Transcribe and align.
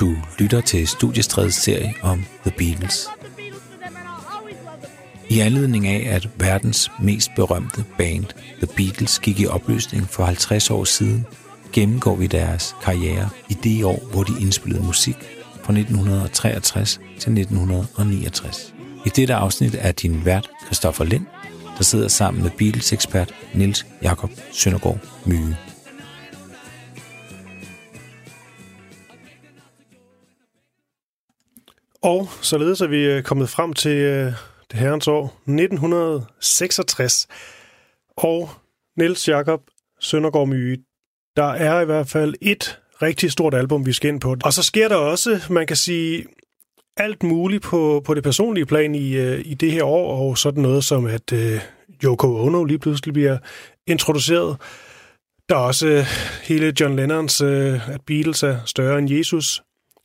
Du 0.00 0.16
lytter 0.38 0.60
til 0.60 0.88
Studiestredets 0.88 1.56
serie 1.56 1.94
om 2.02 2.24
The 2.42 2.52
Beatles. 2.58 3.08
I 5.28 5.40
anledning 5.40 5.86
af, 5.86 6.14
at 6.14 6.28
verdens 6.36 6.90
mest 7.02 7.30
berømte 7.36 7.84
band, 7.98 8.24
The 8.62 8.66
Beatles, 8.76 9.18
gik 9.18 9.40
i 9.40 9.46
opløsning 9.46 10.08
for 10.08 10.24
50 10.24 10.70
år 10.70 10.84
siden, 10.84 11.26
gennemgår 11.72 12.16
vi 12.16 12.26
deres 12.26 12.76
karriere 12.82 13.28
i 13.48 13.54
det 13.54 13.84
år, 13.84 14.02
hvor 14.12 14.22
de 14.22 14.32
indspillede 14.40 14.82
musik 14.82 15.16
fra 15.62 15.72
1963 15.72 17.00
til 17.18 17.38
1969. 17.38 18.74
I 19.06 19.08
dette 19.08 19.34
afsnit 19.34 19.76
er 19.78 19.92
din 19.92 20.24
vært 20.24 20.50
Christoffer 20.64 21.04
Lind, 21.04 21.26
der 21.78 21.84
sidder 21.84 22.08
sammen 22.08 22.42
med 22.42 22.50
Beatles-ekspert 22.50 23.34
Nils 23.54 23.86
Jakob 24.02 24.30
Søndergaard 24.52 24.98
Myge. 25.24 25.56
Og 32.02 32.28
således 32.42 32.80
er 32.80 32.86
vi 32.86 33.04
øh, 33.04 33.22
kommet 33.22 33.48
frem 33.48 33.72
til 33.72 33.96
øh, 33.96 34.32
det 34.70 34.80
herrens 34.80 35.08
år 35.08 35.24
1966. 35.24 37.26
Og 38.16 38.50
Niels 38.98 39.28
Jakob 39.28 39.60
Søndergaard 40.00 40.48
Myge, 40.48 40.78
der 41.36 41.52
er 41.52 41.80
i 41.80 41.84
hvert 41.84 42.08
fald 42.08 42.34
et 42.42 42.78
rigtig 43.02 43.32
stort 43.32 43.54
album, 43.54 43.86
vi 43.86 43.92
skal 43.92 44.08
ind 44.08 44.20
på. 44.20 44.36
Og 44.44 44.52
så 44.52 44.62
sker 44.62 44.88
der 44.88 44.96
også, 44.96 45.40
man 45.50 45.66
kan 45.66 45.76
sige, 45.76 46.24
alt 46.96 47.22
muligt 47.22 47.62
på, 47.62 48.02
på 48.04 48.14
det 48.14 48.22
personlige 48.22 48.66
plan 48.66 48.94
i, 48.94 49.16
øh, 49.16 49.42
i 49.44 49.54
det 49.54 49.72
her 49.72 49.84
år, 49.84 50.28
og 50.28 50.38
sådan 50.38 50.62
noget 50.62 50.84
som, 50.84 51.06
at 51.06 51.32
øh, 51.32 51.60
Yoko 52.04 52.46
Ono 52.46 52.64
lige 52.64 52.78
pludselig 52.78 53.12
bliver 53.12 53.38
introduceret. 53.86 54.56
Der 55.48 55.56
er 55.56 55.60
også 55.60 55.86
øh, 55.86 56.04
hele 56.42 56.72
John 56.80 56.96
Lennons, 56.96 57.40
øh, 57.40 57.88
at 57.88 58.00
Beatles 58.06 58.42
er 58.42 58.58
større 58.66 58.98
end 58.98 59.10
Jesus, 59.10 59.62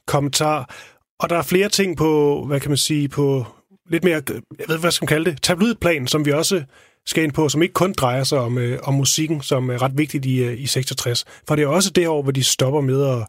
kommentar. 0.08 0.76
Og 1.21 1.30
der 1.30 1.38
er 1.38 1.41
flere 1.41 1.70
ting 1.70 1.98
på, 1.98 2.43
hvad 2.48 2.59
kan 2.59 2.71
man 2.71 2.77
sige, 2.77 3.09
på 3.09 3.45
lidt 3.89 4.03
mere, 4.03 4.22
jeg 4.59 4.66
ved 4.67 4.77
hvad 4.77 4.91
skal 4.91 5.03
man 5.03 5.08
kalde 5.08 5.31
det, 5.31 5.41
tabloidplan, 5.41 6.08
som 6.08 6.25
vi 6.25 6.31
også 6.31 6.63
skal 7.05 7.23
ind 7.23 7.31
på, 7.31 7.50
som 7.50 7.61
ikke 7.61 7.73
kun 7.73 7.94
drejer 7.94 8.23
sig 8.23 8.39
om, 8.39 8.58
øh, 8.58 8.80
om 8.83 8.94
musikken, 8.94 9.41
som 9.41 9.69
er 9.69 9.81
ret 9.81 9.97
vigtigt 9.97 10.25
i, 10.25 10.44
øh, 10.44 10.61
i 10.61 10.66
66. 10.66 11.25
For 11.47 11.55
det 11.55 11.63
er 11.63 11.67
også 11.67 11.89
det 11.89 12.08
år, 12.08 12.22
hvor 12.22 12.31
de 12.31 12.44
stopper 12.44 12.81
med 12.81 13.03
at, 13.03 13.28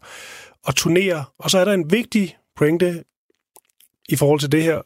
at 0.67 0.75
turnere. 0.75 1.25
Og 1.39 1.51
så 1.51 1.57
er 1.57 1.65
der 1.65 1.73
en 1.73 1.91
vigtig 1.91 2.37
pointe 2.55 3.03
i 4.09 4.15
forhold 4.15 4.39
til 4.39 4.51
det 4.51 4.63
her. 4.63 4.81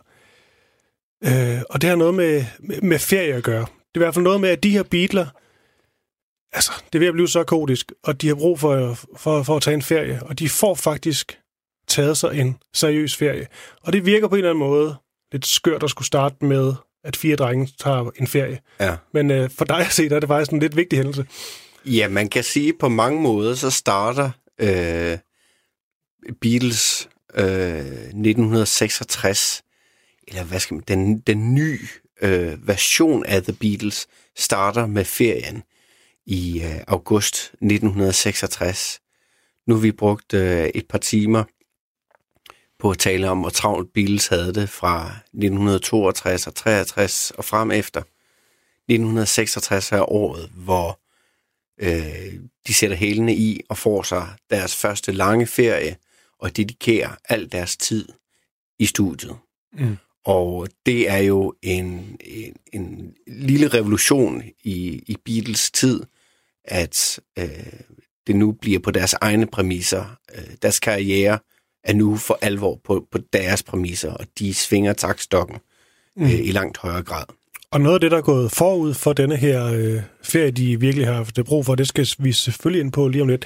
Øh, 1.24 1.62
og 1.70 1.82
det 1.82 1.90
har 1.90 1.98
noget 1.98 2.14
med, 2.14 2.46
med, 2.60 2.82
med 2.82 3.00
ferie 3.00 3.34
at 3.34 3.44
gøre. 3.44 3.66
Det 3.66 3.96
er 3.96 4.00
i 4.00 4.04
hvert 4.04 4.14
fald 4.14 4.24
noget 4.24 4.42
med, 4.42 4.50
at 4.50 4.64
de 4.64 4.72
her 4.72 4.84
Beatles, 4.84 5.28
altså, 6.54 6.72
det 6.86 6.96
er 6.96 7.00
ved 7.00 7.08
at 7.08 7.14
blive 7.14 7.28
så 7.28 7.44
kodisk, 7.44 7.92
og 8.04 8.22
de 8.22 8.28
har 8.28 8.36
brug 8.36 8.60
for, 8.60 8.98
for, 9.18 9.44
for 9.44 9.56
at 9.56 9.62
tage 9.62 9.74
en 9.74 9.82
ferie, 9.82 10.24
og 10.24 10.40
de 10.40 10.50
får 10.50 10.76
faktisk 10.76 11.40
taget 11.88 12.18
sig 12.18 12.40
en 12.40 12.58
seriøs 12.74 13.16
ferie. 13.16 13.48
Og 13.84 13.94
det 13.94 14.06
virker 14.06 14.28
på 14.28 14.36
en 14.36 14.40
eller 14.40 14.50
anden 14.50 14.68
måde 14.68 14.96
lidt 15.32 15.46
skørt 15.46 15.84
at 15.84 15.90
skulle 15.90 16.06
starte 16.06 16.46
med, 16.46 16.74
at 17.04 17.16
fire 17.16 17.36
drenge 17.36 17.74
tager 17.80 18.12
en 18.16 18.28
ferie. 18.28 18.60
Ja. 18.80 18.96
Men 19.14 19.32
øh, 19.32 19.50
for 19.50 19.66
dig 19.66 19.80
at 19.80 19.92
se, 19.92 20.10
der 20.10 20.16
er 20.16 20.20
det 20.20 20.30
faktisk 20.30 20.52
en 20.52 20.60
lidt 20.60 20.76
vigtig 20.76 20.98
hændelse. 20.98 21.26
Ja, 21.86 22.08
man 22.08 22.30
kan 22.30 22.44
sige 22.44 22.74
på 22.80 22.90
mange 22.90 23.22
måder, 23.22 23.56
så 23.56 23.70
starter 23.70 24.30
øh, 24.60 25.18
Beatles 26.42 27.10
øh, 27.36 27.46
1966, 27.46 29.64
eller 30.28 30.44
hvad 30.44 30.60
skal 30.60 30.76
man, 30.76 30.84
den, 30.88 31.20
den 31.20 31.56
nye 31.56 31.80
øh, 32.22 32.68
version 32.68 33.26
af 33.26 33.44
The 33.44 33.54
Beatles 33.54 34.08
starter 34.36 34.86
med 34.86 35.06
ferien 35.06 35.64
i 36.26 36.62
øh, 36.64 36.82
august 36.88 37.36
1966. 37.36 39.00
Nu 39.68 39.74
har 39.74 39.82
vi 39.82 39.92
brugt 39.92 40.34
øh, 40.34 40.70
et 40.76 40.88
par 40.88 40.98
timer 40.98 41.44
på 42.80 42.92
at 42.92 42.98
tale 42.98 43.30
om, 43.30 43.40
hvor 43.40 43.50
travlt 43.50 43.94
Beatles 43.94 44.28
havde 44.28 44.54
det 44.54 44.70
fra 44.70 45.06
1962 45.08 46.48
og 46.48 46.56
63 46.56 47.32
og 47.32 47.46
frem 47.46 47.72
efter. 47.72 48.00
1966 48.00 49.92
er 49.92 50.12
året, 50.12 50.50
hvor 50.56 51.00
øh, 51.82 52.34
de 52.68 52.74
sætter 52.74 52.98
hælene 52.98 53.36
i 53.36 53.62
og 53.70 53.78
får 53.78 54.04
sig 54.04 54.28
deres 54.50 54.76
første 54.76 55.12
lange 55.12 55.48
ferie 55.48 55.96
og 56.40 56.58
dedikerer 56.58 57.10
al 57.30 57.52
deres 57.52 57.78
tid 57.78 58.08
i 58.80 58.86
studiet. 58.86 59.38
Mm. 59.74 59.98
Og 60.26 60.68
det 60.86 61.10
er 61.10 61.18
jo 61.18 61.54
en, 61.62 62.18
en, 62.22 62.56
en 62.74 63.14
lille 63.28 63.68
revolution 63.68 64.44
i, 64.64 65.04
i 65.08 65.18
Beatles 65.26 65.72
tid, 65.72 66.04
at 66.66 67.20
øh, 67.40 67.50
det 68.28 68.36
nu 68.36 68.52
bliver 68.52 68.80
på 68.80 68.92
deres 68.92 69.14
egne 69.14 69.48
præmisser. 69.48 70.18
Øh, 70.36 70.44
deres 70.62 70.80
karriere 70.80 71.40
er 71.88 71.94
nu 71.94 72.18
for 72.18 72.40
alvor 72.42 72.80
på, 72.84 73.08
på 73.12 73.18
deres 73.34 73.64
præmisser, 73.64 74.12
og 74.12 74.26
de 74.40 74.54
svinger 74.54 74.94
takstokken 74.94 75.58
mm. 76.16 76.24
øh, 76.24 76.40
i 76.40 76.52
langt 76.52 76.78
højere 76.78 77.04
grad. 77.04 77.26
Og 77.72 77.82
noget 77.82 77.94
af 77.96 78.00
det, 78.00 78.12
der 78.12 78.18
er 78.18 78.22
gået 78.22 78.52
forud 78.52 78.94
for 78.94 79.14
denne 79.14 79.36
her 79.36 79.66
øh, 79.66 80.02
ferie, 80.24 80.52
de 80.52 80.80
virkelig 80.80 81.08
har 81.08 81.14
haft 81.14 81.40
brug 81.46 81.66
for, 81.66 81.76
det 81.76 81.88
skal 81.88 82.08
vi 82.18 82.32
selvfølgelig 82.32 82.82
ind 82.82 82.92
på 82.92 83.08
lige 83.08 83.22
om 83.22 83.28
lidt. 83.28 83.46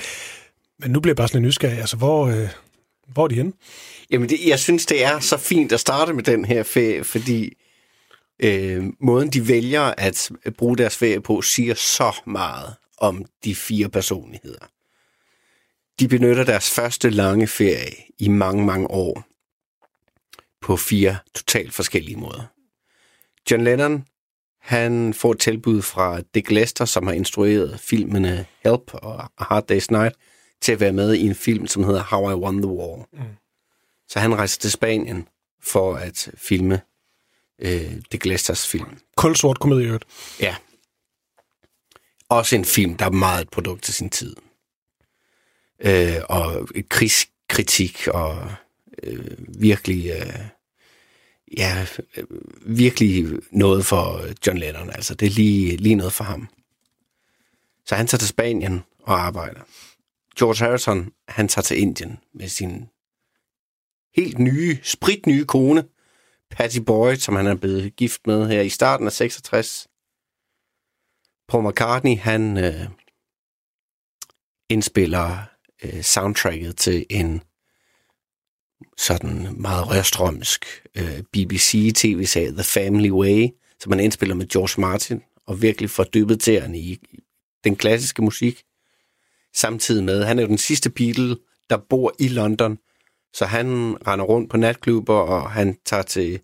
Men 0.79 0.91
nu 0.91 0.99
bliver 0.99 1.11
jeg 1.11 1.17
bare 1.17 1.27
sådan 1.27 1.41
en 1.41 1.47
nysgerrig. 1.47 1.79
Altså, 1.79 1.97
hvor, 1.97 2.27
øh, 2.27 2.47
hvor 3.07 3.23
er 3.23 3.27
de 3.27 3.35
henne? 3.35 3.53
Jamen, 4.11 4.29
det, 4.29 4.39
jeg 4.47 4.59
synes, 4.59 4.85
det 4.85 5.03
er 5.03 5.19
så 5.19 5.37
fint 5.37 5.71
at 5.71 5.79
starte 5.79 6.13
med 6.13 6.23
den 6.23 6.45
her 6.45 6.63
ferie, 6.63 7.03
fordi 7.03 7.53
øh, 8.43 8.83
måden, 8.99 9.29
de 9.29 9.47
vælger 9.47 9.93
at 9.97 10.31
bruge 10.57 10.77
deres 10.77 10.97
ferie 10.97 11.21
på, 11.21 11.41
siger 11.41 11.73
så 11.73 12.21
meget 12.27 12.75
om 12.97 13.25
de 13.43 13.55
fire 13.55 13.89
personligheder. 13.89 14.65
De 15.99 16.07
benytter 16.07 16.43
deres 16.43 16.71
første 16.71 17.09
lange 17.09 17.47
ferie 17.47 17.95
i 18.19 18.27
mange, 18.27 18.65
mange 18.65 18.87
år 18.87 19.23
på 20.61 20.77
fire 20.77 21.17
totalt 21.35 21.73
forskellige 21.73 22.17
måder. 22.17 22.43
John 23.51 23.63
Lennon, 23.63 24.05
han 24.61 25.13
får 25.13 25.31
et 25.31 25.39
tilbud 25.39 25.81
fra 25.81 26.21
Dick 26.35 26.51
Lester, 26.51 26.85
som 26.85 27.07
har 27.07 27.13
instrueret 27.13 27.79
filmene 27.79 28.45
Help 28.65 28.93
og 28.93 29.23
A 29.23 29.43
Hard 29.43 29.71
Day's 29.71 29.87
Night, 29.89 30.15
til 30.61 30.71
at 30.71 30.79
være 30.79 30.93
med 30.93 31.13
i 31.13 31.21
en 31.21 31.35
film, 31.35 31.67
som 31.67 31.83
hedder 31.83 32.03
How 32.03 32.31
I 32.31 32.33
Won 32.33 32.61
the 32.61 32.71
War. 32.71 33.07
Mm. 33.13 33.19
Så 34.07 34.19
han 34.19 34.35
rejser 34.35 34.59
til 34.59 34.71
Spanien 34.71 35.27
for 35.63 35.95
at 35.95 36.31
filme 36.37 36.81
øh, 37.59 37.95
Dick 38.11 38.25
Lesters 38.25 38.67
film. 38.67 38.97
Kulsort 39.17 39.59
komedie, 39.59 39.99
Ja. 40.39 40.55
Også 42.29 42.55
en 42.55 42.65
film, 42.65 42.97
der 42.97 43.05
er 43.05 43.09
meget 43.09 43.41
et 43.41 43.49
produkt 43.49 43.83
til 43.83 43.93
sin 43.93 44.09
tid 44.09 44.35
øh, 45.85 46.15
og 46.29 46.67
krigskritik 46.89 48.07
og 48.07 48.51
øh, 49.03 49.37
virkelig 49.59 50.11
øh, 50.11 50.39
ja, 51.57 51.85
øh, 52.17 52.23
virkelig 52.65 53.39
noget 53.51 53.85
for 53.85 54.21
John 54.47 54.57
Lennon. 54.57 54.89
Altså, 54.89 55.15
det 55.15 55.25
er 55.25 55.31
lige, 55.31 55.77
lige 55.77 55.95
noget 55.95 56.13
for 56.13 56.23
ham. 56.23 56.49
Så 57.85 57.95
han 57.95 58.07
tager 58.07 58.19
til 58.19 58.27
Spanien 58.27 58.81
og 58.99 59.19
arbejder. 59.19 59.61
George 60.39 60.65
Harrison, 60.65 61.11
han 61.27 61.47
tager 61.47 61.63
til 61.63 61.77
Indien 61.77 62.19
med 62.33 62.47
sin 62.47 62.89
helt 64.15 64.39
nye, 64.39 64.77
spritnye 64.83 65.45
kone, 65.45 65.83
Patty 66.51 66.79
Boyd, 66.79 67.15
som 67.15 67.35
han 67.35 67.47
er 67.47 67.55
blevet 67.55 67.95
gift 67.95 68.27
med 68.27 68.47
her 68.47 68.61
i 68.61 68.69
starten 68.69 69.05
af 69.05 69.13
66. 69.13 69.87
Paul 71.47 71.69
McCartney, 71.69 72.17
han 72.17 72.57
øh, 72.57 72.87
indspiller 74.69 75.37
øh, 75.83 76.01
soundtracket 76.01 76.77
til 76.77 77.05
en 77.09 77.41
sådan 78.97 79.55
meget 79.57 79.89
rørstrømsk 79.89 80.65
øh, 80.97 81.23
BBC-tv-serie 81.33 82.51
The 82.51 82.63
Family 82.63 83.09
Way, 83.09 83.47
som 83.79 83.89
man 83.89 83.99
indspiller 83.99 84.35
med 84.35 84.47
George 84.47 84.81
Martin, 84.81 85.21
og 85.47 85.61
virkelig 85.61 85.89
får 85.89 86.03
dybet 86.03 86.41
til 86.41 86.75
i 86.75 86.99
den 87.63 87.75
klassiske 87.75 88.21
musik. 88.21 88.63
Samtidig 89.55 90.03
med, 90.03 90.23
han 90.23 90.39
er 90.39 90.43
jo 90.43 90.47
den 90.47 90.57
sidste 90.57 90.89
Beatle, 90.89 91.37
der 91.69 91.77
bor 91.89 92.13
i 92.19 92.27
London, 92.27 92.77
så 93.33 93.45
han 93.45 93.97
render 94.07 94.25
rundt 94.25 94.49
på 94.49 94.57
natklubber, 94.57 95.15
og 95.15 95.51
han 95.51 95.77
tager 95.85 96.03
til 96.03 96.39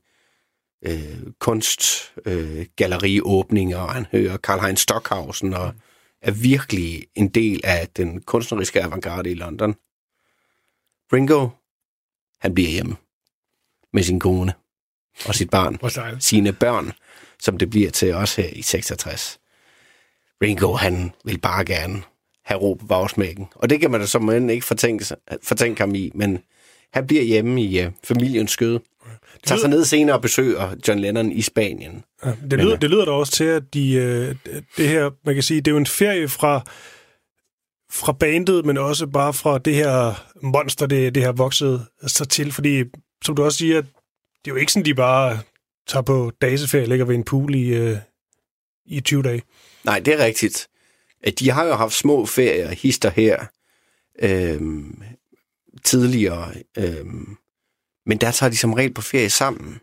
øh, 0.85 1.23
kunstgalleriåbninger, 1.39 3.79
øh, 3.79 3.83
og 3.83 3.93
han 3.93 4.05
hører 4.11 4.37
Karl-Heinz 4.47 4.75
Stockhausen 4.75 5.53
og 5.53 5.73
mm 5.73 5.79
er 6.21 6.31
virkelig 6.31 7.07
en 7.15 7.27
del 7.27 7.61
af 7.63 7.89
den 7.89 8.21
kunstneriske 8.21 8.83
avantgarde 8.83 9.31
i 9.31 9.33
London. 9.33 9.75
Ringo, 11.13 11.49
han 12.39 12.53
bliver 12.53 12.69
hjemme 12.69 12.95
med 13.93 14.03
sin 14.03 14.19
kone 14.19 14.53
og 15.25 15.35
sit 15.35 15.49
barn. 15.49 15.77
Sine 16.19 16.53
børn, 16.53 16.91
som 17.39 17.57
det 17.57 17.69
bliver 17.69 17.91
til 17.91 18.13
os 18.13 18.35
her 18.35 18.47
i 18.47 18.61
66. 18.61 19.39
Ringo, 20.41 20.73
han 20.73 21.11
vil 21.25 21.37
bare 21.39 21.65
gerne 21.65 22.03
have 22.45 22.59
ro 22.59 22.73
på 22.73 22.85
bagsmækken. 22.85 23.47
Og 23.55 23.69
det 23.69 23.79
kan 23.79 23.91
man 23.91 23.99
da 23.99 24.05
som 24.05 24.29
end 24.29 24.51
ikke 24.51 24.65
fortænke, 24.65 25.05
fortænke 25.43 25.81
ham 25.81 25.95
i, 25.95 26.11
men 26.15 26.39
han 26.93 27.07
bliver 27.07 27.23
hjemme 27.23 27.63
i 27.63 27.85
uh, 27.85 27.91
familiens 28.03 28.51
skød. 28.51 28.79
Tager 29.43 29.59
sig 29.59 29.69
ned 29.69 29.85
senere 29.85 30.15
og 30.15 30.21
besøger 30.21 30.75
John 30.87 30.99
Lennon 30.99 31.31
i 31.31 31.41
Spanien. 31.41 32.03
Ja, 32.25 32.31
det, 32.51 32.59
lyder, 32.59 32.75
det 32.75 32.89
lyder 32.89 33.05
da 33.05 33.11
også 33.11 33.33
til, 33.33 33.43
at 33.43 33.73
de, 33.73 33.93
øh, 33.93 34.35
det 34.77 34.87
her, 34.87 35.09
man 35.25 35.35
kan 35.35 35.43
sige, 35.43 35.61
det 35.61 35.67
er 35.67 35.71
jo 35.71 35.77
en 35.77 35.85
ferie 35.85 36.27
fra 36.27 36.63
fra 37.91 38.11
bandet, 38.11 38.65
men 38.65 38.77
også 38.77 39.07
bare 39.07 39.33
fra 39.33 39.57
det 39.57 39.75
her 39.75 40.25
monster, 40.41 40.85
det, 40.85 41.15
det 41.15 41.23
har 41.23 41.31
vokset 41.31 41.85
sig 42.07 42.29
til, 42.29 42.51
fordi 42.51 42.83
som 43.25 43.35
du 43.35 43.43
også 43.43 43.57
siger, 43.57 43.81
det 43.81 44.51
er 44.51 44.51
jo 44.51 44.55
ikke 44.55 44.71
sådan, 44.71 44.85
de 44.85 44.93
bare 44.93 45.39
tager 45.87 46.03
på 46.03 46.31
dageseferie 46.41 46.83
og 46.83 46.89
ligger 46.89 47.05
ved 47.05 47.15
en 47.15 47.23
pool 47.23 47.55
i, 47.55 47.67
øh, 47.67 47.97
i 48.85 48.99
20 49.01 49.23
dage. 49.23 49.41
Nej, 49.83 49.99
det 49.99 50.13
er 50.13 50.25
rigtigt. 50.25 50.67
De 51.39 51.51
har 51.51 51.63
jo 51.63 51.73
haft 51.73 51.93
små 51.93 52.25
ferier, 52.25 52.69
hister 52.69 53.09
her, 53.09 53.45
øhm, 54.19 55.01
tidligere, 55.83 56.51
øhm, 56.77 57.37
men 58.07 58.17
der 58.17 58.31
tager 58.31 58.49
de 58.49 58.57
som 58.57 58.73
regel 58.73 58.93
på 58.93 59.01
ferie 59.01 59.29
sammen. 59.29 59.79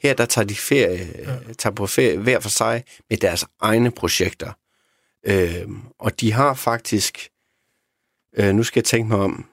Her 0.00 0.14
der 0.14 0.26
tager 0.26 0.46
de 0.46 0.54
ferie, 0.54 1.12
ja. 1.18 1.52
tager 1.58 1.74
på 1.74 1.86
ferie 1.86 2.18
hver 2.18 2.40
for 2.40 2.48
sig 2.48 2.84
med 3.10 3.18
deres 3.18 3.44
egne 3.60 3.90
projekter. 3.90 4.52
Øhm, 5.26 5.82
og 5.98 6.20
de 6.20 6.32
har 6.32 6.54
faktisk, 6.54 7.28
øh, 8.36 8.54
nu 8.54 8.62
skal 8.62 8.80
jeg 8.80 8.84
tænke 8.84 9.08
mig 9.08 9.18
om, 9.18 9.46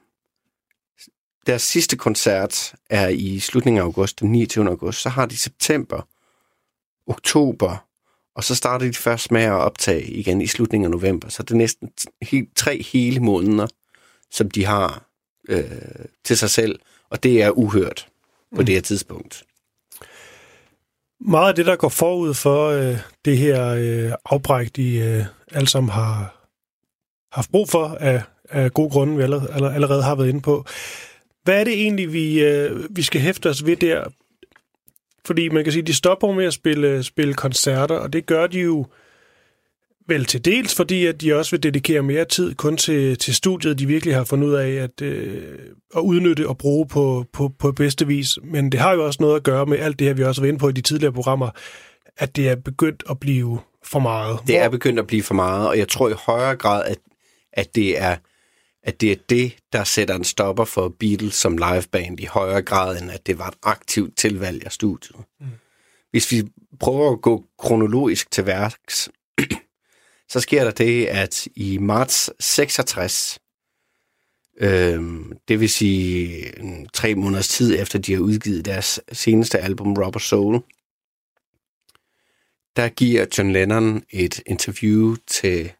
deres 1.46 1.62
sidste 1.62 1.96
koncert 1.96 2.74
er 2.90 3.08
i 3.08 3.38
slutningen 3.38 3.80
af 3.80 3.84
august, 3.84 4.20
den 4.20 4.32
29. 4.32 4.68
august. 4.68 5.00
Så 5.00 5.08
har 5.08 5.26
de 5.26 5.36
september, 5.36 6.08
oktober, 7.06 7.86
og 8.34 8.44
så 8.44 8.54
starter 8.54 8.86
de 8.86 8.94
først 8.94 9.30
med 9.30 9.42
at 9.42 9.52
optage 9.52 10.04
igen 10.04 10.40
i 10.40 10.46
slutningen 10.46 10.84
af 10.84 10.90
november. 10.90 11.28
Så 11.28 11.42
det 11.42 11.50
er 11.50 11.56
næsten 11.56 11.90
helt, 12.22 12.56
tre 12.56 12.82
hele 12.82 13.20
måneder, 13.20 13.66
som 14.30 14.50
de 14.50 14.64
har 14.64 15.06
øh, 15.48 15.64
til 16.24 16.38
sig 16.38 16.50
selv, 16.50 16.80
og 17.10 17.22
det 17.22 17.42
er 17.42 17.50
uhørt 17.50 18.08
på 18.54 18.60
mm. 18.60 18.66
det 18.66 18.74
her 18.74 18.82
tidspunkt. 18.82 19.44
Meget 21.20 21.48
af 21.48 21.54
det, 21.54 21.66
der 21.66 21.76
går 21.76 21.88
forud 21.88 22.34
for 22.34 22.68
øh, 22.68 22.96
det 23.24 23.38
her 23.38 23.66
øh, 23.66 24.12
afbræk, 24.24 24.76
de 24.76 24.96
øh, 24.96 25.24
alle 25.52 25.68
sammen 25.68 25.90
har 25.90 26.46
haft 27.32 27.50
brug 27.50 27.68
for 27.68 27.86
af, 28.00 28.22
af 28.48 28.72
gode 28.72 28.90
grunde, 28.90 29.16
vi 29.16 29.22
allerede, 29.22 29.74
allerede 29.74 30.02
har 30.02 30.14
været 30.14 30.28
inde 30.28 30.40
på. 30.40 30.64
Hvad 31.42 31.60
er 31.60 31.64
det 31.64 31.72
egentlig, 31.72 32.12
vi, 32.12 32.44
øh, 32.44 32.96
vi 32.96 33.02
skal 33.02 33.20
hæfte 33.20 33.48
os 33.48 33.66
ved 33.66 33.76
der? 33.76 34.04
Fordi 35.24 35.48
man 35.48 35.64
kan 35.64 35.72
sige, 35.72 35.82
de 35.82 35.94
stopper 35.94 36.32
med 36.32 36.44
at 36.44 36.52
spille, 36.52 37.02
spille 37.02 37.34
koncerter, 37.34 37.94
og 37.94 38.12
det 38.12 38.26
gør 38.26 38.46
de 38.46 38.60
jo 38.60 38.86
vel 40.10 40.24
til 40.24 40.44
dels, 40.44 40.74
fordi 40.74 41.06
at 41.06 41.20
de 41.20 41.34
også 41.34 41.50
vil 41.50 41.62
dedikere 41.62 42.02
mere 42.02 42.24
tid 42.24 42.54
kun 42.54 42.76
til, 42.76 43.18
til 43.18 43.34
studiet, 43.34 43.78
de 43.78 43.86
virkelig 43.86 44.14
har 44.14 44.24
fundet 44.24 44.48
ud 44.48 44.54
af 44.54 44.70
at, 44.70 45.02
øh, 45.02 45.58
at 45.96 46.00
udnytte 46.00 46.48
og 46.48 46.58
bruge 46.58 46.86
på, 46.86 47.24
på, 47.32 47.52
på 47.58 47.72
bedste 47.72 48.06
vis. 48.06 48.38
Men 48.44 48.72
det 48.72 48.80
har 48.80 48.92
jo 48.92 49.06
også 49.06 49.22
noget 49.22 49.36
at 49.36 49.42
gøre 49.42 49.66
med 49.66 49.78
alt 49.78 49.98
det 49.98 50.06
her, 50.06 50.14
vi 50.14 50.24
også 50.24 50.40
har 50.40 50.44
været 50.44 50.52
inde 50.52 50.60
på 50.60 50.68
i 50.68 50.72
de 50.72 50.80
tidligere 50.80 51.12
programmer, 51.12 51.50
at 52.16 52.36
det 52.36 52.48
er 52.48 52.54
begyndt 52.54 53.02
at 53.10 53.20
blive 53.20 53.58
for 53.84 53.98
meget. 53.98 54.38
Det 54.46 54.58
er 54.58 54.68
begyndt 54.68 54.98
at 54.98 55.06
blive 55.06 55.22
for 55.22 55.34
meget, 55.34 55.68
og 55.68 55.78
jeg 55.78 55.88
tror 55.88 56.08
i 56.08 56.14
højere 56.26 56.56
grad, 56.56 56.84
at, 56.84 56.98
at 57.52 57.74
det 57.74 58.00
er 58.00 58.16
at 58.82 59.00
det 59.00 59.12
er 59.12 59.16
det, 59.28 59.56
der 59.72 59.84
sætter 59.84 60.14
en 60.14 60.24
stopper 60.24 60.64
for 60.64 60.88
Beatles 61.00 61.34
som 61.34 61.56
liveband 61.58 62.20
i 62.20 62.24
højere 62.24 62.62
grad, 62.62 63.02
end 63.02 63.10
at 63.10 63.26
det 63.26 63.38
var 63.38 63.48
et 63.48 63.54
aktivt 63.62 64.16
tilvalg 64.16 64.64
af 64.64 64.72
studiet. 64.72 65.16
Mm. 65.40 65.46
Hvis 66.10 66.32
vi 66.32 66.42
prøver 66.80 67.12
at 67.12 67.20
gå 67.20 67.44
kronologisk 67.58 68.30
til 68.30 68.46
værks, 68.46 69.08
så 70.30 70.40
sker 70.40 70.64
der 70.64 70.70
det, 70.70 71.06
at 71.06 71.48
i 71.56 71.78
marts 71.78 72.30
66, 72.40 73.38
øh, 74.60 75.02
det 75.48 75.60
vil 75.60 75.70
sige 75.70 76.52
mm, 76.60 76.86
tre 76.92 77.14
måneders 77.14 77.48
tid 77.48 77.80
efter, 77.80 77.98
de 77.98 78.12
har 78.12 78.20
udgivet 78.20 78.64
deres 78.64 79.00
seneste 79.12 79.58
album, 79.58 79.92
Rubber 79.92 80.20
Soul, 80.20 80.62
der 82.76 82.88
giver 82.88 83.26
John 83.38 83.52
Lennon 83.52 84.02
et 84.10 84.42
interview 84.46 85.16
til 85.26 85.72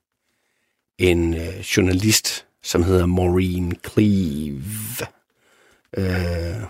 en 0.99 1.35
øh, 1.35 1.59
journalist, 1.59 2.47
som 2.63 2.83
hedder 2.83 3.07
Maureen 3.07 3.77
Cleave. 3.91 5.07
Øh, 5.97 6.63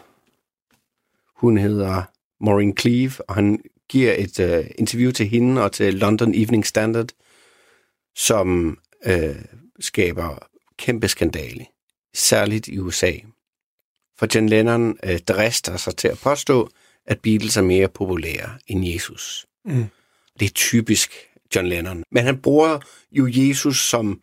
hun 1.37 1.59
hedder 1.59 2.03
Maureen 2.41 2.77
Cleave, 2.77 3.13
og 3.29 3.35
han 3.35 3.63
giver 3.89 4.15
et 4.19 4.41
øh, 4.41 4.67
interview 4.79 5.11
til 5.11 5.29
hende 5.29 5.63
og 5.63 5.73
til 5.73 5.95
London 5.95 6.35
Evening 6.35 6.67
Standard, 6.67 7.09
som 8.17 8.79
øh, 9.07 9.37
skaber 9.81 10.39
kæmpe 10.79 11.09
skandale, 11.09 11.67
særligt 12.15 12.69
i 12.69 12.79
USA. 12.79 13.13
For 14.19 14.27
John 14.35 14.49
Lennon 14.49 14.99
øh, 15.05 15.19
drister 15.19 15.77
sig 15.77 15.97
til 15.97 16.09
at 16.09 16.19
påstå, 16.19 16.71
at 17.07 17.21
Beatles 17.21 17.57
er 17.57 17.63
mere 17.63 17.89
populære 17.89 18.59
end 18.67 18.87
Jesus. 18.87 19.47
Mm. 19.65 19.85
Det 20.41 20.47
er 20.47 20.51
typisk 20.55 21.13
John 21.55 21.67
Lennon. 21.67 22.03
Men 22.11 22.25
han 22.25 22.43
bruger 22.43 22.79
jo 23.13 23.29
Jesus 23.33 23.89
som 23.89 24.21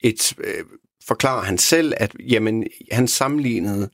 et, 0.00 0.34
øh, 0.38 0.64
forklarer 1.06 1.44
han 1.44 1.58
selv, 1.58 1.92
at 1.96 2.16
jamen, 2.20 2.66
han 2.92 3.08
sammenlignede 3.08 3.90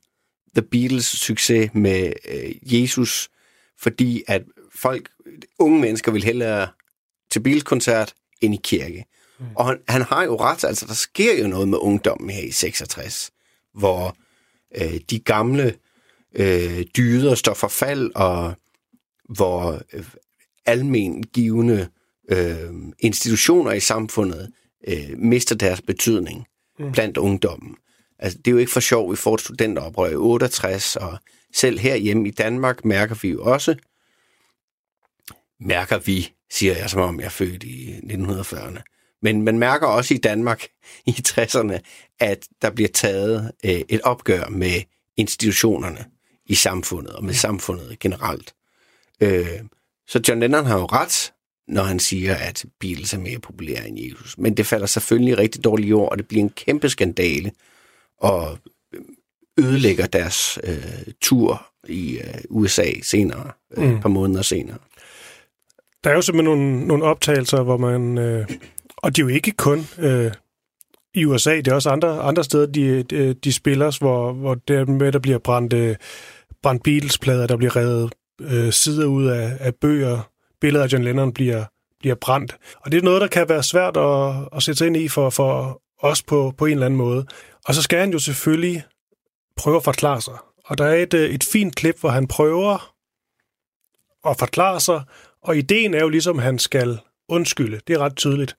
The 0.55 0.61
Beatles 0.61 1.05
succes 1.05 1.69
med 1.73 2.13
øh, 2.29 2.73
Jesus, 2.73 3.29
fordi 3.79 4.23
at 4.27 4.43
folk, 4.75 5.09
unge 5.59 5.81
mennesker 5.81 6.11
vil 6.11 6.23
hellere 6.23 6.67
til 7.31 7.39
Beatles-koncert 7.39 8.13
end 8.41 8.53
i 8.53 8.59
kirke. 8.63 9.05
Mm. 9.39 9.45
Og 9.55 9.65
han, 9.65 9.79
han 9.87 10.01
har 10.01 10.23
jo 10.23 10.35
ret, 10.35 10.63
altså 10.63 10.85
der 10.87 10.93
sker 10.93 11.37
jo 11.41 11.47
noget 11.47 11.67
med 11.67 11.77
ungdommen 11.77 12.29
her 12.29 12.41
i 12.41 12.51
66, 12.51 13.31
hvor 13.73 14.17
øh, 14.77 14.99
de 15.09 15.19
gamle 15.19 15.75
øh, 16.35 16.83
dyder 16.97 17.35
står 17.35 17.53
for 17.53 17.67
fald, 17.67 18.11
og 18.15 18.53
hvor 19.29 19.81
øh, 19.93 20.05
almen 20.65 21.23
givende 21.23 21.87
øh, 22.31 22.71
institutioner 22.99 23.71
i 23.71 23.79
samfundet 23.79 24.51
øh, 24.87 25.17
mister 25.17 25.55
deres 25.55 25.81
betydning 25.81 26.45
mm. 26.79 26.91
blandt 26.91 27.17
ungdommen. 27.17 27.75
Altså, 28.19 28.37
det 28.37 28.47
er 28.47 28.51
jo 28.51 28.57
ikke 28.57 28.71
for 28.71 28.79
sjov, 28.79 29.11
vi 29.11 29.15
får 29.15 29.33
et 29.33 29.41
studenteroprør 29.41 30.09
i 30.09 30.15
68, 30.15 30.95
og 30.95 31.17
selv 31.55 31.79
herhjemme 31.79 32.27
i 32.27 32.31
Danmark 32.31 32.85
mærker 32.85 33.15
vi 33.21 33.29
jo 33.29 33.43
også, 33.43 33.75
mærker 35.59 35.97
vi, 35.97 36.33
siger 36.51 36.77
jeg, 36.77 36.89
som 36.89 37.01
om 37.01 37.19
jeg 37.19 37.25
er 37.25 37.29
født 37.29 37.63
i 37.63 37.95
1940'erne. 38.03 38.81
Men 39.21 39.41
man 39.41 39.59
mærker 39.59 39.87
også 39.87 40.13
i 40.13 40.17
Danmark 40.17 40.67
i 41.05 41.15
60'erne, 41.27 41.79
at 42.19 42.47
der 42.61 42.69
bliver 42.69 42.89
taget 42.93 43.51
øh, 43.65 43.81
et 43.89 44.01
opgør 44.01 44.49
med 44.49 44.81
institutionerne 45.17 46.05
i 46.45 46.55
samfundet, 46.55 47.13
og 47.13 47.23
med 47.23 47.33
samfundet 47.33 47.99
generelt. 47.99 48.53
Øh, 49.21 49.59
så 50.07 50.21
John 50.27 50.39
Lennon 50.39 50.65
har 50.65 50.79
jo 50.79 50.85
ret, 50.85 51.33
når 51.67 51.83
han 51.83 51.99
siger, 51.99 52.35
at 52.35 52.65
Beatles 52.79 53.13
er 53.13 53.17
mere 53.17 53.39
populære 53.39 53.87
end 53.87 53.99
Jesus. 53.99 54.37
Men 54.37 54.57
det 54.57 54.65
falder 54.65 54.85
selvfølgelig 54.85 55.37
rigtig 55.37 55.63
dårligt 55.63 55.89
i 55.89 55.93
ord, 55.93 56.11
og 56.11 56.17
det 56.17 56.27
bliver 56.27 56.43
en 56.43 56.49
kæmpe 56.49 56.89
skandale, 56.89 57.51
og 58.17 58.57
ødelægger 59.57 60.05
deres 60.05 60.59
øh, 60.63 61.13
tur 61.21 61.67
i 61.87 62.17
øh, 62.17 62.33
USA 62.49 62.91
senere, 63.03 63.51
øh, 63.77 63.83
mm. 63.83 63.95
et 63.95 64.01
par 64.01 64.09
måneder 64.09 64.41
senere. 64.41 64.77
Der 66.03 66.09
er 66.09 66.15
jo 66.15 66.21
simpelthen 66.21 66.57
nogle, 66.57 66.87
nogle 66.87 67.03
optagelser, 67.03 67.63
hvor 67.63 67.77
man... 67.77 68.17
Øh, 68.17 68.49
og 68.97 69.15
det 69.15 69.21
er 69.21 69.25
jo 69.25 69.35
ikke 69.35 69.51
kun 69.51 69.87
øh, 69.99 70.31
i 71.13 71.25
USA, 71.25 71.55
det 71.55 71.67
er 71.67 71.73
også 71.73 71.89
andre, 71.89 72.19
andre 72.21 72.43
steder, 72.43 72.65
de, 72.65 73.03
de, 73.03 73.33
de 73.33 73.53
spiller, 73.53 73.97
hvor, 73.99 74.33
hvor 74.33 74.55
der 74.55 74.85
med, 74.85 75.11
der 75.11 75.19
bliver 75.19 75.37
brændt, 75.37 75.73
øh, 75.73 75.95
brændt 76.63 76.83
Beatles-plader, 76.83 77.47
der 77.47 77.57
bliver 77.57 77.75
revet 77.75 78.13
øh, 78.41 78.73
sider 78.73 79.05
ud 79.05 79.25
af, 79.25 79.57
af 79.59 79.75
bøger, 79.75 80.29
billeder 80.61 80.85
af 80.85 80.93
John 80.93 81.03
Lennon 81.03 81.33
bliver, 81.33 81.65
bliver 81.99 82.15
brændt. 82.15 82.57
Og 82.81 82.91
det 82.91 82.97
er 82.97 83.01
noget, 83.01 83.21
der 83.21 83.27
kan 83.27 83.49
være 83.49 83.63
svært 83.63 83.97
at, 83.97 84.35
at 84.55 84.63
sætte 84.63 84.77
sig 84.77 84.87
ind 84.87 84.97
i 84.97 85.07
for, 85.07 85.29
for 85.29 85.81
os 85.99 86.23
på, 86.23 86.53
på 86.57 86.65
en 86.65 86.71
eller 86.71 86.85
anden 86.85 86.97
måde. 86.97 87.25
Og 87.65 87.75
så 87.75 87.81
skal 87.81 87.99
han 87.99 88.11
jo 88.11 88.19
selvfølgelig 88.19 88.83
prøve 89.57 89.77
at 89.77 89.83
forklare 89.83 90.21
sig. 90.21 90.33
Og 90.65 90.77
der 90.77 90.85
er 90.85 90.95
et, 90.95 91.13
øh, 91.13 91.29
et 91.29 91.43
fint 91.43 91.75
klip, 91.75 91.99
hvor 91.99 92.09
han 92.09 92.27
prøver 92.27 92.93
at 94.27 94.39
forklare 94.39 94.79
sig, 94.79 95.01
og 95.43 95.57
ideen 95.57 95.93
er 95.93 95.99
jo 95.99 96.09
ligesom, 96.09 96.37
at 96.39 96.43
han 96.43 96.59
skal 96.59 96.99
undskylde. 97.29 97.79
Det 97.87 97.93
er 97.93 97.99
ret 97.99 98.15
tydeligt. 98.15 98.55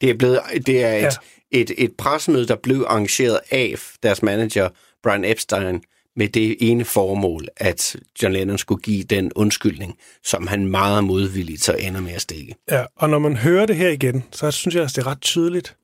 Det 0.00 0.10
er, 0.10 0.14
blevet, 0.14 0.40
det 0.66 0.84
er 0.84 0.94
et, 0.94 1.02
ja. 1.02 1.10
et, 1.50 1.70
et 1.78 1.96
pressemøde, 1.96 2.46
der 2.46 2.56
blev 2.56 2.84
arrangeret 2.88 3.40
af 3.50 3.74
deres 4.02 4.22
manager, 4.22 4.68
Brian 5.02 5.24
Epstein, 5.24 5.82
med 6.16 6.28
det 6.28 6.56
ene 6.60 6.84
formål, 6.84 7.48
at 7.56 7.96
John 8.22 8.32
Lennon 8.32 8.58
skulle 8.58 8.82
give 8.82 9.04
den 9.04 9.32
undskyldning, 9.32 9.98
som 10.24 10.46
han 10.46 10.66
meget 10.66 11.04
modvilligt 11.04 11.64
så 11.64 11.72
ender 11.72 12.00
med 12.00 12.12
at 12.12 12.20
stikke. 12.20 12.54
Ja, 12.70 12.84
og 12.96 13.10
når 13.10 13.18
man 13.18 13.36
hører 13.36 13.66
det 13.66 13.76
her 13.76 13.88
igen, 13.88 14.24
så 14.32 14.50
synes 14.50 14.74
jeg, 14.74 14.84
at 14.84 14.90
det 14.90 14.98
er 14.98 15.06
ret 15.06 15.20
tydeligt, 15.20 15.76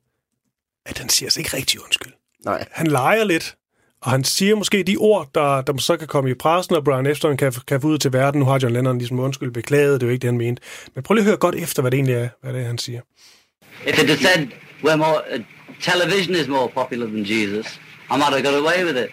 at 0.85 0.97
han 0.97 1.09
siger 1.09 1.29
sig 1.29 1.39
ikke 1.39 1.57
rigtig 1.57 1.83
undskyld. 1.83 2.13
Nej. 2.45 2.67
Han 2.71 2.87
leger 2.87 3.23
lidt, 3.23 3.55
og 4.01 4.11
han 4.11 4.23
siger 4.23 4.55
måske 4.55 4.83
de 4.83 4.97
ord, 4.97 5.27
der, 5.35 5.61
der 5.61 5.77
så 5.77 5.97
kan 5.97 6.07
komme 6.07 6.29
i 6.29 6.33
pressen, 6.33 6.75
og 6.75 6.83
Brian 6.83 7.05
Epstein 7.05 7.37
kan, 7.37 7.53
kan 7.67 7.81
få 7.81 7.87
ud 7.87 7.97
til 7.97 8.13
verden. 8.13 8.39
Nu 8.39 8.45
har 8.45 8.59
John 8.63 8.73
Lennon 8.73 8.97
ligesom 8.97 9.19
undskyld 9.19 9.51
beklaget, 9.51 10.01
det 10.01 10.07
er 10.07 10.09
jo 10.09 10.13
ikke 10.13 10.21
det, 10.21 10.27
han 10.27 10.37
mente. 10.37 10.61
Men 10.95 11.03
prøv 11.03 11.13
lige 11.13 11.21
at 11.21 11.25
høre 11.25 11.37
godt 11.37 11.55
efter, 11.55 11.81
hvad 11.81 11.91
det 11.91 11.97
egentlig 11.97 12.15
er, 12.15 12.29
hvad 12.41 12.53
det 12.53 12.61
er, 12.61 12.67
han 12.67 12.77
siger. 12.77 13.01
If 13.87 14.03
it 14.03 14.09
had 14.09 14.17
said, 14.17 14.47
we're 14.83 14.95
more, 14.95 15.21
uh, 15.33 15.43
television 15.79 16.35
is 16.35 16.47
more 16.47 16.69
popular 16.69 17.07
than 17.07 17.23
Jesus, 17.25 17.79
I 18.11 18.17
might 18.17 18.33
have 18.33 18.43
got 18.43 18.55
away 18.63 18.83
with 18.87 18.97
it. 18.97 19.09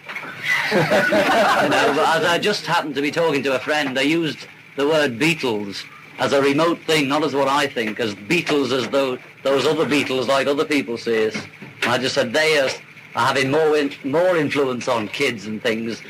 you 1.63 1.69
know, 1.73 1.85
but 1.97 2.05
as 2.15 2.23
I 2.35 2.37
just 2.49 2.65
happened 2.67 2.95
to 2.95 3.01
be 3.01 3.11
talking 3.11 3.43
to 3.43 3.55
a 3.55 3.59
friend, 3.59 3.97
I 3.97 4.01
used 4.01 4.39
the 4.75 4.85
word 4.87 5.19
Beatles 5.19 5.85
as 6.19 6.33
a 6.33 6.41
remote 6.41 6.79
thing, 6.85 7.07
not 7.07 7.23
as 7.23 7.33
what 7.33 7.47
I 7.47 7.67
think, 7.67 7.99
as 7.99 8.13
Beatles, 8.13 8.71
as 8.71 8.87
though 8.89 9.17
those 9.43 9.65
other 9.65 9.85
Beatles, 9.85 10.27
like 10.27 10.47
other 10.47 10.65
people 10.65 10.97
see 10.97 11.27
us. 11.27 11.35
And 11.81 11.91
I 11.91 11.97
just 11.97 12.13
said 12.15 12.33
they 12.33 12.59
are, 12.59 12.69
are 13.15 13.27
having 13.27 13.51
more 13.51 13.77
in, 13.77 13.91
more 14.03 14.37
influence 14.37 14.87
on 14.87 15.07
kids 15.07 15.45
and 15.45 15.61
things 15.61 16.01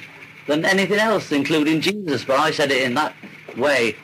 than 0.48 0.66
anything 0.66 1.00
else, 1.00 1.32
including 1.32 1.82
Jesus. 1.82 2.24
But 2.26 2.40
I 2.40 2.52
said 2.52 2.72
it 2.72 2.84
in 2.84 2.94
that 2.96 3.14
way, 3.58 3.96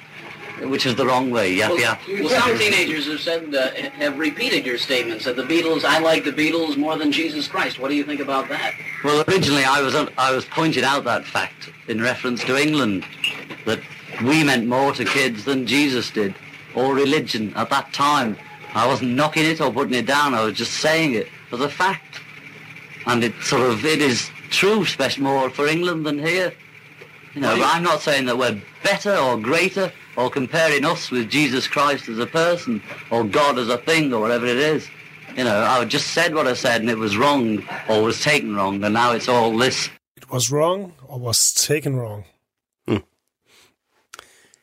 which 0.62 0.86
is 0.86 0.96
the 0.96 1.06
wrong 1.06 1.32
way. 1.32 1.54
Yap, 1.54 1.72
Well, 1.72 1.80
yap. 1.80 2.02
well, 2.08 2.30
some 2.30 2.58
teenagers 2.58 3.08
have 3.08 3.20
said 3.20 3.54
uh, 3.54 3.72
have 3.72 4.18
repeated 4.18 4.66
your 4.66 4.78
statement. 4.78 5.22
Said 5.22 5.36
the 5.36 5.44
Beatles. 5.44 5.84
I 5.84 6.00
like 6.00 6.24
the 6.24 6.32
Beatles 6.32 6.78
more 6.78 6.98
than 6.98 7.12
Jesus 7.12 7.48
Christ. 7.48 7.80
What 7.80 7.90
do 7.90 7.96
you 7.96 8.04
think 8.04 8.22
about 8.22 8.48
that? 8.50 8.74
Well, 9.04 9.24
originally 9.28 9.66
I 9.66 9.82
was 9.82 9.96
I 10.18 10.32
was 10.34 10.46
pointing 10.46 10.84
out 10.84 11.04
that 11.06 11.26
fact 11.26 11.72
in 11.88 12.02
reference 12.02 12.44
to 12.46 12.58
England, 12.60 13.06
that 13.66 13.80
we 14.24 14.44
meant 14.44 14.66
more 14.68 14.92
to 14.94 15.04
kids 15.06 15.44
than 15.46 15.68
Jesus 15.68 16.10
did, 16.10 16.34
or 16.74 16.96
religion 16.96 17.54
at 17.56 17.70
that 17.70 17.92
time. 17.94 18.38
I 18.74 18.88
wasn't 18.88 19.12
knocking 19.16 19.46
it 19.46 19.62
or 19.62 19.72
putting 19.72 19.94
it 19.94 20.06
down. 20.06 20.34
I 20.34 20.44
was 20.44 20.54
just 20.58 20.74
saying 20.74 21.14
it 21.14 21.28
as 21.52 21.62
a 21.62 21.70
fact, 21.70 22.20
and 23.06 23.24
it 23.24 23.34
sort 23.42 23.62
of 23.62 23.86
it 23.86 24.02
is 24.02 24.30
true, 24.50 24.84
especially 24.84 25.24
more 25.24 25.50
for 25.50 25.68
England 25.68 26.06
than 26.06 26.20
here. 26.20 26.54
You 27.34 27.42
know, 27.42 27.58
but 27.58 27.66
I'm 27.66 27.84
not 27.84 28.02
saying 28.02 28.26
that 28.28 28.38
we're 28.38 28.62
better 28.84 29.16
or 29.16 29.38
greater 29.38 29.92
or 30.16 30.30
comparing 30.30 30.86
us 30.86 31.12
with 31.12 31.30
Jesus 31.30 31.68
Christ 31.68 32.08
as 32.08 32.20
a 32.20 32.26
person 32.26 32.82
or 33.12 33.26
God 33.26 33.60
as 33.60 33.68
a 33.68 33.78
thing 33.78 34.14
or 34.14 34.22
whatever 34.22 34.46
it 34.46 34.58
is. 34.58 34.88
You 35.36 35.44
know, 35.44 35.58
I 35.64 35.84
just 35.84 36.08
said 36.14 36.34
what 36.34 36.48
I 36.48 36.54
said 36.54 36.80
and 36.82 36.90
it 36.90 36.98
was 36.98 37.18
wrong 37.18 37.62
or 37.90 38.04
was 38.04 38.22
taken 38.22 38.56
wrong 38.56 38.82
and 38.84 38.94
now 38.94 39.12
it's 39.12 39.28
all 39.28 39.58
this. 39.58 39.90
It 40.16 40.32
was 40.32 40.50
wrong, 40.50 40.94
or 41.08 41.20
was 41.20 41.54
taken 41.54 41.98
wrong. 41.98 42.24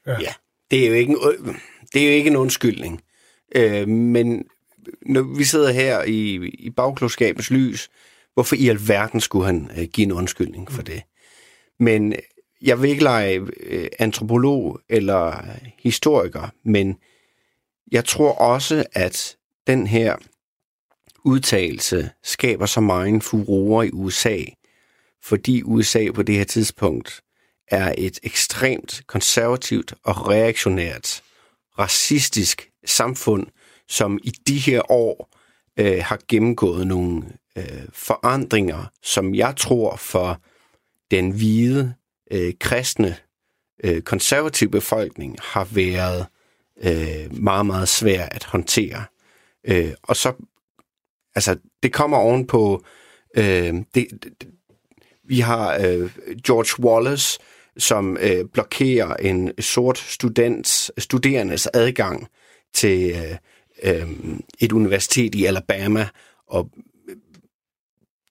Ja, 0.07 0.35
det 0.71 0.85
er 0.85 0.89
jo 0.89 0.95
ikke 0.95 1.13
en, 1.13 1.61
det 1.93 2.03
er 2.03 2.07
jo 2.07 2.13
ikke 2.13 2.31
en 2.31 2.37
undskyldning. 2.37 3.03
Øh, 3.55 3.89
men 3.89 4.45
når 5.07 5.23
vi 5.23 5.45
sidder 5.45 5.73
her 5.73 6.03
i, 6.03 6.35
i 6.59 6.71
bagklodskabens 6.71 7.51
lys, 7.51 7.91
hvorfor 8.35 8.57
i 8.57 8.69
alverden 8.69 9.21
skulle 9.21 9.47
han 9.47 9.71
øh, 9.79 9.85
give 9.93 10.05
en 10.05 10.13
undskyldning 10.13 10.73
for 10.73 10.83
det? 10.83 11.03
Men 11.81 12.15
jeg 12.63 12.83
vil 12.83 12.91
ikke 12.91 13.03
lege 13.03 13.41
øh, 13.61 13.89
antropolog 13.99 14.81
eller 14.89 15.45
historiker, 15.79 16.49
men 16.65 16.97
jeg 17.93 18.05
tror 18.05 18.33
også, 18.33 18.85
at 18.93 19.37
den 19.67 19.87
her 19.87 20.17
udtalelse 21.25 22.11
skaber 22.23 22.67
så 22.67 22.81
meget 22.81 23.23
furore 23.23 23.87
i 23.87 23.91
USA, 23.93 24.39
fordi 25.23 25.63
USA 25.63 26.11
på 26.15 26.23
det 26.23 26.35
her 26.35 26.45
tidspunkt 26.45 27.23
er 27.69 27.95
et 27.99 28.19
ekstremt 28.23 29.03
konservativt 29.07 29.95
og 30.05 30.29
reaktionært, 30.29 31.23
racistisk 31.79 32.71
samfund, 32.87 33.47
som 33.89 34.19
i 34.23 34.31
de 34.47 34.59
her 34.59 34.91
år 34.91 35.39
øh, 35.79 36.03
har 36.05 36.19
gennemgået 36.29 36.87
nogle 36.87 37.23
øh, 37.59 37.89
forandringer, 37.93 38.91
som 39.03 39.35
jeg 39.35 39.55
tror 39.57 39.97
for 39.97 40.41
den 41.11 41.31
hvide, 41.31 41.95
øh, 42.31 42.55
kristne, 42.61 43.17
øh, 43.85 44.03
konservative 44.03 44.71
befolkning 44.71 45.37
har 45.41 45.65
været 45.65 46.27
øh, 46.83 47.43
meget, 47.43 47.67
meget 47.67 47.89
svær 47.89 48.25
at 48.27 48.45
håndtere. 48.45 49.05
Øh, 49.65 49.93
og 50.03 50.17
så, 50.17 50.33
altså, 51.35 51.57
det 51.83 51.93
kommer 51.93 52.17
ovenpå, 52.17 52.85
øh, 53.37 53.75
det, 53.95 54.07
det, 54.23 54.49
vi 55.25 55.41
har 55.41 55.75
øh, 55.75 56.11
George 56.47 56.85
Wallace, 56.85 57.39
som 57.79 58.17
øh, 58.21 58.45
blokerer 58.53 59.17
en 59.17 59.53
sort 59.61 59.99
students, 59.99 60.91
studerendes 60.99 61.67
adgang 61.67 62.29
til 62.75 63.11
øh, 63.11 63.37
øh, 63.83 64.09
et 64.61 64.73
universitet 64.73 65.35
i 65.35 65.45
Alabama, 65.45 66.09
og 66.47 66.71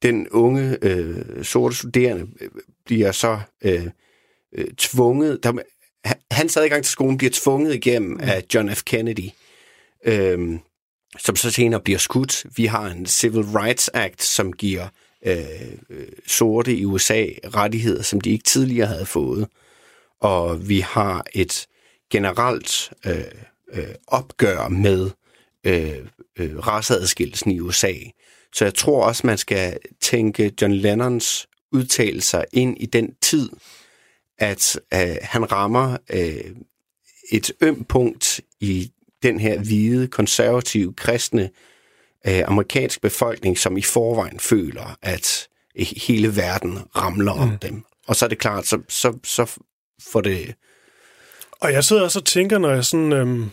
den 0.01 0.29
unge 0.29 0.77
øh, 0.81 1.43
sorte 1.43 1.75
studerende 1.75 2.27
øh, 2.41 2.49
bliver 2.85 3.11
så 3.11 3.39
øh, 3.61 3.87
øh, 4.53 4.67
tvunget, 4.77 5.43
der, 5.43 5.53
hans 6.31 6.57
adgang 6.57 6.83
til 6.83 6.91
skolen 6.91 7.17
bliver 7.17 7.31
tvunget 7.33 7.75
igennem 7.75 8.19
af 8.19 8.43
John 8.53 8.75
F. 8.75 8.83
Kennedy, 8.83 9.29
øh, 10.05 10.59
som 11.19 11.35
så 11.35 11.51
senere 11.51 11.81
bliver 11.81 11.99
skudt. 11.99 12.45
Vi 12.55 12.65
har 12.65 12.85
en 12.85 13.05
Civil 13.05 13.43
Rights 13.43 13.89
Act, 13.93 14.23
som 14.23 14.53
giver 14.53 14.87
øh, 15.25 15.37
øh, 15.89 16.07
sorte 16.27 16.75
i 16.75 16.85
USA 16.85 17.25
rettigheder, 17.55 18.01
som 18.01 18.21
de 18.21 18.29
ikke 18.29 18.43
tidligere 18.43 18.87
havde 18.87 19.05
fået. 19.05 19.47
Og 20.19 20.69
vi 20.69 20.79
har 20.79 21.25
et 21.33 21.67
generelt 22.09 22.93
øh, 23.05 23.23
øh, 23.73 23.95
opgør 24.07 24.67
med 24.67 25.09
øh, 25.63 26.05
øh, 26.39 26.67
raceadskillelsen 26.67 27.51
i 27.51 27.59
USA. 27.59 27.93
Så 28.55 28.65
jeg 28.65 28.75
tror 28.75 29.05
også, 29.05 29.27
man 29.27 29.37
skal 29.37 29.77
tænke 30.01 30.53
John 30.61 30.73
Lennons 30.73 31.47
udtalelser 31.71 32.43
ind 32.53 32.77
i 32.79 32.85
den 32.85 33.15
tid, 33.21 33.49
at 34.37 34.79
øh, 34.93 35.15
han 35.21 35.51
rammer 35.51 35.97
øh, 36.09 36.55
et 37.31 37.51
øm 37.61 37.83
punkt 37.83 38.41
i 38.59 38.91
den 39.23 39.39
her 39.39 39.59
hvide, 39.59 40.07
konservative, 40.07 40.93
kristne 40.93 41.49
øh, 42.27 42.43
amerikansk 42.47 43.01
befolkning, 43.01 43.57
som 43.57 43.77
i 43.77 43.81
forvejen 43.81 44.39
føler, 44.39 44.97
at 45.01 45.47
hele 45.75 46.35
verden 46.35 46.79
ramler 46.95 47.31
om 47.31 47.57
dem. 47.57 47.83
Og 48.07 48.15
så 48.15 48.25
er 48.25 48.29
det 48.29 48.39
klart, 48.39 48.67
så, 48.67 48.81
så, 48.89 49.17
så 49.23 49.59
får 50.11 50.21
det... 50.21 50.55
Og 51.51 51.73
jeg 51.73 51.83
sidder 51.83 52.03
også 52.03 52.19
og 52.19 52.25
tænker, 52.25 52.57
når 52.57 52.71
jeg 52.71 52.85
sådan... 52.85 53.13
Øhm, 53.13 53.49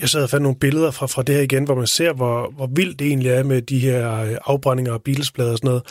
jeg 0.00 0.08
sad 0.08 0.22
og 0.22 0.30
fandt 0.30 0.42
nogle 0.42 0.58
billeder 0.58 0.90
fra, 0.90 1.06
fra 1.06 1.22
det 1.22 1.34
her 1.34 1.42
igen, 1.42 1.64
hvor 1.64 1.74
man 1.74 1.86
ser, 1.86 2.12
hvor, 2.12 2.50
hvor 2.56 2.66
vildt 2.66 2.98
det 2.98 3.06
egentlig 3.06 3.30
er 3.30 3.42
med 3.42 3.62
de 3.62 3.78
her 3.78 4.20
øh, 4.20 4.36
afbrændinger 4.44 4.92
af 4.92 5.02
bilsplader 5.02 5.52
og 5.52 5.58
sådan 5.58 5.68
noget. 5.68 5.82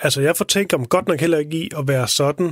Altså, 0.00 0.20
jeg 0.20 0.36
får 0.36 0.44
tænkt 0.44 0.74
om 0.74 0.86
godt 0.86 1.08
nok 1.08 1.20
heller 1.20 1.38
ikke 1.38 1.56
i 1.56 1.70
at 1.78 1.88
være 1.88 2.08
sådan, 2.08 2.46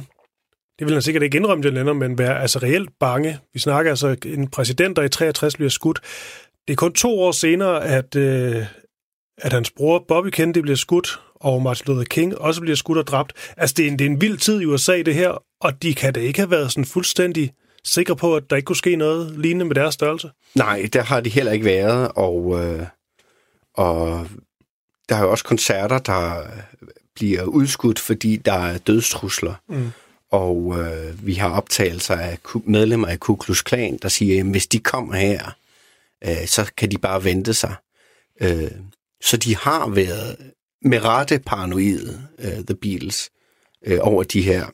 det 0.79 0.87
vil 0.87 0.93
han 0.93 1.03
sikkert 1.03 1.23
ikke 1.23 1.37
indrømme, 1.37 1.65
John 1.65 1.77
Lennon, 1.77 1.99
men 1.99 2.19
være 2.19 2.41
altså 2.41 2.59
reelt 2.59 2.91
bange. 3.01 3.39
Vi 3.53 3.59
snakker 3.59 3.93
altså 3.93 4.17
en 4.25 4.49
præsident, 4.49 4.97
der 4.97 5.03
i 5.03 5.09
63 5.09 5.57
bliver 5.57 5.71
skudt. 5.71 6.01
Det 6.69 6.73
er 6.73 6.77
kun 6.77 6.93
to 6.93 7.21
år 7.21 7.33
senere, 7.33 7.85
at, 7.85 8.17
øh, 8.17 8.67
at 9.39 9.53
hans 9.53 9.71
bror 9.71 10.05
Bobby 10.09 10.29
Kennedy 10.29 10.59
bliver 10.59 10.77
skudt, 10.77 11.21
og 11.35 11.63
Martin 11.63 11.85
Luther 11.87 12.05
King 12.05 12.39
også 12.39 12.61
bliver 12.61 12.77
skudt 12.77 12.99
og 12.99 13.07
dræbt. 13.07 13.33
Altså, 13.57 13.75
det 13.77 13.87
er 13.87 13.91
en, 13.91 13.99
det 13.99 14.05
er 14.07 14.11
en 14.11 14.21
vild 14.21 14.39
tid 14.39 14.61
i 14.61 14.65
USA, 14.65 15.03
det 15.03 15.15
her, 15.15 15.43
og 15.61 15.83
de 15.83 15.95
kan 15.95 16.13
da 16.13 16.21
ikke 16.21 16.39
have 16.39 16.51
været 16.51 16.73
sådan 16.73 16.85
fuldstændig 16.85 17.53
sikre 17.85 18.17
på, 18.17 18.37
at 18.37 18.51
der 18.51 18.57
ikke 18.57 18.67
kunne 18.67 18.77
ske 18.77 18.97
noget 18.97 19.39
lignende 19.39 19.65
med 19.65 19.75
deres 19.75 19.95
størrelse. 19.95 20.31
Nej, 20.55 20.89
der 20.93 21.03
har 21.03 21.21
de 21.21 21.31
heller 21.31 21.53
ikke 21.53 21.65
været, 21.65 22.11
og, 22.15 22.65
øh, 22.65 22.87
og 23.75 24.27
der 25.09 25.17
er 25.17 25.23
jo 25.23 25.31
også 25.31 25.45
koncerter, 25.45 25.99
der 25.99 26.47
bliver 27.15 27.43
udskudt, 27.43 27.99
fordi 27.99 28.37
der 28.37 28.53
er 28.53 28.79
dødstrusler. 28.79 29.55
Mm. 29.69 29.91
Og 30.31 30.75
øh, 30.79 31.27
vi 31.27 31.35
har 31.35 31.51
optagelser 31.51 32.17
af 32.17 32.39
medlemmer 32.65 33.09
af 33.09 33.21
Ku 33.21 33.37
Klux 33.37 33.65
Klan, 33.65 33.99
der 34.03 34.09
siger, 34.09 34.41
at 34.41 34.47
hvis 34.47 34.67
de 34.67 34.79
kommer 34.79 35.15
her, 35.15 35.57
øh, 36.25 36.47
så 36.47 36.73
kan 36.77 36.91
de 36.91 36.99
bare 36.99 37.25
vente 37.25 37.55
sig. 37.55 37.75
Øh, 38.41 38.71
så 39.21 39.37
de 39.37 39.57
har 39.57 39.89
været 39.89 40.37
med 40.83 41.05
rette 41.05 41.39
paranoide, 41.39 42.27
øh, 42.39 42.65
The 42.65 42.75
Beatles, 42.75 43.31
øh, 43.87 43.99
over 44.03 44.23
de 44.23 44.43
her 44.43 44.67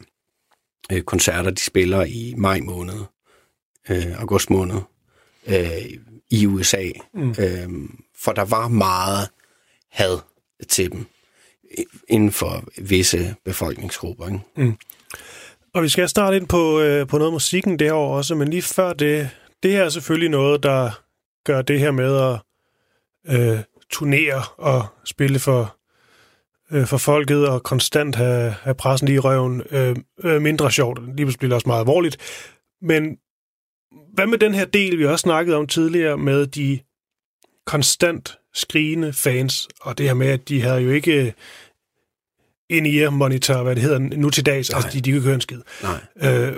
øh, 0.93 1.03
koncerter, 1.03 1.51
de 1.51 1.61
spiller 1.61 2.05
i 2.05 2.35
maj 2.37 2.61
måned, 2.61 3.01
øh, 3.91 4.21
august 4.21 4.51
måned, 4.51 4.81
øh, 5.47 5.99
i 6.31 6.47
USA. 6.47 6.85
Mm. 7.15 7.31
Øh, 7.31 7.69
for 8.19 8.33
der 8.33 8.45
var 8.45 8.69
meget 8.69 9.29
had 9.91 10.19
til 10.69 10.93
dem 10.93 11.07
inden 12.09 12.33
for 12.33 12.65
visse 12.79 13.35
befolkningsgrupper. 13.45 14.27
Ikke? 14.27 14.41
Mm. 14.57 14.77
Og 15.75 15.83
vi 15.83 15.89
skal 15.89 16.09
starte 16.09 16.37
ind 16.37 16.49
på, 16.49 16.81
øh, 16.81 17.07
på 17.07 17.19
noget 17.19 17.29
af 17.29 17.33
musikken 17.33 17.79
derovre 17.79 18.17
også, 18.17 18.35
men 18.35 18.49
lige 18.49 18.63
før 18.63 18.93
det, 18.93 19.31
det 19.63 19.73
her 19.73 19.85
er 19.85 19.89
selvfølgelig 19.89 20.31
noget, 20.31 20.63
der 20.63 20.91
gør 21.45 21.63
det 21.63 21.79
her 21.79 21.91
med 21.91 22.17
at 22.17 22.41
øh, 23.41 23.59
turnere 23.91 24.43
og 24.57 24.87
spille 25.05 25.39
for, 25.39 25.77
øh, 26.73 26.87
for 26.87 26.97
folket 26.97 27.49
og 27.49 27.63
konstant 27.63 28.17
have, 28.17 28.51
have 28.51 28.75
pressen 28.75 29.07
lige 29.07 29.17
i 29.17 29.19
røven 29.19 29.63
øh, 29.71 29.97
øh, 30.25 30.43
mindre 30.43 30.71
sjovt. 30.71 31.07
Lige 31.07 31.17
pludselig 31.17 31.39
bliver 31.39 31.49
det 31.49 31.55
også 31.55 31.69
meget 31.69 31.81
alvorligt. 31.81 32.17
Men 32.83 33.19
hvad 34.15 34.27
med 34.27 34.39
den 34.39 34.55
her 34.55 34.65
del, 34.65 34.99
vi 34.99 35.07
også 35.07 35.23
snakkede 35.23 35.57
om 35.57 35.67
tidligere, 35.67 36.19
med 36.19 36.47
de 36.47 36.81
konstant 37.67 38.39
skrigende 38.55 39.13
fans, 39.13 39.69
og 39.81 39.99
det 39.99 40.07
her 40.07 40.15
med, 40.15 40.29
at 40.29 40.49
de 40.49 40.63
havde 40.63 40.81
jo 40.81 40.91
ikke 40.91 41.35
en 42.71 42.87
ear 42.87 43.11
monitor, 43.11 43.63
hvad 43.63 43.75
det 43.75 43.83
hedder 43.83 43.99
nu 43.99 44.31
til 44.31 44.47
dags, 44.47 44.71
Nej. 44.71 44.77
altså 44.77 44.91
de, 44.93 45.01
de 45.01 45.13
kan 45.13 45.21
høre 45.21 45.35
en 45.35 45.41
skid. 45.41 45.61
Nej. 45.83 46.01
Øh, 46.23 46.57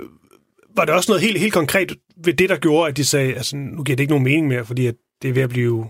var 0.75 0.85
det 0.85 0.93
også 0.93 1.11
noget 1.11 1.21
helt, 1.21 1.39
helt 1.39 1.53
konkret 1.53 1.97
ved 2.17 2.33
det, 2.33 2.49
der 2.49 2.57
gjorde, 2.57 2.89
at 2.89 2.97
de 2.97 3.05
sagde, 3.05 3.35
altså 3.35 3.57
nu 3.57 3.83
giver 3.83 3.95
det 3.95 4.03
ikke 4.03 4.11
nogen 4.11 4.23
mening 4.23 4.47
mere, 4.47 4.65
fordi 4.65 4.85
at 4.85 4.95
det 5.21 5.29
er 5.29 5.33
ved 5.33 5.43
at 5.43 5.49
blive 5.49 5.87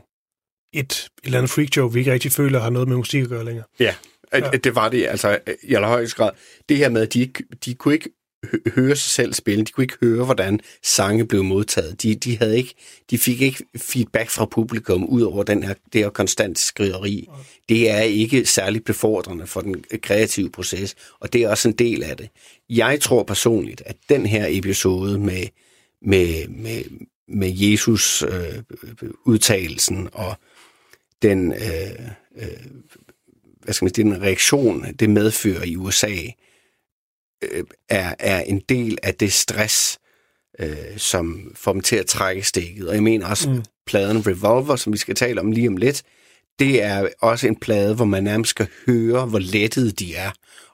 et, 0.74 0.82
et 0.84 1.10
eller 1.24 1.38
andet 1.38 1.52
freakshow, 1.52 1.88
vi 1.88 2.00
ikke 2.00 2.14
rigtig 2.14 2.32
føler 2.32 2.60
har 2.60 2.70
noget 2.70 2.88
med 2.88 2.98
musik 2.98 3.24
at 3.24 3.30
gøre 3.30 3.46
længere. 3.46 3.66
Ja, 3.80 3.96
ja. 4.34 4.50
det 4.50 4.76
var 4.76 4.90
det 4.90 5.08
altså 5.08 5.40
i 5.64 5.74
allerhøjeste 5.74 6.16
grad. 6.16 6.32
Det 6.70 6.78
her 6.78 6.90
med, 6.90 7.02
at 7.02 7.14
de, 7.14 7.22
ikke, 7.22 7.44
de 7.66 7.74
kunne 7.74 7.94
ikke 7.94 8.10
hø- 8.52 8.72
høre 8.76 8.96
sig 8.96 9.12
selv 9.12 9.34
spille. 9.34 9.66
De 9.66 9.72
kunne 9.72 9.84
ikke 9.84 9.98
høre, 10.02 10.26
hvordan 10.26 10.60
sange 10.84 11.28
blev 11.28 11.44
modtaget. 11.44 12.04
De, 12.04 12.16
de, 12.16 12.38
havde 12.38 12.58
ikke, 12.58 12.74
de 13.10 13.18
fik 13.18 13.42
ikke 13.42 13.66
feedback 13.78 14.30
fra 14.30 14.46
publikum 14.46 15.06
ud 15.06 15.22
over 15.22 15.44
den 15.44 15.64
her, 15.64 15.74
det 15.94 16.02
her 16.02 16.10
konstant 16.10 16.60
skriveri. 16.60 17.28
Det 17.70 17.90
er 17.90 18.00
ikke 18.00 18.46
særlig 18.46 18.84
befordrende 18.84 19.48
for 19.48 19.62
den 19.62 19.84
kreative 20.02 20.50
proces, 20.50 20.96
og 21.20 21.34
det 21.34 21.44
er 21.44 21.50
også 21.50 21.68
en 21.68 21.76
del 21.76 22.04
af 22.04 22.18
det. 22.18 22.30
Jeg 22.70 23.00
tror 23.02 23.24
personligt, 23.24 23.84
at 23.86 23.96
den 24.10 24.26
her 24.26 24.46
episode 24.50 25.20
med, 25.20 25.48
med, 26.02 26.48
med, 26.48 26.84
med 27.28 27.52
Jesus 27.56 28.24
øh, 28.24 28.64
udtalelsen 29.26 30.10
og 30.14 30.36
den, 31.22 31.54
øh, 31.54 32.10
øh, 32.36 32.48
hvad 33.64 33.74
skal 33.74 33.86
man 33.86 33.94
sige, 33.94 34.06
den 34.06 34.22
reaktion, 34.22 34.86
det 35.00 35.10
medfører 35.10 35.64
i 35.64 35.76
USA, 35.76 36.16
øh, 37.42 37.64
er, 37.90 38.16
er 38.20 38.42
en 38.42 38.62
del 38.70 38.98
af 39.04 39.16
det 39.16 39.34
stress, 39.34 40.00
øh, 40.60 40.98
som 40.98 41.52
får 41.56 41.74
dem 41.74 41.82
til 41.82 41.96
at 41.96 42.06
trække 42.06 42.44
stikket. 42.44 42.88
Og 42.88 42.96
jeg 42.96 43.04
mener 43.04 43.28
også, 43.28 43.50
mm. 43.50 43.64
pladen 43.86 44.28
Revolver, 44.28 44.76
som 44.76 44.94
vi 44.94 44.98
skal 44.98 45.16
tale 45.16 45.42
om 45.42 45.52
lige 45.52 45.68
om 45.68 45.78
lidt, 45.78 46.04
det 46.60 46.84
er 46.84 47.08
også 47.22 47.48
en 47.48 47.56
plade, 47.56 47.96
hvor 47.96 48.06
man 48.06 48.24
nærmest 48.24 48.50
skal 48.50 48.68
høre, 48.88 49.26
hvor 49.26 49.40
lettet 49.40 50.00
de 50.00 50.16
er 50.16 50.32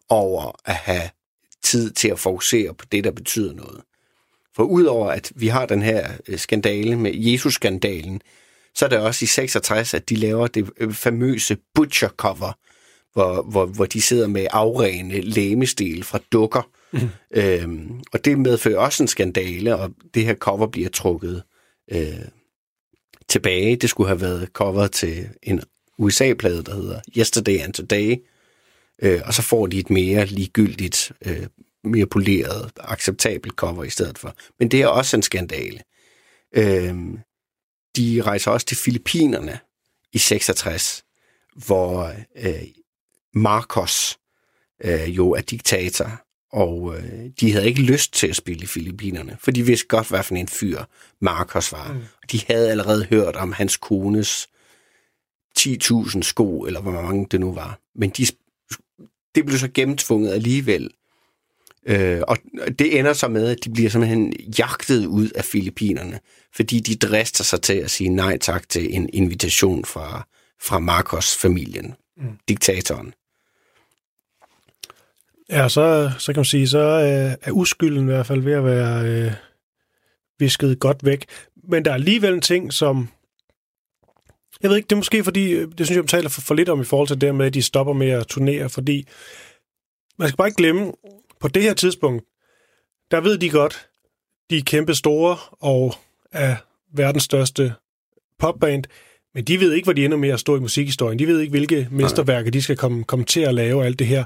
over 0.09 0.51
at 0.65 0.75
have 0.75 1.09
tid 1.63 1.91
til 1.91 2.07
at 2.07 2.19
fokusere 2.19 2.73
på 2.73 2.85
det, 2.91 3.03
der 3.03 3.11
betyder 3.11 3.53
noget. 3.53 3.81
For 4.55 4.63
udover 4.63 5.11
at 5.11 5.31
vi 5.35 5.47
har 5.47 5.65
den 5.65 5.81
her 5.81 6.11
øh, 6.27 6.39
skandale 6.39 6.95
med 6.95 7.11
Jesus-skandalen, 7.15 8.21
så 8.75 8.85
er 8.85 8.89
det 8.89 8.97
også 8.97 9.25
i 9.25 9.27
66, 9.27 9.93
at 9.93 10.09
de 10.09 10.15
laver 10.15 10.47
det 10.47 10.69
øh, 10.77 10.93
famøse 10.93 11.57
Butcher-cover, 11.73 12.51
hvor, 13.13 13.41
hvor, 13.41 13.65
hvor 13.65 13.85
de 13.85 14.01
sidder 14.01 14.27
med 14.27 14.47
afrene 14.51 15.21
lægemestil 15.21 16.03
fra 16.03 16.19
dukker. 16.31 16.69
Mm. 16.91 17.09
Øhm, 17.33 18.01
og 18.13 18.25
det 18.25 18.39
medfører 18.39 18.79
også 18.79 19.03
en 19.03 19.07
skandale, 19.07 19.75
og 19.75 19.91
det 20.13 20.25
her 20.25 20.35
cover 20.35 20.67
bliver 20.67 20.89
trukket 20.89 21.43
øh, 21.91 22.25
tilbage. 23.27 23.75
Det 23.75 23.89
skulle 23.89 24.07
have 24.07 24.21
været 24.21 24.49
coveret 24.53 24.91
til 24.91 25.29
en 25.43 25.61
USA-plade, 25.97 26.63
der 26.63 26.75
hedder 26.75 27.01
Yesterday 27.17 27.59
and 27.59 27.73
Today. 27.73 28.15
Øh, 29.01 29.21
og 29.25 29.33
så 29.33 29.41
får 29.41 29.67
de 29.67 29.79
et 29.79 29.89
mere 29.89 30.25
ligegyldigt, 30.25 31.11
øh, 31.25 31.47
mere 31.83 32.05
poleret, 32.05 32.71
acceptabelt 32.79 33.55
cover 33.55 33.83
i 33.83 33.89
stedet 33.89 34.17
for. 34.17 34.35
Men 34.59 34.71
det 34.71 34.81
er 34.81 34.87
også 34.87 35.17
en 35.17 35.23
skandale. 35.23 35.79
Øh, 36.55 36.95
de 37.97 38.21
rejser 38.21 38.51
også 38.51 38.65
til 38.65 38.77
Filippinerne 38.77 39.59
i 40.13 40.17
66, 40.17 41.03
hvor 41.65 42.13
øh, 42.35 42.63
Marcos 43.33 44.19
øh, 44.83 45.17
jo 45.17 45.31
er 45.31 45.41
diktator, 45.41 46.21
og 46.51 46.95
øh, 46.97 47.29
de 47.39 47.51
havde 47.51 47.67
ikke 47.67 47.81
lyst 47.81 48.13
til 48.13 48.27
at 48.27 48.35
spille 48.35 48.63
i 48.63 48.67
Filippinerne, 48.67 49.37
for 49.39 49.51
de 49.51 49.65
vidste 49.65 49.87
godt, 49.87 50.09
hvad 50.09 50.23
for 50.23 50.35
en 50.35 50.47
fyr 50.47 50.83
Marcos 51.21 51.71
var. 51.71 51.93
Mm. 51.93 51.99
De 52.31 52.41
havde 52.47 52.71
allerede 52.71 53.05
hørt 53.05 53.35
om 53.35 53.51
hans 53.51 53.77
kones 53.77 54.47
10.000 55.59 56.21
sko, 56.21 56.61
eller 56.61 56.81
hvor 56.81 56.91
mange 56.91 57.27
det 57.31 57.39
nu 57.39 57.53
var. 57.53 57.79
Men 57.95 58.09
de, 58.09 58.25
det 59.35 59.45
blev 59.45 59.57
så 59.57 59.69
gennemtvunget 59.73 60.31
alligevel. 60.31 60.91
Øh, 61.85 62.21
og 62.27 62.37
det 62.79 62.99
ender 62.99 63.13
så 63.13 63.27
med, 63.27 63.47
at 63.47 63.57
de 63.63 63.69
bliver 63.69 63.89
simpelthen 63.89 64.33
jagtet 64.57 65.05
ud 65.05 65.29
af 65.29 65.45
Filippinerne, 65.45 66.19
fordi 66.55 66.79
de 66.79 66.95
drister 66.95 67.43
sig 67.43 67.61
til 67.61 67.73
at 67.73 67.91
sige 67.91 68.09
nej 68.09 68.37
tak 68.37 68.69
til 68.69 68.95
en 68.95 69.09
invitation 69.13 69.85
fra, 69.85 70.27
fra 70.61 70.79
Marcos-familien, 70.79 71.95
mm. 72.17 72.37
diktatoren. 72.47 73.13
Ja, 75.49 75.69
så, 75.69 76.11
så 76.17 76.33
kan 76.33 76.39
man 76.39 76.45
sige, 76.45 76.67
så 76.67 76.79
øh, 76.79 77.37
er 77.41 77.51
uskylden 77.51 78.03
i 78.03 78.05
hvert 78.05 78.25
fald 78.25 78.41
ved 78.41 78.53
at 78.53 78.65
være 78.65 79.05
øh, 79.05 79.31
visket 80.39 80.79
godt 80.79 81.05
væk. 81.05 81.25
Men 81.63 81.85
der 81.85 81.91
er 81.91 81.95
alligevel 81.95 82.33
en 82.33 82.41
ting, 82.41 82.73
som... 82.73 83.09
Jeg 84.63 84.69
ved 84.69 84.77
ikke, 84.77 84.87
det 84.87 84.91
er 84.91 84.99
måske 84.99 85.23
fordi, 85.23 85.51
øh, 85.51 85.67
det 85.77 85.85
synes 85.85 85.95
jeg, 85.95 86.03
man 86.03 86.07
taler 86.07 86.29
for, 86.29 86.41
for 86.41 86.53
lidt 86.53 86.69
om 86.69 86.81
i 86.81 86.85
forhold 86.85 87.07
til 87.07 87.21
det 87.21 87.35
med, 87.35 87.45
at 87.45 87.53
de 87.53 87.61
stopper 87.61 87.93
med 87.93 88.09
at 88.09 88.27
turnere, 88.27 88.69
fordi 88.69 89.07
man 90.19 90.27
skal 90.27 90.37
bare 90.37 90.47
ikke 90.47 90.57
glemme, 90.57 90.91
på 91.39 91.47
det 91.47 91.63
her 91.63 91.73
tidspunkt, 91.73 92.25
der 93.11 93.21
ved 93.21 93.37
de 93.37 93.49
godt, 93.49 93.89
de 94.49 94.57
er 94.57 94.61
kæmpe 94.65 94.95
store 94.95 95.37
og 95.51 95.95
er 96.31 96.55
verdens 96.93 97.23
største 97.23 97.73
popband, 98.39 98.83
men 99.33 99.43
de 99.43 99.59
ved 99.59 99.73
ikke, 99.73 99.85
hvor 99.85 99.93
de 99.93 100.05
ender 100.05 100.17
med 100.17 100.29
at 100.29 100.39
stå 100.39 100.55
i 100.55 100.59
musikhistorien. 100.59 101.19
De 101.19 101.27
ved 101.27 101.39
ikke, 101.39 101.51
hvilke 101.51 101.87
mesterværker 101.91 102.51
de 102.51 102.61
skal 102.61 102.77
komme, 102.77 103.03
komme 103.03 103.25
til 103.25 103.41
at 103.41 103.53
lave 103.53 103.85
alt 103.85 103.99
det 103.99 104.07
her. 104.07 104.23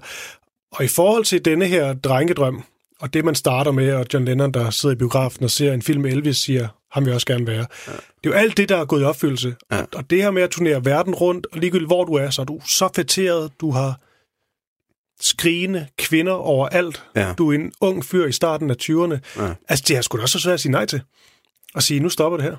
Og 0.74 0.86
i 0.86 0.88
forhold 0.88 1.26
til 1.26 1.46
denne 1.46 1.66
her 1.66 1.94
drengedrøm, 1.94 2.64
og 3.00 3.14
det 3.14 3.26
man 3.26 3.36
starter 3.36 3.72
med, 3.72 3.94
og 3.94 4.06
John 4.14 4.26
Lennon, 4.26 4.52
der 4.52 4.70
sidder 4.70 4.96
i 4.96 4.98
biografen 4.98 5.44
og 5.44 5.52
ser 5.52 5.74
en 5.74 5.82
film 5.82 6.02
med 6.02 6.12
Elvis, 6.12 6.38
siger, 6.38 6.68
ham 6.92 7.06
vil 7.06 7.14
også 7.14 7.28
gerne 7.28 7.48
være. 7.48 7.66
Ja. 7.88 7.92
Det 7.92 8.00
er 8.24 8.30
jo 8.30 8.32
alt 8.32 8.58
det, 8.58 8.70
der 8.70 8.78
er 8.78 8.86
gået 8.86 9.02
i 9.02 9.04
opfyldelse. 9.04 9.56
Ja. 9.72 9.84
Og 9.96 10.10
det 10.10 10.22
her 10.22 10.32
med 10.32 10.42
at 10.42 10.50
turnere 10.50 10.86
verden 10.86 11.16
rundt, 11.16 11.48
og 11.52 11.60
ligegyldigt 11.60 11.90
hvor 11.90 12.04
du 12.04 12.14
er, 12.14 12.30
så 12.30 12.42
er 12.42 12.46
du 12.46 12.62
så 12.66 12.90
fætteret, 12.96 13.52
du 13.62 13.72
har 13.72 14.00
skrigende 15.22 15.88
kvinder 15.98 16.34
overalt. 16.34 17.04
Ja. 17.16 17.34
Du 17.38 17.52
er 17.52 17.56
en 17.56 17.74
ung 17.82 18.06
fyr 18.06 18.26
i 18.26 18.32
starten 18.32 18.70
af 18.70 18.76
20'erne. 18.82 19.42
Ja. 19.44 19.54
Altså, 19.70 19.86
det 19.88 19.98
er 19.98 20.02
sgu 20.02 20.18
da 20.18 20.22
også 20.22 20.40
så 20.40 20.44
svært 20.44 20.54
at 20.54 20.60
sige 20.60 20.72
nej 20.72 20.86
til. 20.86 21.02
Og 21.74 21.84
sige, 21.84 22.00
nu 22.00 22.10
stopper 22.10 22.38
det 22.38 22.44
her. 22.44 22.58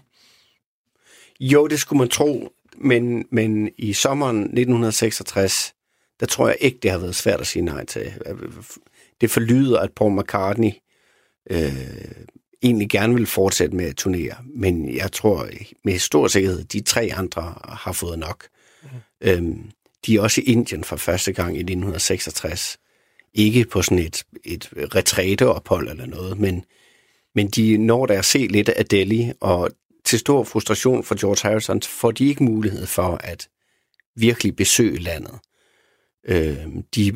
Jo, 1.41 1.67
det 1.67 1.81
skulle 1.81 1.99
man 1.99 2.09
tro, 2.09 2.53
men, 2.77 3.25
men 3.31 3.71
i 3.79 3.93
sommeren 3.93 4.37
1966, 4.37 5.75
der 6.25 6.29
tror 6.29 6.49
jeg 6.49 6.57
ikke, 6.61 6.79
det 6.83 6.91
har 6.91 6.99
været 6.99 7.15
svært 7.15 7.41
at 7.41 7.47
sige 7.47 7.65
nej 7.65 7.85
til. 7.85 8.13
Det 9.21 9.31
forlyder, 9.31 9.79
at 9.79 9.93
Paul 9.93 10.21
McCartney 10.21 10.71
øh, 11.51 11.73
egentlig 12.63 12.89
gerne 12.89 13.15
vil 13.15 13.27
fortsætte 13.27 13.77
med 13.77 13.85
at 13.85 13.97
turnere, 13.97 14.35
men 14.55 14.97
jeg 14.97 15.13
tror 15.13 15.49
med 15.85 15.99
stor 15.99 16.29
sikkerhed, 16.29 16.65
de 16.65 16.81
tre 16.81 17.11
andre 17.15 17.55
har 17.69 17.93
fået 17.93 18.19
nok. 18.19 18.47
Mm. 18.83 18.89
Øhm, 19.21 19.71
de 20.07 20.17
er 20.17 20.21
også 20.21 20.41
i 20.41 20.45
Indien 20.45 20.85
for 20.85 20.97
første 20.97 21.33
gang 21.33 21.57
i 21.57 21.61
1966. 21.61 22.79
Ikke 23.35 23.65
på 23.65 23.83
sådan 23.83 23.99
et, 23.99 24.25
et 24.45 24.71
retræteophold 24.95 25.89
eller 25.89 26.07
noget, 26.07 26.39
men, 26.39 26.65
men 27.35 27.49
de 27.49 27.79
når 27.79 28.07
der 28.07 28.19
at 28.19 28.25
se 28.25 28.39
lidt 28.39 28.69
af 28.69 28.87
Delhi, 28.87 29.33
og 29.41 29.71
til 30.05 30.19
stor 30.19 30.45
frustration 30.45 31.05
for 31.05 31.21
George 31.21 31.49
Harrison 31.49 31.83
får 31.83 32.11
de 32.11 32.29
ikke 32.29 32.45
mulighed 32.45 32.87
for 32.87 33.21
at 33.25 33.49
virkelig 34.17 34.57
besøge 34.57 34.99
landet. 34.99 35.39
Øh, 36.29 36.67
de, 36.95 37.13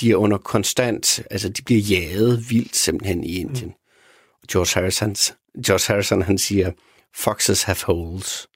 de 0.00 0.10
er 0.10 0.16
under 0.16 0.38
konstant, 0.38 1.22
altså 1.30 1.48
de 1.48 1.62
bliver 1.62 1.80
jaget 1.80 2.50
vildt 2.50 2.76
simpelthen 2.76 3.24
i 3.24 3.36
Indien. 3.36 3.68
Mm. 3.68 3.74
George 4.52 4.80
Harrison, 4.80 5.14
George 5.66 5.92
Harrison 5.92 6.22
han 6.22 6.38
siger, 6.38 6.72
Foxes 7.14 7.62
have 7.62 7.76
holes, 7.84 8.48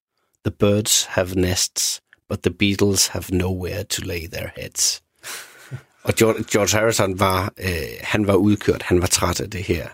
the 0.45 0.55
birds 0.59 1.05
have 1.05 1.35
nests, 1.35 2.03
but 2.29 2.43
the 2.43 2.55
Beatles 2.59 3.07
have 3.07 3.25
nowhere 3.31 3.85
to 3.85 4.03
lay 4.03 4.27
their 4.33 4.49
heads. 4.57 5.03
Og 6.05 6.15
George, 6.15 6.45
George 6.53 6.79
Harrison 6.79 7.19
var, 7.19 7.53
øh, 7.59 7.99
han 8.01 8.27
var 8.27 8.35
udkørt, 8.35 8.83
han 8.83 9.01
var 9.01 9.07
træt 9.07 9.41
af 9.41 9.51
det 9.51 9.63
her. 9.63 9.89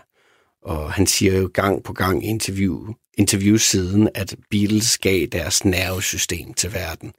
Og 0.61 0.93
han 0.93 1.07
siger 1.07 1.37
jo 1.37 1.49
gang 1.53 1.83
på 1.83 1.93
gang 1.93 2.25
i 2.25 2.27
interview, 2.27 2.93
interview 3.17 3.57
siden, 3.57 4.09
at 4.15 4.35
Beatles 4.49 4.97
gav 4.97 5.25
deres 5.25 5.65
nervesystem 5.65 6.53
til 6.53 6.73
verden. 6.73 7.13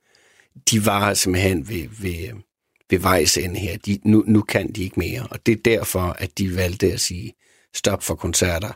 De 0.70 0.86
var 0.86 1.14
simpelthen 1.14 1.68
ved, 1.68 1.88
ved, 2.00 2.42
ved 2.90 2.98
vejs 2.98 3.38
ende 3.38 3.60
her. 3.60 3.76
De, 3.86 3.98
nu, 4.04 4.24
nu 4.26 4.42
kan 4.42 4.72
de 4.72 4.82
ikke 4.82 5.00
mere. 5.00 5.26
Og 5.30 5.46
det 5.46 5.52
er 5.52 5.62
derfor, 5.64 6.16
at 6.18 6.38
de 6.38 6.56
valgte 6.56 6.92
at 6.92 7.00
sige, 7.00 7.32
stop 7.74 8.02
for 8.02 8.14
koncerter. 8.14 8.72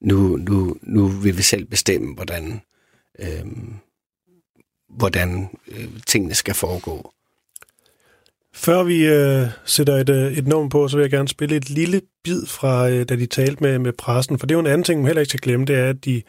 Nu, 0.00 0.36
nu, 0.36 0.76
nu 0.82 1.06
vil 1.06 1.36
vi 1.36 1.42
selv 1.42 1.64
bestemme, 1.64 2.14
hvordan, 2.14 2.60
øhm, 3.18 3.74
hvordan 4.88 5.48
øh, 5.68 5.88
tingene 6.06 6.34
skal 6.34 6.54
foregå. 6.54 7.12
Før 8.54 8.82
vi 8.82 9.06
øh, 9.06 9.46
sætter 9.64 9.96
et, 9.96 10.08
øh, 10.08 10.32
et 10.32 10.46
nummer 10.46 10.68
på, 10.68 10.88
så 10.88 10.96
vil 10.96 11.02
jeg 11.02 11.10
gerne 11.10 11.28
spille 11.28 11.56
et 11.56 11.70
lille 11.70 12.02
bid 12.24 12.46
fra, 12.46 12.90
øh, 12.90 13.08
da 13.08 13.16
de 13.16 13.26
talte 13.26 13.62
med, 13.62 13.78
med 13.78 13.92
pressen. 13.92 14.38
For 14.38 14.46
det 14.46 14.54
er 14.54 14.56
jo 14.56 14.60
en 14.60 14.66
anden 14.66 14.84
ting, 14.84 15.00
man 15.00 15.06
heller 15.06 15.20
ikke 15.20 15.28
skal 15.28 15.40
glemme, 15.40 15.66
det 15.66 15.76
er, 15.76 15.88
at 15.88 16.04
de 16.04 16.22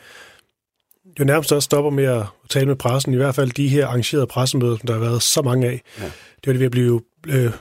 jo 1.20 1.24
nærmest 1.24 1.52
også 1.52 1.66
stopper 1.66 1.92
med 1.92 2.04
at 2.04 2.26
tale 2.50 2.66
med 2.66 2.76
pressen. 2.76 3.14
I 3.14 3.18
hvert 3.18 3.36
fald 3.36 3.52
de 3.52 3.68
her 3.68 3.88
arrangerede 3.88 4.28
pressemøder, 4.28 4.78
som 4.78 4.88
der 4.88 4.94
har 4.94 5.00
været 5.00 5.22
så 5.22 5.42
mange 5.42 5.68
af. 5.68 5.82
Ja. 6.00 6.04
Det 6.04 6.48
var 6.48 6.54
det 6.54 6.60
ved 6.60 6.66
at 6.66 6.72
blive, 6.72 7.02
øh, 7.28 7.52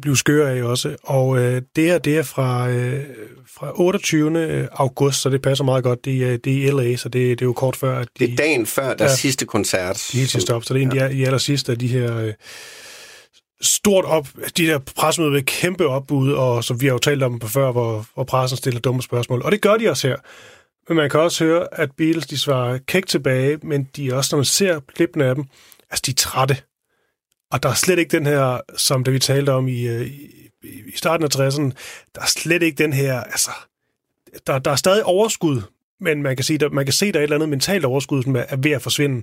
blive, 0.00 0.16
skøre 0.16 0.50
af 0.50 0.62
også. 0.62 0.96
Og 1.02 1.38
øh, 1.38 1.62
det 1.76 1.84
her, 1.84 1.98
det 1.98 2.18
er 2.18 2.22
fra, 2.22 2.68
øh, 2.68 3.04
fra 3.58 3.80
28. 3.80 4.68
august, 4.72 5.20
så 5.20 5.30
det 5.30 5.42
passer 5.42 5.64
meget 5.64 5.84
godt. 5.84 6.04
Det 6.04 6.32
er, 6.32 6.36
det 6.36 6.52
er 6.52 6.66
i 6.66 6.70
LA, 6.70 6.96
så 6.96 7.08
det, 7.08 7.38
det 7.38 7.42
er 7.42 7.46
jo 7.46 7.52
kort 7.52 7.76
før. 7.76 7.98
At 7.98 8.08
de, 8.18 8.26
det 8.26 8.32
er 8.32 8.36
dagen 8.36 8.66
før 8.66 8.94
deres 8.94 9.10
ja, 9.10 9.16
sidste 9.16 9.46
koncert. 9.46 10.08
De 10.12 10.18
helt 10.18 10.30
sidste 10.30 10.54
op, 10.54 10.64
så 10.64 10.74
det 10.74 10.82
er 10.82 10.86
en 10.86 10.94
ja. 10.94 11.08
de, 11.08 11.14
de 11.14 11.26
aller 11.26 11.38
sidste 11.38 11.72
af 11.72 11.78
de 11.78 11.86
her... 11.86 12.18
Øh, 12.18 12.32
stort 13.60 14.04
op, 14.04 14.28
de 14.56 14.66
der 14.66 14.78
pressemøder 14.78 15.32
med 15.32 15.42
kæmpe 15.42 15.86
opbud, 15.86 16.32
og 16.32 16.64
som 16.64 16.80
vi 16.80 16.86
har 16.86 16.92
jo 16.92 16.98
talt 16.98 17.22
om 17.22 17.38
på 17.38 17.48
før, 17.48 17.72
hvor, 17.72 18.06
hvor 18.14 18.24
pressen 18.24 18.56
stiller 18.56 18.80
dumme 18.80 19.02
spørgsmål. 19.02 19.42
Og 19.42 19.52
det 19.52 19.60
gør 19.60 19.76
de 19.76 19.90
også 19.90 20.08
her. 20.08 20.16
Men 20.88 20.96
man 20.96 21.10
kan 21.10 21.20
også 21.20 21.44
høre, 21.44 21.66
at 21.72 21.90
Beatles, 21.96 22.26
de 22.26 22.38
svarer 22.38 22.78
kæk 22.78 23.06
tilbage, 23.06 23.58
men 23.62 23.88
de 23.96 24.08
er 24.08 24.14
også, 24.14 24.28
når 24.32 24.38
man 24.38 24.44
ser 24.44 24.80
klippene 24.80 25.24
af 25.24 25.34
dem, 25.34 25.44
altså 25.90 26.02
de 26.06 26.10
er 26.10 26.14
trætte. 26.14 26.56
Og 27.50 27.62
der 27.62 27.68
er 27.68 27.74
slet 27.74 27.98
ikke 27.98 28.16
den 28.16 28.26
her, 28.26 28.60
som 28.76 29.04
det 29.04 29.14
vi 29.14 29.18
talte 29.18 29.50
om 29.50 29.68
i, 29.68 29.86
øh, 29.86 30.06
i, 30.06 30.30
i 30.62 30.96
starten 30.96 31.24
af 31.24 31.36
60'erne, 31.36 31.70
der 32.14 32.20
er 32.20 32.26
slet 32.26 32.62
ikke 32.62 32.82
den 32.82 32.92
her, 32.92 33.20
altså, 33.20 33.50
der, 34.46 34.58
der 34.58 34.70
er 34.70 34.76
stadig 34.76 35.04
overskud, 35.04 35.62
men 36.00 36.22
man 36.22 36.36
kan, 36.36 36.44
sige, 36.44 36.58
der, 36.58 36.68
man 36.68 36.86
kan 36.86 36.92
se, 36.92 37.12
der 37.12 37.18
er 37.18 37.20
et 37.20 37.22
eller 37.22 37.36
andet 37.36 37.48
mentalt 37.48 37.84
overskud, 37.84 38.22
som 38.22 38.36
er 38.36 38.56
ved 38.56 38.70
at 38.70 38.82
forsvinde. 38.82 39.22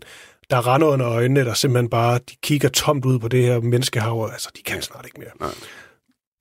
Der 0.50 0.58
er 0.58 0.74
render 0.74 0.88
under 0.88 1.10
øjnene, 1.10 1.46
der 1.46 1.54
simpelthen 1.54 1.90
bare, 1.90 2.20
de 2.30 2.36
kigger 2.44 2.70
tomt 2.70 3.06
ud 3.06 3.20
på 3.20 3.28
det 3.28 3.44
her 3.44 3.60
menneskehav, 3.60 4.30
altså, 4.32 4.52
de 4.58 4.64
kan 4.64 4.82
snart 4.82 5.06
ikke 5.06 5.20
mere. 5.20 5.32
Nej. 5.40 5.54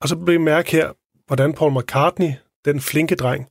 Og 0.01 0.09
så 0.09 0.15
bliver 0.15 0.39
mærke 0.39 0.71
her, 0.71 0.91
hvordan 1.27 1.53
Paul 1.53 1.79
McCartney, 1.79 2.31
den 2.65 2.81
flinke 2.81 3.15
dreng, 3.15 3.47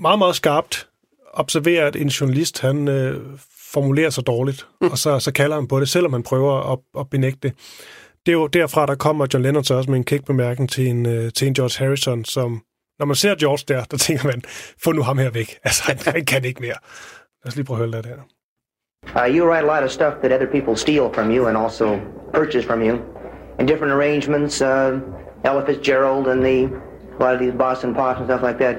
meget, 0.00 0.18
meget 0.18 0.36
skarpt 0.36 0.88
observerer, 1.32 1.86
at 1.86 1.96
en 1.96 2.08
journalist, 2.08 2.60
han 2.60 2.88
øh, 2.88 3.38
formulerer 3.72 4.10
sig 4.10 4.26
dårligt, 4.26 4.66
mm. 4.80 4.88
og 4.90 4.98
så, 4.98 5.18
så 5.18 5.32
kalder 5.32 5.56
han 5.56 5.68
på 5.68 5.80
det, 5.80 5.88
selvom 5.88 6.12
han 6.12 6.22
prøver 6.22 6.72
at, 6.72 6.78
at 6.98 7.10
benægte 7.10 7.38
det. 7.48 7.52
Det 8.26 8.32
er 8.32 8.36
jo 8.36 8.46
derfra, 8.46 8.86
der 8.86 8.94
kommer 8.94 9.26
John 9.34 9.42
Lennon 9.42 9.64
så 9.64 9.74
også 9.74 9.90
med 9.90 9.98
en 9.98 10.04
kækbemærkning 10.04 10.70
til 10.70 10.86
en, 10.86 11.06
øh, 11.06 11.32
til 11.32 11.48
en 11.48 11.54
George 11.54 11.84
Harrison, 11.84 12.24
som, 12.24 12.62
når 12.98 13.06
man 13.06 13.16
ser 13.16 13.34
George 13.34 13.64
der, 13.68 13.84
der 13.84 13.96
tænker 13.96 14.24
man, 14.24 14.42
få 14.84 14.92
nu 14.92 15.02
ham 15.02 15.18
her 15.18 15.30
væk. 15.30 15.58
Altså, 15.64 15.82
han, 15.86 15.98
han 16.14 16.24
kan 16.24 16.44
ikke 16.44 16.60
mere. 16.60 16.76
Lad 17.44 17.48
os 17.48 17.56
lige 17.56 17.66
prøve 17.66 17.82
at 17.82 17.90
høre 17.90 18.02
det 18.02 18.06
her. 18.06 18.16
Uh, 19.14 19.36
you 19.36 19.46
write 19.46 19.64
a 19.64 19.74
lot 19.74 19.84
of 19.84 19.90
stuff 19.90 20.14
that 20.22 20.32
other 20.32 20.50
people 20.50 20.76
steal 20.76 21.10
from 21.14 21.30
you 21.30 21.46
and 21.46 21.56
also 21.56 22.00
purchase 22.34 22.66
from 22.66 22.82
you 22.82 22.98
in 23.60 23.66
different 23.66 23.92
arrangements. 23.92 24.60
Uh, 24.60 25.00
Ella 25.44 25.64
Fitzgerald 25.66 26.26
and 26.26 26.42
the 26.42 26.64
a 27.18 27.22
lot 27.24 27.34
of 27.34 27.40
these 27.40 27.52
Boston 27.52 27.94
Pops 27.94 28.18
and 28.18 28.26
stuff 28.26 28.42
like 28.42 28.58
that. 28.58 28.76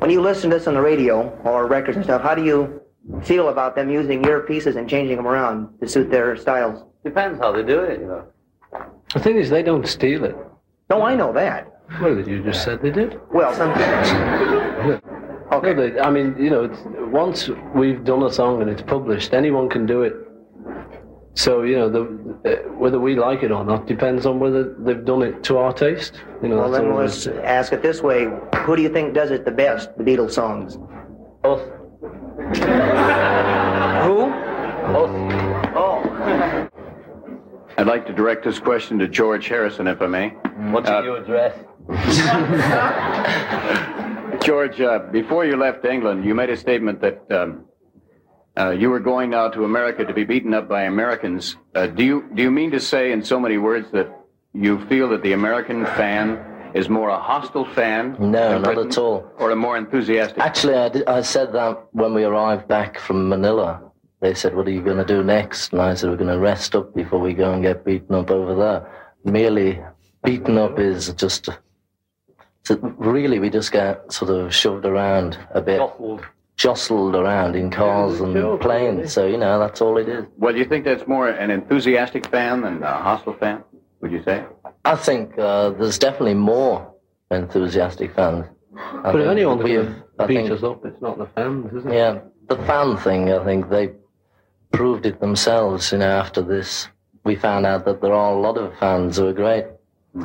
When 0.00 0.10
you 0.10 0.20
listen 0.20 0.50
to 0.50 0.58
this 0.58 0.66
on 0.66 0.74
the 0.74 0.80
radio 0.80 1.30
or 1.44 1.66
records 1.66 1.96
and 1.96 2.04
stuff, 2.04 2.22
how 2.22 2.34
do 2.34 2.44
you 2.44 2.79
feel 3.22 3.48
about 3.48 3.74
them 3.74 3.90
using 3.90 4.24
your 4.24 4.40
pieces 4.40 4.76
and 4.76 4.88
changing 4.88 5.16
them 5.16 5.26
around 5.26 5.78
to 5.80 5.88
suit 5.88 6.10
their 6.10 6.36
styles? 6.36 6.84
Depends 7.04 7.38
how 7.38 7.52
they 7.52 7.62
do 7.62 7.80
it, 7.80 8.00
you 8.00 8.06
know. 8.06 8.24
The 9.14 9.20
thing 9.20 9.36
is, 9.36 9.50
they 9.50 9.62
don't 9.62 9.86
steal 9.86 10.24
it. 10.24 10.36
No, 10.88 11.02
I 11.02 11.14
know 11.14 11.32
that. 11.32 11.80
Well, 12.00 12.18
you 12.18 12.42
just 12.42 12.62
said 12.62 12.82
they 12.82 12.90
did. 12.90 13.20
Well, 13.32 13.54
sometimes. 13.54 14.08
okay. 15.00 15.00
No, 15.50 15.60
they, 15.74 15.98
I 15.98 16.10
mean, 16.10 16.36
you 16.38 16.48
know, 16.48 16.64
it's, 16.64 16.78
once 17.12 17.48
we've 17.74 18.04
done 18.04 18.22
a 18.22 18.32
song 18.32 18.62
and 18.62 18.70
it's 18.70 18.82
published, 18.82 19.34
anyone 19.34 19.68
can 19.68 19.84
do 19.84 20.02
it. 20.02 20.14
So 21.34 21.62
you 21.62 21.76
know, 21.76 21.88
the, 21.88 22.02
uh, 22.44 22.68
whether 22.74 23.00
we 23.00 23.16
like 23.16 23.42
it 23.42 23.50
or 23.50 23.64
not 23.64 23.86
depends 23.86 24.26
on 24.26 24.38
whether 24.38 24.74
they've 24.78 25.04
done 25.04 25.22
it 25.22 25.42
to 25.44 25.58
our 25.58 25.72
taste. 25.72 26.20
You 26.42 26.50
know, 26.50 26.58
well, 26.58 26.70
then 26.70 26.94
let's 26.94 27.26
ask 27.26 27.72
it 27.72 27.82
this 27.82 28.02
way: 28.02 28.28
Who 28.64 28.76
do 28.76 28.82
you 28.82 28.88
think 28.88 29.14
does 29.14 29.30
it 29.30 29.44
the 29.44 29.50
best? 29.50 29.96
The 29.96 30.04
Beatles 30.04 30.32
songs. 30.32 30.78
Us. 31.44 31.60
Who? 32.40 34.22
Us. 34.96 35.10
Oh. 35.76 36.68
I'd 37.76 37.86
like 37.86 38.06
to 38.06 38.12
direct 38.12 38.44
this 38.44 38.58
question 38.58 38.98
to 38.98 39.08
George 39.08 39.48
Harrison, 39.48 39.86
if 39.86 40.02
I 40.02 40.06
may. 40.06 40.28
What's 40.72 40.88
uh, 40.88 41.02
your 41.02 41.18
address? 41.18 41.58
George, 44.44 44.80
uh, 44.80 45.00
before 45.10 45.44
you 45.44 45.56
left 45.56 45.84
England, 45.84 46.24
you 46.24 46.34
made 46.34 46.50
a 46.50 46.56
statement 46.56 47.00
that 47.00 47.30
um, 47.30 47.64
uh, 48.56 48.70
you 48.70 48.90
were 48.90 49.00
going 49.00 49.30
now 49.30 49.48
to 49.48 49.64
America 49.64 50.04
to 50.04 50.12
be 50.12 50.24
beaten 50.24 50.54
up 50.54 50.68
by 50.68 50.82
Americans. 50.82 51.56
Uh, 51.74 51.86
do 51.86 52.04
you 52.04 52.28
do 52.34 52.42
you 52.42 52.50
mean 52.50 52.70
to 52.70 52.80
say, 52.80 53.12
in 53.12 53.24
so 53.24 53.38
many 53.38 53.58
words, 53.58 53.90
that 53.92 54.08
you 54.52 54.84
feel 54.86 55.08
that 55.10 55.22
the 55.22 55.32
American 55.32 55.84
fan 55.84 56.49
is 56.74 56.88
more 56.88 57.08
a 57.08 57.18
hostile 57.18 57.64
fan? 57.64 58.16
No, 58.18 58.58
not 58.58 58.78
at 58.78 58.98
all. 58.98 59.30
Or 59.38 59.50
a 59.50 59.56
more 59.56 59.76
enthusiastic? 59.76 60.38
Actually, 60.38 60.74
I, 60.74 60.88
did, 60.88 61.06
I 61.06 61.22
said 61.22 61.52
that 61.52 61.86
when 61.92 62.14
we 62.14 62.24
arrived 62.24 62.68
back 62.68 62.98
from 62.98 63.28
Manila. 63.28 63.82
They 64.20 64.34
said, 64.34 64.54
"What 64.54 64.66
are 64.66 64.70
you 64.70 64.82
going 64.82 64.98
to 64.98 65.04
do 65.04 65.24
next?" 65.24 65.72
And 65.72 65.80
I 65.80 65.94
said, 65.94 66.10
"We're 66.10 66.16
going 66.16 66.30
to 66.30 66.38
rest 66.38 66.76
up 66.76 66.94
before 66.94 67.20
we 67.20 67.32
go 67.32 67.52
and 67.52 67.62
get 67.62 67.84
beaten 67.84 68.14
up 68.14 68.30
over 68.30 68.54
there." 68.54 68.86
Merely 69.24 69.82
beaten 70.22 70.58
up 70.58 70.78
is 70.78 71.12
just. 71.14 71.48
So 72.64 72.76
really, 72.98 73.38
we 73.38 73.48
just 73.48 73.72
get 73.72 74.12
sort 74.12 74.30
of 74.30 74.54
shoved 74.54 74.84
around 74.84 75.38
a 75.52 75.62
bit 75.62 75.80
jostled 76.60 77.16
around 77.16 77.56
in 77.56 77.70
cars 77.70 78.20
and 78.20 78.60
planes. 78.60 79.14
So, 79.14 79.26
you 79.26 79.38
know, 79.38 79.58
that's 79.58 79.80
all 79.80 79.96
it 79.96 80.06
is. 80.06 80.26
Well, 80.36 80.52
do 80.52 80.58
you 80.58 80.66
think 80.66 80.84
that's 80.84 81.06
more 81.06 81.26
an 81.26 81.50
enthusiastic 81.50 82.26
fan 82.26 82.60
than 82.60 82.82
a 82.82 82.92
hostile 82.92 83.32
fan, 83.32 83.64
would 84.00 84.12
you 84.12 84.22
say? 84.24 84.44
I 84.84 84.96
think 84.96 85.38
uh, 85.38 85.70
there's 85.70 85.98
definitely 85.98 86.34
more 86.34 86.94
enthusiastic 87.30 88.14
fans. 88.14 88.46
I 88.76 89.12
but 89.12 89.20
if 89.20 89.28
anyone 89.28 89.58
can 89.58 90.02
beat 90.26 90.50
us 90.50 90.62
up, 90.62 90.84
it's 90.84 91.02
not 91.02 91.18
the 91.18 91.26
fans, 91.34 91.72
is 91.72 91.86
it? 91.86 91.92
Yeah, 91.92 92.20
the 92.48 92.56
fan 92.56 92.96
thing, 92.96 93.32
I 93.32 93.44
think 93.44 93.68
they 93.68 93.90
proved 94.72 95.06
it 95.06 95.20
themselves, 95.20 95.92
you 95.92 95.98
know, 95.98 96.20
after 96.22 96.42
this. 96.42 96.88
We 97.24 97.36
found 97.36 97.66
out 97.66 97.84
that 97.84 98.00
there 98.00 98.14
are 98.14 98.32
a 98.32 98.40
lot 98.40 98.56
of 98.56 98.78
fans 98.78 99.18
who 99.18 99.28
are 99.28 99.34
great. 99.34 99.64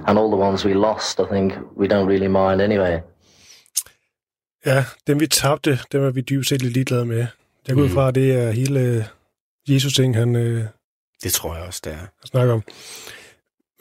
And 0.07 0.17
all 0.17 0.29
the 0.29 0.37
ones 0.37 0.65
we 0.65 0.73
lost, 0.73 1.19
I 1.19 1.25
think 1.25 1.53
we 1.75 1.87
don't 1.87 2.07
really 2.07 2.27
mind 2.27 2.61
anyway. 2.61 3.01
Ja, 4.65 4.85
dem 5.07 5.19
vi 5.19 5.27
tabte, 5.27 5.79
dem 5.91 6.03
er 6.03 6.11
vi 6.11 6.21
dybest 6.21 6.49
set 6.49 6.61
lidt 6.61 6.73
ligeglade 6.73 7.05
med. 7.05 7.27
Jeg 7.67 7.75
går 7.75 7.81
ud 7.81 7.87
mm. 7.87 7.93
fra, 7.93 8.07
at 8.07 8.15
det 8.15 8.35
er 8.35 8.51
hele 8.51 9.05
Jesus-ting, 9.67 10.15
han 10.15 10.35
øh, 10.35 10.63
det 11.23 11.33
tror 11.33 11.55
jeg 11.55 11.63
også, 11.63 11.81
det 11.83 11.93
er. 11.93 12.07
snakker 12.25 12.53
om. 12.53 12.63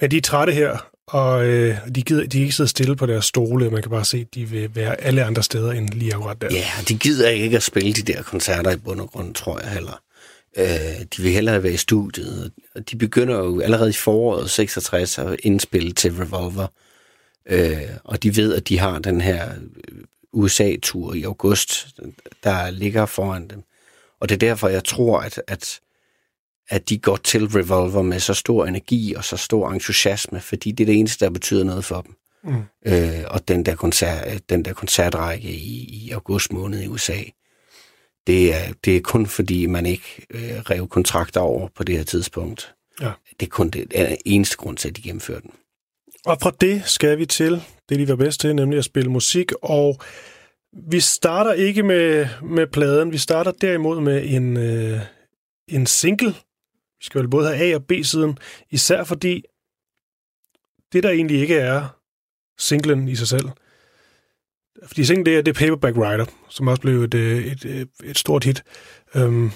Men 0.01 0.11
de 0.11 0.17
er 0.17 0.21
trætte 0.21 0.53
her, 0.53 0.91
og 1.07 1.47
øh, 1.47 1.77
de, 1.95 2.03
gider, 2.03 2.23
de 2.23 2.29
kan 2.29 2.41
ikke 2.41 2.55
sidde 2.55 2.69
stille 2.69 2.97
på 2.97 3.07
deres 3.07 3.25
stole. 3.25 3.71
Man 3.71 3.83
kan 3.83 3.91
bare 3.91 4.05
se, 4.05 4.19
at 4.19 4.35
de 4.35 4.45
vil 4.45 4.75
være 4.75 5.01
alle 5.01 5.25
andre 5.25 5.43
steder 5.43 5.73
end 5.73 5.89
lige 5.89 6.15
akkurat 6.15 6.41
der. 6.41 6.49
Ja, 6.51 6.71
de 6.89 6.99
gider 6.99 7.29
ikke 7.29 7.57
at 7.57 7.63
spille 7.63 7.93
de 7.93 8.13
der 8.13 8.23
koncerter 8.23 8.71
i 8.71 8.77
bund 8.77 9.01
og 9.01 9.11
grund, 9.11 9.35
tror 9.35 9.61
jeg 9.61 9.71
heller. 9.71 10.01
Øh, 10.59 11.05
de 11.17 11.23
vil 11.23 11.33
hellere 11.33 11.63
være 11.63 11.73
i 11.73 11.77
studiet. 11.77 12.53
Og 12.75 12.91
de 12.91 12.97
begynder 12.97 13.37
jo 13.39 13.61
allerede 13.61 13.91
i 13.91 13.93
foråret 13.93 14.51
66 14.51 15.19
at 15.19 15.37
indspille 15.43 15.93
til 15.93 16.13
Revolver. 16.13 16.67
Øh, 17.49 17.83
og 18.05 18.23
de 18.23 18.37
ved, 18.37 18.55
at 18.55 18.69
de 18.69 18.79
har 18.79 18.99
den 18.99 19.21
her 19.21 19.49
øh, 19.49 19.99
USA-tur 20.33 21.15
i 21.15 21.23
august, 21.23 21.87
der 22.45 22.71
ligger 22.71 23.07
foran 23.07 23.49
dem. 23.49 23.63
Og 24.21 24.29
det 24.29 24.35
er 24.35 24.49
derfor, 24.49 24.69
jeg 24.69 24.85
tror, 24.85 25.21
at, 25.21 25.43
at, 25.47 25.81
at 26.69 26.89
de 26.89 26.99
går 26.99 27.17
til 27.17 27.47
Revolver 27.47 28.03
med 28.03 28.21
så 28.21 28.35
stor 28.35 28.67
energi 28.67 29.15
og 29.15 29.25
så 29.25 29.37
stor 29.37 29.71
entusiasme, 29.71 30.41
fordi 30.41 30.73
det 30.73 30.85
er 30.85 30.87
det 30.87 30.99
eneste, 30.99 31.25
der 31.25 31.31
betyder 31.31 31.65
noget 31.65 31.85
for 31.85 32.01
dem. 32.01 32.15
Mm. 32.45 32.63
Øh, 32.87 33.25
og 33.27 33.49
den 33.49 33.67
der, 33.67 33.75
koncert, 33.75 34.51
den 34.51 34.65
der 34.65 34.73
koncertrække 34.73 35.49
i, 35.49 36.05
i 36.05 36.11
august 36.11 36.53
måned 36.53 36.83
i 36.83 36.87
USA, 36.87 37.19
det 38.27 38.55
er, 38.55 38.73
det 38.85 38.97
er 38.97 39.01
kun 39.01 39.27
fordi, 39.27 39.67
man 39.67 39.87
ikke 39.87 40.27
øh, 40.31 40.61
rev 40.61 40.89
kontrakter 40.89 41.41
over 41.41 41.69
på 41.77 41.85
det 41.85 41.97
her 41.97 42.05
tidspunkt. 42.05 42.75
Ja. 43.01 43.11
Det 43.41 43.47
er 43.47 43.51
kun 43.51 43.71
det, 43.71 43.91
det 43.93 44.17
eneste 44.25 44.57
grund 44.57 44.77
til, 44.77 44.89
at 44.89 44.97
de 44.97 45.03
gennemfører 45.03 45.41
den. 45.41 45.51
Og 46.27 46.39
fra 46.43 46.53
det 46.61 46.83
skal 46.87 47.19
vi 47.19 47.27
til 47.27 47.63
det, 47.89 47.99
de 47.99 48.09
var 48.09 48.17
bedst 48.17 48.41
til, 48.41 48.55
nemlig 48.55 48.79
at 48.79 48.85
spille 48.85 49.11
musik. 49.11 49.53
Og 49.63 50.01
vi 50.91 51.01
starter 51.01 51.53
ikke 51.53 51.83
med, 51.83 52.27
med 52.43 52.67
pladen, 52.67 53.13
vi 53.13 53.19
starter 53.19 53.53
derimod 53.53 54.01
med 54.01 54.25
en, 54.25 54.57
øh, 54.57 55.01
en 55.69 55.87
single. 55.87 56.35
Vi 57.05 57.07
skal 57.07 57.21
vel 57.21 57.29
både 57.29 57.57
have 57.57 57.73
A- 57.73 57.75
og 57.75 57.85
B-siden, 57.85 58.39
især 58.71 59.05
fordi 59.05 59.43
det, 60.93 61.03
der 61.03 61.11
egentlig 61.11 61.41
ikke 61.41 61.57
er 61.57 61.99
singlen 62.59 63.09
i 63.09 63.17
sig 63.17 63.29
selv. 63.29 63.49
Fordi 64.87 65.05
singlen, 65.05 65.27
det 65.27 65.37
er, 65.37 65.43
det 65.43 65.57
er 65.57 65.59
Paperback 65.59 65.97
Rider, 65.97 66.25
som 66.49 66.69
også 66.69 66.81
blev 66.81 67.03
et, 67.03 67.15
øh, 67.15 67.47
et, 67.47 67.65
et, 67.65 67.89
et 68.05 68.19
stort 68.19 68.45
hit. 68.45 68.63
Um, 69.15 69.53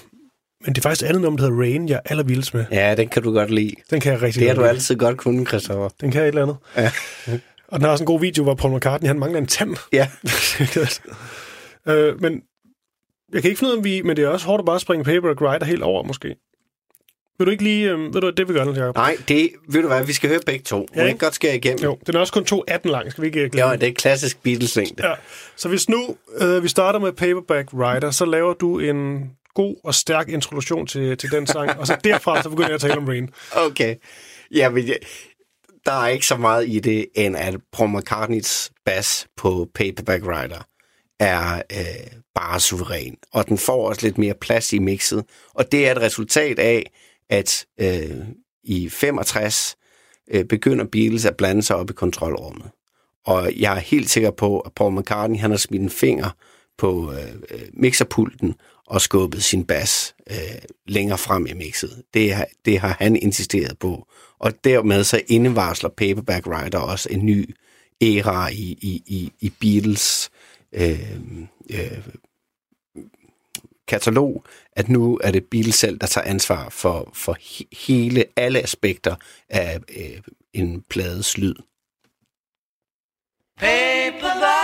men 0.65 0.75
det 0.75 0.77
er 0.77 0.81
faktisk 0.81 1.09
andet 1.09 1.21
nummer, 1.21 1.37
der 1.37 1.45
hedder 1.45 1.61
Rain, 1.61 1.89
jeg 1.89 1.95
er 1.95 2.09
allervildest 2.09 2.53
med. 2.53 2.65
Ja, 2.71 2.95
den 2.95 3.09
kan 3.09 3.23
du 3.23 3.33
godt 3.33 3.51
lide. 3.51 3.75
Den 3.89 4.01
kan 4.01 4.11
jeg 4.13 4.21
rigtig 4.21 4.39
det 4.39 4.47
godt 4.47 4.55
Det 4.57 4.63
har 4.63 4.71
du 4.71 4.75
altid 4.75 4.95
godt 4.95 5.17
kunnet, 5.17 5.47
Christoffer. 5.47 5.89
Den 6.01 6.11
kan 6.11 6.21
et 6.21 6.27
eller 6.27 6.43
andet. 6.43 6.57
Ja. 6.77 6.91
Og 7.67 7.79
den 7.79 7.81
har 7.81 7.91
også 7.91 8.03
en 8.03 8.05
god 8.05 8.19
video, 8.19 8.43
hvor 8.43 8.55
Paul 8.55 8.75
McCartney, 8.75 9.07
han 9.07 9.19
mangler 9.19 9.39
en 9.39 9.47
tand. 9.47 9.75
Ja. 9.93 10.09
øh, 11.93 12.21
men 12.21 12.41
jeg 13.33 13.41
kan 13.41 13.49
ikke 13.49 13.59
finde 13.59 13.71
ud 13.71 13.75
af, 13.75 13.77
om 13.77 13.83
vi... 13.83 14.01
Men 14.01 14.17
det 14.17 14.23
er 14.23 14.27
også 14.27 14.45
hårdt 14.45 14.61
at 14.61 14.65
bare 14.65 14.79
springe 14.79 15.03
Paper 15.03 15.53
Rider 15.53 15.65
helt 15.65 15.83
over, 15.83 16.03
måske. 16.03 16.35
Vil 17.39 17.45
du 17.45 17.51
ikke 17.51 17.63
lige... 17.63 17.91
Øh, 17.91 18.13
ved 18.13 18.21
du, 18.21 18.29
det 18.29 18.47
vil 18.47 18.55
gøre, 18.55 18.67
Jacob? 18.67 18.95
Nej, 18.95 19.17
det... 19.27 19.49
Ved 19.69 19.81
du 19.81 19.87
hvad, 19.87 20.03
vi 20.03 20.13
skal 20.13 20.29
høre 20.29 20.39
begge 20.45 20.63
to. 20.63 20.87
Ja, 20.95 21.05
ikke 21.05 21.19
godt 21.19 21.35
skære 21.35 21.55
igennem. 21.55 21.83
Jo, 21.83 21.97
den 22.07 22.15
er 22.15 22.19
også 22.19 22.33
kun 22.33 22.45
2.18 22.51 22.79
lang, 22.83 23.11
skal 23.11 23.21
vi 23.21 23.27
ikke 23.27 23.49
glemme. 23.49 23.69
Ja, 23.69 23.75
det 23.75 23.89
er 23.89 23.93
klassisk 23.93 24.43
beatles 24.43 24.77
-længde. 24.77 25.07
Ja. 25.07 25.13
Så 25.55 25.69
hvis 25.69 25.89
nu 25.89 26.15
øh, 26.37 26.63
vi 26.63 26.67
starter 26.67 26.99
med 26.99 27.11
Paperback 27.11 27.69
Rider, 27.73 28.11
så 28.11 28.25
laver 28.25 28.53
du 28.53 28.79
en 28.79 29.29
god 29.53 29.75
og 29.83 29.95
stærk 29.95 30.29
introduktion 30.29 30.87
til, 30.87 31.17
til 31.17 31.31
den 31.31 31.47
sang, 31.47 31.79
og 31.79 31.87
så 31.87 31.97
derfra 32.03 32.43
så 32.43 32.49
begynder 32.49 32.69
jeg 32.69 32.75
at 32.75 32.81
tale 32.81 32.97
om 32.97 33.07
Rain. 33.07 33.29
Okay. 33.55 33.95
Ja, 34.51 34.69
men 34.69 34.87
der 35.85 35.91
er 35.91 36.07
ikke 36.07 36.25
så 36.25 36.37
meget 36.37 36.67
i 36.67 36.79
det, 36.79 37.05
end 37.15 37.37
at 37.37 37.55
Paul 37.73 37.89
McCartneys 37.89 38.71
bass 38.85 39.27
på 39.37 39.67
Paperback 39.75 40.23
Rider 40.23 40.67
er 41.19 41.61
øh, 41.71 42.19
bare 42.35 42.59
suveræn. 42.59 43.15
Og 43.33 43.47
den 43.47 43.57
får 43.57 43.89
også 43.89 44.05
lidt 44.05 44.17
mere 44.17 44.33
plads 44.41 44.73
i 44.73 44.79
mixet. 44.79 45.23
Og 45.53 45.71
det 45.71 45.87
er 45.87 45.91
et 45.91 46.01
resultat 46.01 46.59
af, 46.59 46.91
at 47.29 47.65
øh, 47.79 48.17
i 48.63 48.89
65 48.89 49.77
øh, 50.31 50.45
begynder 50.45 50.85
Beatles 50.85 51.25
at 51.25 51.37
blande 51.37 51.63
sig 51.63 51.75
op 51.75 51.89
i 51.89 51.93
kontrolrummet. 51.93 52.71
Og 53.25 53.51
jeg 53.59 53.75
er 53.75 53.79
helt 53.79 54.09
sikker 54.09 54.31
på, 54.31 54.59
at 54.59 54.73
Paul 54.73 54.99
McCartney 54.99 55.39
han 55.39 55.51
har 55.51 55.57
smidt 55.57 55.81
en 55.81 55.89
finger 55.89 56.29
på 56.77 57.13
øh, 57.13 57.35
øh 57.49 57.61
mixerpulten 57.73 58.55
og 58.87 59.01
skubbet 59.01 59.43
sin 59.43 59.65
bas 59.65 60.15
øh, 60.29 60.61
længere 60.87 61.17
frem 61.17 61.45
i 61.45 61.53
mixet. 61.53 62.03
Det, 62.13 62.33
har, 62.33 62.47
det 62.65 62.79
har 62.79 62.95
han 62.99 63.15
insisteret 63.15 63.79
på. 63.79 64.07
Og 64.39 64.63
dermed 64.63 65.03
så 65.03 65.21
indevarsler 65.27 65.89
Paperback 65.89 66.47
Writer 66.47 66.79
også 66.79 67.09
en 67.11 67.25
ny 67.25 67.55
æra 68.01 68.49
i, 68.49 68.77
i, 68.81 69.03
i, 69.05 69.31
i 69.39 69.53
Beatles 69.59 70.29
øh, 70.73 71.13
øh, 71.71 72.07
katalog, 73.87 74.45
at 74.79 74.89
nu 74.89 75.19
er 75.23 75.31
det 75.31 75.45
Beatles 75.51 75.75
selv, 75.75 75.99
der 75.99 76.07
tager 76.07 76.27
ansvar 76.27 76.69
for, 76.69 77.09
for 77.13 77.37
he, 77.39 77.65
hele, 77.87 78.25
alle 78.35 78.61
aspekter 78.61 79.15
af 79.49 79.79
øh, 79.97 80.21
en 80.53 80.81
plades 80.89 81.37
lyd. 81.37 81.55
Paperback 83.57 84.58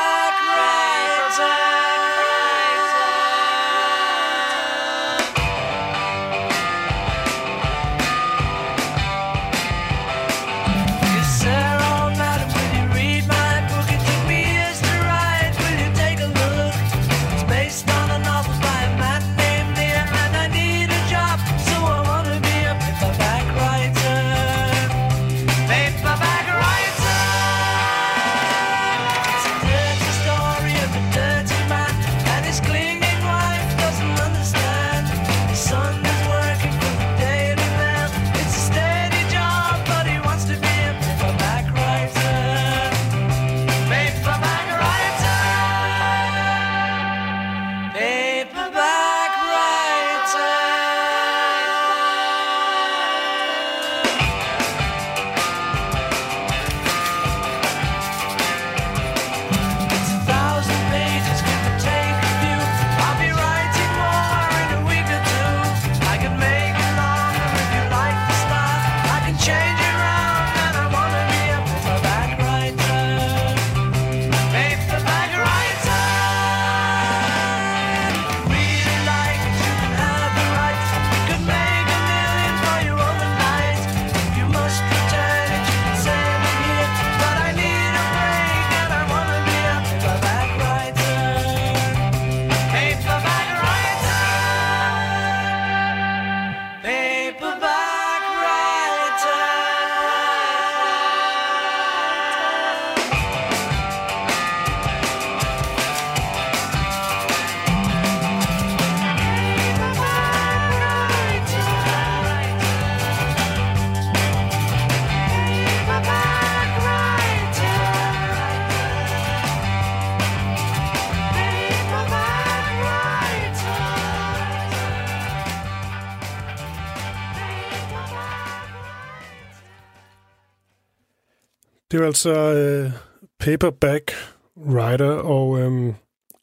Det 131.92 131.98
er 131.98 132.02
jo 132.02 132.08
altså 132.08 132.34
øh, 132.36 132.92
Paperback 133.40 134.12
Writer, 134.58 135.10
og 135.12 135.60
øhm, 135.60 135.94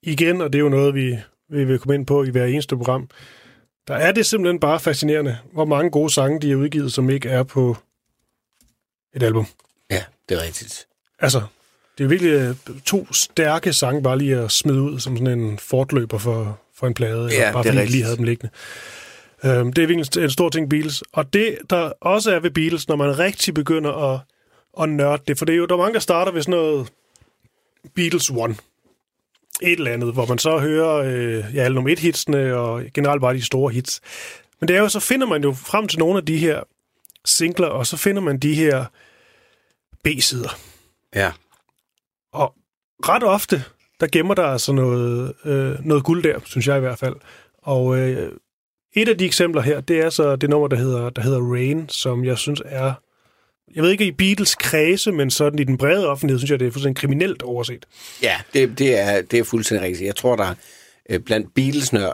igen, 0.03 0.41
og 0.41 0.53
det 0.53 0.59
er 0.59 0.63
jo 0.63 0.69
noget, 0.69 0.95
vi, 0.95 1.19
vi 1.49 1.65
vil 1.65 1.79
komme 1.79 1.95
ind 1.95 2.07
på 2.07 2.25
i 2.25 2.31
hver 2.31 2.45
eneste 2.47 2.77
program, 2.77 3.09
der 3.89 3.95
er 3.95 4.13
det 4.13 4.27
simpelthen 4.27 4.61
bare 4.61 4.81
fascinerende, 4.81 5.39
hvor 5.53 5.65
mange 5.65 5.91
gode 5.91 6.11
sange, 6.13 6.41
de 6.41 6.51
har 6.51 6.57
udgivet, 6.57 6.93
som 6.93 7.11
ikke 7.11 7.29
er 7.29 7.43
på 7.43 7.77
et 9.15 9.23
album. 9.23 9.47
Ja, 9.91 10.05
det 10.29 10.39
er 10.39 10.43
rigtigt. 10.43 10.87
Altså, 11.19 11.43
det 11.99 12.05
er 12.05 12.09
virkelig 12.09 12.31
øh, 12.33 12.57
to 12.85 13.13
stærke 13.13 13.73
sange, 13.73 14.03
bare 14.03 14.19
lige 14.19 14.37
at 14.37 14.51
smide 14.51 14.83
ud 14.83 15.01
som 15.01 15.17
sådan 15.17 15.41
en 15.41 15.59
fortløber 15.59 16.19
for, 16.19 16.61
for 16.75 16.87
en 16.87 16.95
plade, 16.95 17.29
Ja, 17.33 17.35
eller 17.39 17.53
bare 17.53 17.65
fordi 17.65 17.77
rigtigt. 17.77 17.91
lige 17.91 18.05
havde 18.05 18.17
dem 18.17 18.25
liggende. 18.25 18.51
Øhm, 19.45 19.73
det 19.73 19.83
er 19.83 19.87
virkelig 19.87 20.17
en- 20.17 20.23
en 20.23 20.31
stor 20.31 20.49
ting, 20.49 20.71
Beatles. 20.71 21.03
Og 21.13 21.33
det, 21.33 21.59
der 21.71 21.93
også 22.01 22.31
er 22.35 22.41
ved 22.41 22.51
Beatles, 22.51 22.89
når 22.89 22.97
man 22.97 23.19
rigtig 23.19 23.55
begynder 23.55 24.13
at, 24.15 24.21
at 24.81 24.89
nørde 24.89 25.23
det, 25.29 25.39
for 25.39 25.45
det 25.45 25.53
er 25.53 25.57
jo, 25.57 25.67
der 25.67 25.75
er 25.75 25.79
mange, 25.79 25.95
der 25.95 26.01
starter 26.01 26.33
ved 26.33 26.43
sådan 26.43 26.61
noget 26.61 26.93
Beatles 27.95 28.31
One. 28.31 28.57
Et 29.63 29.73
eller 29.73 29.93
andet, 29.93 30.13
hvor 30.13 30.27
man 30.27 30.39
så 30.39 30.59
hører 30.59 30.95
øh, 30.95 31.55
ja, 31.55 31.63
alle 31.63 31.75
nummer 31.75 31.93
et 31.93 31.99
hitsene, 31.99 32.57
og 32.57 32.83
generelt 32.95 33.21
bare 33.21 33.35
de 33.35 33.45
store 33.45 33.73
hits. 33.73 34.01
Men 34.61 34.69
det 34.69 34.77
er 34.77 34.81
jo, 34.81 34.89
så 34.89 35.01
finder 35.01 35.27
man 35.27 35.43
jo 35.43 35.53
frem 35.53 35.89
til 35.89 35.99
nogle 35.99 36.19
af 36.19 36.27
de 36.27 36.37
her 36.37 36.63
singler, 37.25 37.67
og 37.67 37.87
så 37.87 37.97
finder 37.97 38.23
man 38.23 38.39
de 38.39 38.55
her 38.55 38.85
B-sider. 40.05 40.59
Ja. 41.15 41.33
Og 42.33 42.55
ret 43.09 43.23
ofte, 43.23 43.65
der 44.01 44.07
gemmer 44.13 44.35
der 44.35 44.47
altså 44.47 44.73
noget, 44.73 45.35
øh, 45.45 45.87
noget 45.87 46.05
guld 46.05 46.23
der, 46.23 46.39
synes 46.45 46.67
jeg 46.67 46.77
i 46.77 46.81
hvert 46.81 46.99
fald. 46.99 47.17
Og 47.63 47.99
øh, 47.99 48.33
et 48.95 49.09
af 49.09 49.19
de 49.19 49.27
eksempler 49.27 49.63
her, 49.63 49.81
det 49.81 50.01
er 50.01 50.11
så 50.11 50.37
det 50.37 50.51
nummer, 50.51 50.69
der 50.69 50.77
hedder, 50.77 51.11
der 51.11 51.23
hedder 51.23 51.53
Rain, 51.53 51.89
som 51.89 52.25
jeg 52.25 52.39
synes 52.39 52.63
er... 52.65 52.93
Jeg 53.75 53.83
ved 53.83 53.91
ikke 53.91 54.07
i 54.07 54.13
Beatles 54.13 54.55
kredse, 54.55 55.13
men 55.13 55.31
sådan 55.31 55.59
i 55.59 55.65
den 55.65 55.79
brede 55.79 56.09
offentlighed, 56.09 56.39
synes 56.39 56.51
jeg, 56.51 56.61
det 56.61 56.67
er 56.67 56.71
fuldstændig 56.71 57.01
kriminelt 57.01 57.43
overset. 57.43 57.87
Ja, 58.23 58.41
det, 58.55 58.79
det, 58.79 58.99
er, 58.99 59.23
det 59.23 59.39
er 59.39 59.45
fuldstændig 59.45 59.87
rigtigt. 59.87 60.07
Jeg 60.07 60.17
tror, 60.17 60.37
der 60.37 60.55
øh, 61.11 61.21
blandt 61.21 61.55
Beatles-nør, 61.55 62.13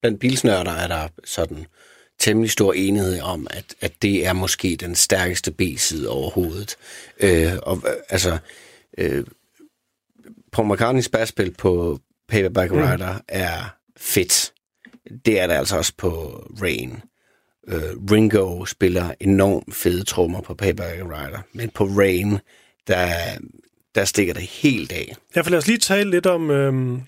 blandt 0.00 0.20
Beatles-nørder 0.20 0.72
er 0.72 0.86
der 0.86 1.08
sådan 1.24 1.66
temmelig 2.18 2.50
stor 2.50 2.72
enighed 2.72 3.20
om, 3.20 3.46
at, 3.50 3.64
at 3.80 3.92
det 4.02 4.26
er 4.26 4.32
måske 4.32 4.76
den 4.76 4.94
stærkeste 4.94 5.52
B-side 5.52 6.08
overhovedet. 6.08 6.76
Øh, 7.20 7.52
og 7.62 7.82
altså, 8.08 8.38
øh, 8.98 9.24
Paul 10.52 10.72
McCartneys 10.72 11.08
basspil 11.08 11.54
på 11.58 12.00
Paperback. 12.28 12.72
Writer 12.72 13.12
mm. 13.12 13.20
er 13.28 13.74
fedt. 13.96 14.52
Det 15.26 15.40
er 15.40 15.46
der 15.46 15.58
altså 15.58 15.76
også 15.76 15.92
på 15.96 16.42
Rain. 16.62 17.02
Øh, 17.68 18.12
Ringo 18.12 18.64
spiller 18.64 19.14
enormt 19.20 19.74
fede 19.74 20.04
trommer 20.04 20.40
på 20.40 20.54
Paperback 20.54 21.04
Writer, 21.04 21.38
men 21.52 21.70
på 21.70 21.84
Rain, 21.84 22.38
der, 22.86 23.08
der 23.94 24.04
stikker 24.04 24.34
det 24.34 24.42
helt 24.42 24.92
af. 24.92 25.14
Ja, 25.36 25.40
for 25.40 25.50
lad 25.50 25.58
os 25.58 25.66
lige 25.66 25.78
tale 25.78 26.10
lidt 26.10 26.26
om... 26.26 26.50
Øhm, 26.50 27.00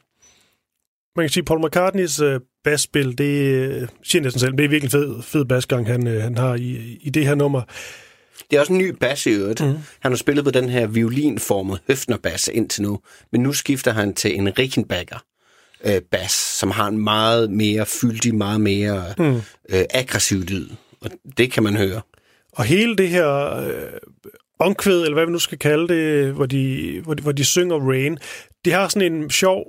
man 1.17 1.25
kan 1.25 1.29
sige, 1.29 1.45
Paul 1.45 1.67
McCartneys 1.67 2.21
øh, 2.21 2.41
basspil, 2.65 3.19
det 3.19 3.25
øh, 3.25 3.89
siger 4.03 4.23
næsten 4.23 4.41
selv, 4.41 4.53
det 4.53 4.65
er 4.65 4.69
virkelig 4.69 4.91
fed, 4.91 5.23
fed 5.23 5.45
basgang, 5.45 5.87
han, 5.87 6.07
øh, 6.07 6.23
han 6.23 6.39
har 6.39 6.55
i, 6.55 6.99
i 7.03 7.11
det 7.11 7.27
her 7.27 7.35
nummer. 7.35 7.63
Det 8.51 8.57
er 8.57 8.61
også 8.61 8.73
en 8.73 8.79
ny 8.79 8.89
bas 8.89 9.27
i 9.27 9.31
øvrigt. 9.31 9.61
Mm. 9.61 9.75
Han 10.01 10.13
har 10.13 10.17
spillet 10.17 10.45
på 10.45 10.51
den 10.51 10.69
her 10.69 10.87
violinformede 10.87 11.79
Høfner-bas 11.89 12.49
indtil 12.49 12.83
nu, 12.83 13.01
men 13.33 13.43
nu 13.43 13.53
skifter 13.53 13.93
han 13.93 14.15
til 14.15 14.39
en 14.39 14.59
Rickenbacker 14.59 15.19
øh, 15.85 16.01
bas, 16.11 16.33
som 16.33 16.71
har 16.71 16.89
en 16.89 16.99
meget 16.99 17.51
mere 17.51 17.87
fyldig, 17.87 18.35
meget 18.35 18.61
mere 18.61 19.05
Mm. 19.19 19.35
øh, 19.71 19.85
aggressiv 19.91 20.39
lyd. 20.41 20.69
Og 21.01 21.11
det 21.39 21.53
kan 21.53 21.63
man 21.63 21.77
høre. 21.77 22.01
Og 22.53 22.65
hele 22.65 22.97
det 22.97 23.09
her 23.09 23.57
øh, 23.57 23.73
omkvæd, 24.59 25.01
eller 25.03 25.15
hvad 25.15 25.27
vi 25.27 25.33
nu 25.33 25.39
skal 25.39 25.59
kalde 25.59 25.89
det, 25.89 26.33
hvor 26.33 26.47
de, 26.47 27.01
hvor 27.05 27.15
de, 27.15 27.23
hvor 27.23 27.33
de 27.33 27.45
synger 27.45 27.77
Rain, 27.91 28.19
det 28.65 28.73
har 28.73 28.89
sådan 28.89 29.13
en 29.13 29.31
sjov, 29.31 29.67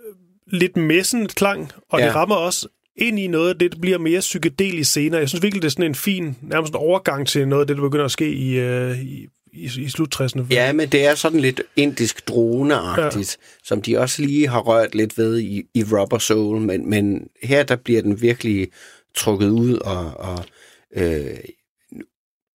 øh, 0.00 0.14
lidt 0.58 0.76
messen 0.76 1.28
klang, 1.28 1.72
og. 1.90 2.00
Ja. 2.00 2.06
det 2.06 2.14
rammer 2.14 2.34
også 2.36 2.68
ind 2.96 3.18
i 3.18 3.26
noget 3.26 3.48
af 3.48 3.58
det, 3.58 3.72
der 3.72 3.78
bliver 3.80 3.98
mere 3.98 4.20
psykedelisk 4.20 4.92
senere. 4.92 5.20
Jeg 5.20 5.28
synes 5.28 5.42
virkelig, 5.42 5.62
det 5.62 5.68
er 5.68 5.70
sådan 5.70 5.84
en 5.84 5.94
fin, 5.94 6.36
nærmest 6.42 6.70
en 6.72 6.76
overgang 6.76 7.26
til 7.26 7.48
noget 7.48 7.60
af 7.62 7.66
det, 7.66 7.76
der 7.76 7.82
begynder 7.82 8.04
at 8.04 8.10
ske 8.10 8.32
i, 8.32 8.58
øh, 8.58 9.00
i, 9.02 9.26
i, 9.52 9.64
i 9.64 9.88
slut 9.88 10.20
60'erne. 10.20 10.46
Ja, 10.50 10.72
men 10.72 10.88
det 10.88 11.06
er 11.06 11.14
sådan 11.14 11.40
lidt 11.40 11.62
indisk 11.76 12.28
droneagtigt, 12.28 13.38
ja. 13.40 13.46
som 13.64 13.82
de 13.82 13.98
også 13.98 14.22
lige 14.22 14.48
har 14.48 14.60
rørt 14.60 14.94
lidt 14.94 15.18
ved 15.18 15.38
i, 15.38 15.62
i 15.74 15.84
Rubber 15.84 16.18
Soul, 16.18 16.60
men, 16.60 16.90
men 16.90 17.28
her 17.42 17.62
der 17.62 17.76
bliver 17.76 18.02
den 18.02 18.20
virkelig 18.22 18.68
trukket 19.14 19.48
ud, 19.48 19.78
og, 19.78 20.16
og 20.16 20.44
øh, 20.96 21.38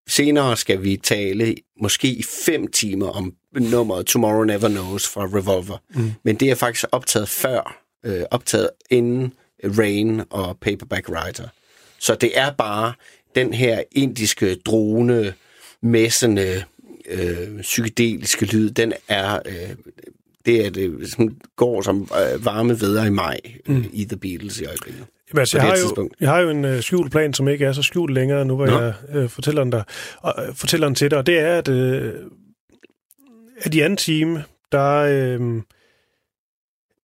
senere 0.09 0.57
skal 0.57 0.83
vi 0.83 0.97
tale 0.97 1.55
måske 1.81 2.07
i 2.07 2.23
fem 2.45 2.67
timer 2.67 3.09
om 3.09 3.33
nummeret 3.53 4.05
Tomorrow 4.05 4.43
Never 4.43 4.69
Knows 4.69 5.07
fra 5.07 5.23
Revolver, 5.23 5.77
mm. 5.95 6.11
men 6.23 6.35
det 6.35 6.49
er 6.51 6.55
faktisk 6.55 6.85
optaget 6.91 7.29
før, 7.29 7.83
øh, 8.05 8.23
optaget 8.31 8.69
inden 8.89 9.33
Rain 9.63 10.21
og 10.29 10.57
Paperback 10.61 11.09
Writer. 11.09 11.47
Så 11.99 12.15
det 12.15 12.37
er 12.37 12.51
bare 12.51 12.93
den 13.35 13.53
her 13.53 13.83
indiske 13.91 14.55
drone, 14.55 15.33
messende, 15.81 16.63
øh, 17.07 17.61
psykedeliske 17.61 18.45
lyd, 18.45 18.69
den 18.69 18.93
er, 19.07 19.39
øh, 19.45 19.75
det 20.45 20.65
er 20.65 20.69
det, 20.69 21.09
som 21.09 21.37
går 21.55 21.81
som 21.81 22.01
øh, 22.01 22.45
varme 22.45 22.81
veder 22.81 23.05
i 23.05 23.09
maj 23.09 23.39
øh, 23.45 23.75
Mm. 23.75 23.85
i 23.93 24.05
The 24.05 24.17
Beatles 24.17 24.59
i 24.59 24.65
øjeblikket. 24.65 25.05
Jamen, 25.31 25.39
altså, 25.39 25.57
jeg, 25.57 25.67
har 25.67 25.77
jo, 25.97 26.09
jeg 26.19 26.29
har 26.29 26.39
jo 26.39 26.49
en 26.49 26.65
øh, 26.65 26.81
skjult 26.81 27.11
plan, 27.11 27.33
som 27.33 27.47
ikke 27.47 27.65
er 27.65 27.71
så 27.73 27.81
skjult 27.81 28.13
længere, 28.13 28.45
nu 28.45 28.55
hvor 28.55 28.65
Nå. 28.65 28.79
jeg 28.79 28.93
øh, 29.13 29.29
fortæller, 29.29 29.63
den 29.63 29.71
der, 29.71 29.83
og, 30.21 30.47
øh, 30.47 30.55
fortæller 30.55 30.87
den 30.87 30.95
til 30.95 31.11
dig. 31.11 31.17
Og 31.17 31.25
det 31.25 31.39
er, 31.39 31.57
at, 31.57 31.67
øh, 31.67 32.13
at 33.57 33.75
i 33.75 33.79
anden 33.79 33.97
time, 33.97 34.43
der, 34.71 34.93
øh, 34.93 35.61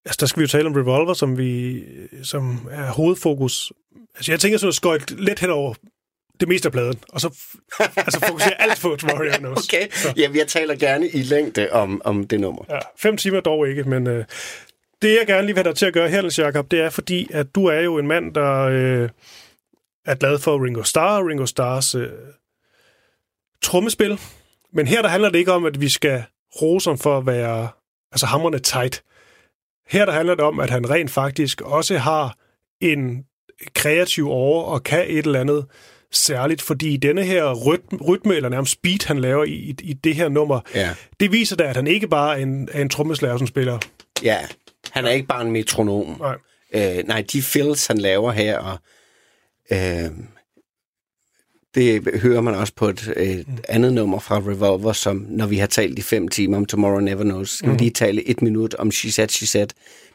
altså, 0.06 0.18
der 0.20 0.26
skal 0.26 0.40
vi 0.40 0.44
jo 0.44 0.48
tale 0.48 0.68
om 0.68 0.74
Revolver, 0.74 1.14
som, 1.14 1.38
vi, 1.38 1.84
som 2.24 2.68
er 2.72 2.92
hovedfokus. 2.92 3.72
Altså, 4.16 4.32
jeg 4.32 4.40
tænker 4.40 4.58
sådan 4.58 4.70
at 4.70 4.76
skøjt 4.76 5.12
lidt 5.12 5.40
hen 5.40 5.50
over 5.50 5.74
det 6.44 6.50
meste 6.50 6.68
af 6.68 6.72
pladen, 6.72 7.00
og 7.10 7.22
så 7.22 7.28
altså, 7.98 8.20
fokusere 8.28 8.62
alt 8.62 8.82
på 8.82 8.96
Tomorrow 8.96 9.24
Never 9.24 9.38
Knows. 9.38 9.68
Okay, 9.68 9.88
ja, 10.18 10.30
jeg 10.36 10.48
taler 10.48 10.76
gerne 10.76 11.10
i 11.10 11.22
længde 11.22 11.72
om, 11.72 12.02
om 12.06 12.28
det 12.28 12.40
nummer. 12.40 12.66
Ja, 12.70 12.80
fem 12.98 13.18
timer 13.18 13.40
dog 13.40 13.68
ikke, 13.68 13.84
men 13.84 14.08
øh, 14.08 14.26
det 15.02 15.18
jeg 15.20 15.28
gerne 15.28 15.46
lige 15.46 15.56
vil 15.56 15.64
have 15.64 15.72
dig 15.72 15.78
til 15.78 15.86
at 15.86 15.94
gøre 15.94 16.10
her, 16.10 16.36
Jacob, 16.38 16.72
det 16.72 16.80
er 16.82 16.90
fordi, 16.90 17.30
at 17.34 17.56
du 17.56 17.66
er 17.66 17.80
jo 17.80 17.98
en 17.98 18.08
mand, 18.08 18.34
der 18.34 18.60
øh, 18.62 19.10
er 20.06 20.16
glad 20.16 20.40
for 20.40 20.66
Ringo 20.66 20.84
Starr 20.84 21.20
og 21.20 21.28
Ringo 21.28 21.46
Starrs 21.46 21.96
øh, 21.96 22.10
trommespil. 23.62 24.20
Men 24.74 24.88
her 24.88 25.02
der 25.02 25.10
handler 25.10 25.30
det 25.30 25.40
ikke 25.40 25.52
om, 25.52 25.66
at 25.66 25.82
vi 25.82 25.90
skal 25.90 26.24
rose 26.62 26.90
ham 26.90 26.98
for 26.98 27.18
at 27.18 27.26
være 27.26 27.70
altså 28.12 28.26
hammerne 28.26 28.60
tight. 28.60 29.04
Her 29.88 30.06
der 30.06 30.14
handler 30.14 30.36
det 30.36 30.44
om, 30.44 30.60
at 30.60 30.70
han 30.70 30.90
rent 30.90 31.12
faktisk 31.12 31.62
også 31.62 31.98
har 31.98 32.38
en 32.82 33.26
kreativ 33.76 34.30
over 34.30 34.64
og 34.64 34.84
kan 34.84 35.06
et 35.08 35.26
eller 35.26 35.40
andet 35.40 35.66
særligt, 36.16 36.62
fordi 36.62 36.98
denne 36.98 37.24
her 37.24 37.54
rytme, 37.54 38.00
rytme 38.00 38.36
eller 38.36 38.50
nærmest 38.50 38.82
beat, 38.82 39.04
han 39.06 39.20
laver 39.20 39.44
i, 39.44 39.76
i, 39.82 39.94
det 39.94 40.16
her 40.16 40.30
nummer, 40.30 40.60
Ja. 40.76 40.90
det 41.20 41.32
viser 41.32 41.56
da, 41.56 41.64
at 41.64 41.76
han 41.76 41.88
ikke 41.88 42.08
bare 42.08 42.40
er 42.40 42.44
en, 42.44 42.70
er 42.72 42.82
en 42.82 42.90
trommeslager, 42.90 43.38
som 43.38 43.48
spiller. 43.48 43.80
Ja, 44.24 44.40
han 44.92 45.06
er 45.06 45.10
ikke 45.10 45.28
bare 45.28 45.42
en 45.46 45.52
metronom. 45.52 46.16
Nej. 46.20 46.36
Øh, 46.76 47.04
nej, 47.08 47.24
de 47.34 47.42
fills, 47.42 47.88
han 47.88 47.98
laver 47.98 48.32
her, 48.32 48.58
og 48.58 48.78
øh, 49.72 50.12
det 51.76 52.20
hører 52.22 52.42
man 52.42 52.56
også 52.56 52.74
på 52.76 52.90
et, 52.90 53.14
et 53.18 53.48
mm. 53.48 53.58
andet 53.70 53.94
nummer 53.94 54.20
fra 54.20 54.38
Revolver, 54.38 54.94
som 54.94 55.26
når 55.30 55.48
vi 55.48 55.58
har 55.58 55.68
talt 55.68 56.00
i 56.00 56.02
fem 56.02 56.28
timer 56.28 56.58
om 56.58 56.66
Tomorrow 56.66 57.00
Never 57.00 57.24
Knows, 57.24 57.50
skal 57.50 57.70
mm. 57.70 57.74
vi 57.74 57.80
lige 57.80 57.92
tale 57.92 58.28
et 58.28 58.42
minut 58.42 58.74
om 58.74 58.92
She 58.92 59.12
Said, 59.12 59.30
She 59.30 59.48
Said. 59.48 59.68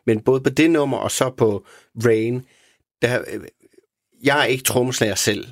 Men 0.06 0.20
både 0.20 0.40
på 0.40 0.50
det 0.50 0.70
nummer 0.70 0.96
og 0.98 1.10
så 1.10 1.30
på 1.30 1.66
Rain, 2.04 2.42
der, 3.02 3.22
øh, 3.32 3.40
jeg 4.24 4.40
er 4.40 4.44
ikke 4.44 4.64
trommeslager 4.64 5.14
selv, 5.14 5.46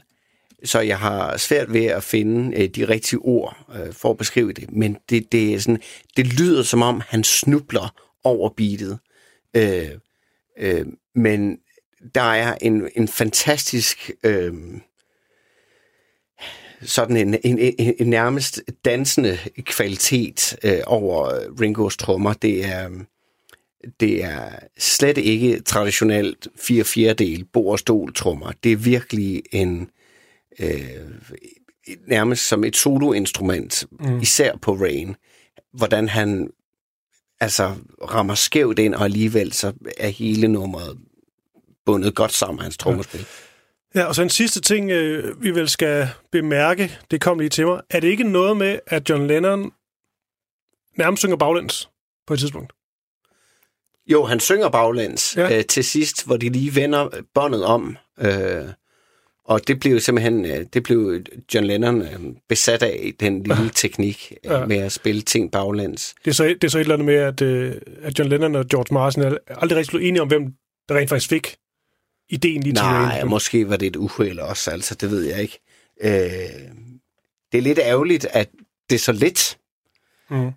så 0.64 0.80
jeg 0.80 0.98
har 0.98 1.36
svært 1.36 1.72
ved 1.72 1.84
at 1.84 2.02
finde 2.02 2.62
øh, 2.62 2.68
de 2.68 2.88
rigtige 2.88 3.18
ord 3.18 3.56
øh, 3.74 3.92
for 3.92 4.10
at 4.10 4.18
beskrive 4.18 4.52
det. 4.52 4.72
Men 4.72 4.96
det, 5.10 5.32
det, 5.32 5.54
er 5.54 5.58
sådan, 5.58 5.82
det 6.16 6.26
lyder 6.26 6.62
som 6.62 6.82
om, 6.82 7.02
han 7.08 7.24
snubler 7.24 7.94
over 8.24 8.48
beatet. 8.48 8.98
Øh, 9.56 9.90
øh, 10.58 10.86
men 11.14 11.58
der 12.14 12.20
er 12.20 12.56
en, 12.60 12.88
en 12.96 13.08
fantastisk 13.08 14.10
øh, 14.24 14.54
sådan 16.82 17.16
en, 17.16 17.36
en, 17.44 17.58
en, 17.58 17.94
en 17.98 18.10
nærmest 18.10 18.62
dansende 18.84 19.38
kvalitet 19.62 20.56
øh, 20.62 20.78
over 20.86 21.30
Ringos 21.60 21.96
trommer. 21.96 22.32
Det 22.32 22.64
er, 22.64 22.90
det 24.00 24.24
er 24.24 24.50
slet 24.78 25.18
ikke 25.18 25.60
traditionelt 25.60 26.48
4 26.56 26.84
fjerdedel 26.84 27.44
bord 27.44 27.72
og 27.72 27.78
stol 27.78 28.14
trommer. 28.14 28.52
Det 28.64 28.72
er 28.72 28.76
virkelig 28.76 29.42
en 29.52 29.90
øh, 30.60 31.10
nærmest 32.06 32.48
som 32.48 32.64
et 32.64 32.76
soloinstrument, 32.76 33.84
Mm. 34.00 34.20
især 34.20 34.56
på 34.62 34.72
Rain. 34.74 35.16
Hvordan 35.72 36.08
han 36.08 36.50
altså 37.40 37.74
rammer 38.10 38.34
skævt 38.34 38.78
ind, 38.78 38.94
og 38.94 39.04
alligevel 39.04 39.52
så 39.52 39.72
er 39.98 40.08
hele 40.08 40.48
nummeret 40.48 40.98
bundet 41.86 42.14
godt 42.14 42.32
sammen 42.32 42.62
hans 42.62 42.76
trommespil. 42.78 43.26
Ja, 43.94 44.04
og 44.04 44.14
så 44.14 44.22
en 44.22 44.30
sidste 44.30 44.60
ting, 44.60 44.90
øh, 44.90 45.42
vi 45.42 45.50
vel 45.50 45.68
skal 45.68 46.08
bemærke, 46.32 46.98
det 47.10 47.20
kom 47.20 47.38
lige 47.38 47.50
til 47.50 47.66
mig. 47.66 47.80
Er 47.90 48.00
det 48.00 48.08
ikke 48.08 48.24
noget 48.24 48.56
med, 48.56 48.78
at 48.86 49.10
John 49.10 49.26
Lennon 49.26 49.72
nærmest 50.98 51.20
synger 51.20 51.36
baglæns 51.36 51.88
på 52.26 52.34
et 52.34 52.40
tidspunkt? 52.40 52.72
Jo, 54.06 54.24
han 54.24 54.40
synger 54.40 54.68
baglæns 54.68 55.36
Ja. 55.36 55.42
ja. 55.48 55.58
øh, 55.58 55.64
til 55.64 55.84
sidst, 55.84 56.26
hvor 56.26 56.36
de 56.36 56.48
lige 56.48 56.74
vender 56.74 57.08
båndet 57.34 57.64
om. 57.64 57.96
Øh, 58.18 58.64
og 59.48 59.68
det 59.68 59.80
blev 59.80 60.00
simpelthen, 60.00 60.44
øh, 60.44 60.66
det 60.72 60.82
blev 60.82 61.20
John 61.54 61.66
Lennon 61.66 62.02
øh, 62.02 62.20
besat 62.48 62.82
af, 62.82 63.12
den 63.20 63.42
lille 63.42 63.70
teknik 63.74 64.32
øh, 64.44 64.50
Ja. 64.50 64.66
med 64.66 64.76
at 64.76 64.92
spille 64.92 65.22
ting 65.22 65.52
baglæns. 65.52 66.14
Det 66.24 66.30
er 66.30 66.34
så, 66.34 66.44
det 66.44 66.64
er 66.64 66.68
så 66.68 66.78
et 66.78 66.80
eller 66.82 66.94
andet 66.94 67.06
med, 67.06 67.14
at, 67.14 67.42
at 68.02 68.18
John 68.18 68.30
Lennon 68.30 68.54
og 68.54 68.66
George 68.68 68.94
Martin 68.94 69.22
aldrig 69.48 69.76
rigtig 69.78 69.90
blevet 69.90 70.08
enige 70.08 70.22
om, 70.22 70.28
hvem 70.28 70.52
der 70.88 70.94
rent 70.94 71.08
faktisk 71.08 71.28
fik 71.30 71.56
ideen 72.28 72.62
lige 72.62 72.74
til 72.74 72.82
Nej, 72.84 73.24
måske 73.24 73.68
var 73.68 73.76
det 73.76 73.86
et 73.86 73.96
uheld 73.96 74.38
også, 74.38 74.70
altså 74.70 74.94
det 74.94 75.10
ved 75.10 75.22
jeg 75.24 75.42
ikke. 75.42 75.58
Øh, 76.00 76.10
det 77.52 77.58
er 77.58 77.62
lidt 77.62 77.78
ærgerligt, 77.78 78.26
at 78.30 78.48
det 78.90 78.94
er 78.96 79.00
så 79.00 79.12
lidt. 79.12 79.58
Mm. 80.30 80.50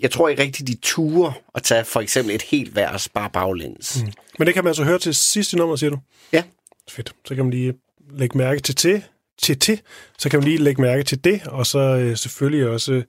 Jeg 0.00 0.10
tror 0.10 0.28
ikke 0.28 0.42
rigtig, 0.42 0.66
de 0.68 0.76
turer 0.82 1.32
at 1.54 1.62
tage 1.62 1.84
for 1.84 2.00
eksempel 2.00 2.34
et 2.34 2.42
helt 2.42 2.76
vers 2.76 3.08
bare 3.08 3.30
baglæns. 3.30 4.02
Mm. 4.02 4.12
Men 4.38 4.46
det 4.46 4.54
kan 4.54 4.64
man 4.64 4.68
altså 4.68 4.84
høre 4.84 4.98
til 4.98 5.14
sidste 5.14 5.56
nummer, 5.56 5.76
siger 5.76 5.90
du? 5.90 5.98
Ja. 6.32 6.42
Fedt. 6.88 7.14
Så 7.24 7.34
kan 7.34 7.44
man 7.44 7.50
lige 7.50 7.74
lægge 8.10 8.38
mærke 8.38 8.60
til 8.60 8.74
til, 8.74 9.02
til, 9.38 9.58
til. 9.58 9.80
Så 10.18 10.30
kan 10.30 10.38
man 10.38 10.48
lige 10.48 10.58
lægge 10.58 10.82
mærke 10.82 11.02
til 11.02 11.24
det, 11.24 11.46
og 11.46 11.66
så 11.66 11.78
øh, 11.78 12.16
selvfølgelig 12.16 12.68
også 12.68 13.02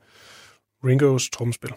Ringos 0.86 1.30
trommespil. 1.30 1.72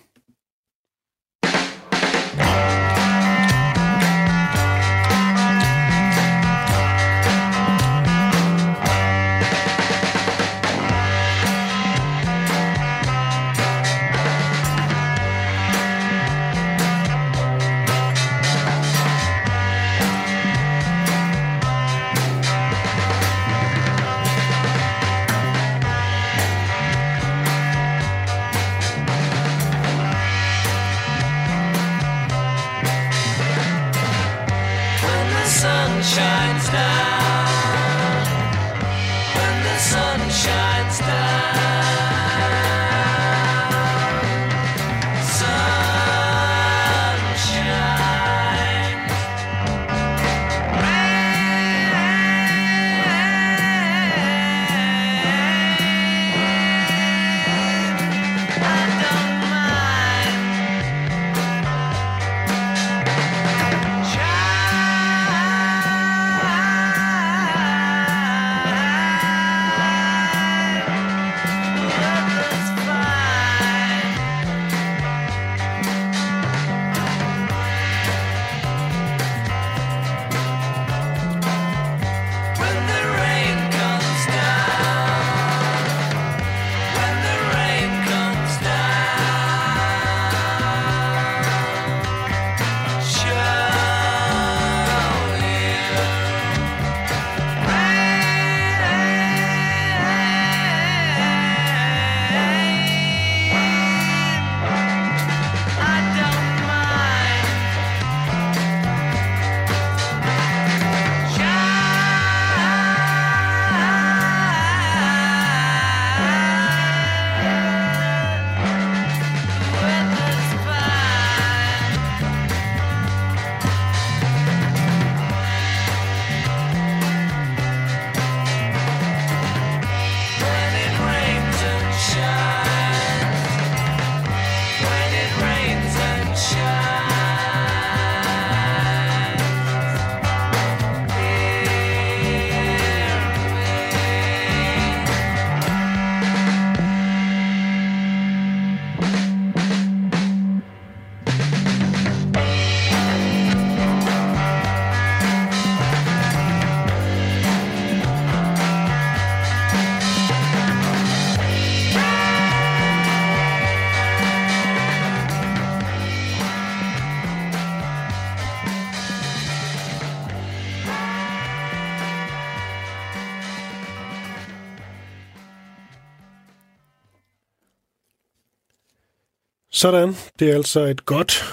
Sådan. 179.83 180.14
Det 180.39 180.51
er 180.51 180.55
altså 180.55 180.80
et 180.80 181.07
godt 181.07 181.45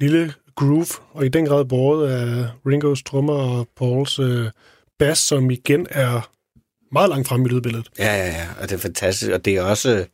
lille 0.00 0.34
groove, 0.56 0.86
og 1.12 1.26
i 1.26 1.28
den 1.28 1.46
grad 1.46 1.64
båret 1.64 2.10
af 2.10 2.48
Ringos 2.66 3.02
trommer 3.02 3.34
og 3.34 3.68
Pauls 3.76 4.18
øh, 4.18 4.50
bass, 4.98 5.20
som 5.20 5.50
igen 5.50 5.86
er 5.90 6.30
meget 6.92 7.08
langt 7.10 7.28
frem 7.28 7.46
i 7.46 7.48
lydbilledet. 7.48 7.88
Ja, 7.98 8.14
ja, 8.16 8.26
ja, 8.26 8.48
og 8.60 8.68
det 8.68 8.74
er 8.74 8.78
fantastisk. 8.80 9.32
Og 9.32 9.44
det 9.44 9.56
er 9.56 9.62
også 9.62 10.06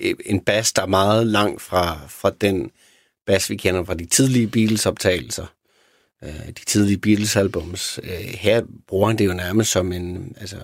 øh, 0.00 0.14
en 0.26 0.40
bas, 0.40 0.72
der 0.72 0.82
er 0.82 0.86
meget 0.86 1.26
langt 1.26 1.62
fra, 1.62 1.98
fra 2.08 2.30
den 2.40 2.70
bas, 3.26 3.50
vi 3.50 3.56
kender 3.56 3.84
fra 3.84 3.94
de 3.94 4.06
tidlige 4.06 4.46
Beatles-optagelser. 4.48 5.46
Øh, 6.24 6.46
de 6.46 6.64
tidlige 6.66 6.98
Beatles-albums. 6.98 8.00
Øh, 8.02 8.10
her 8.34 8.62
bruger 8.86 9.06
han 9.08 9.18
det 9.18 9.26
jo 9.26 9.32
nærmest 9.32 9.70
som 9.70 9.92
en, 9.92 10.36
altså, 10.40 10.56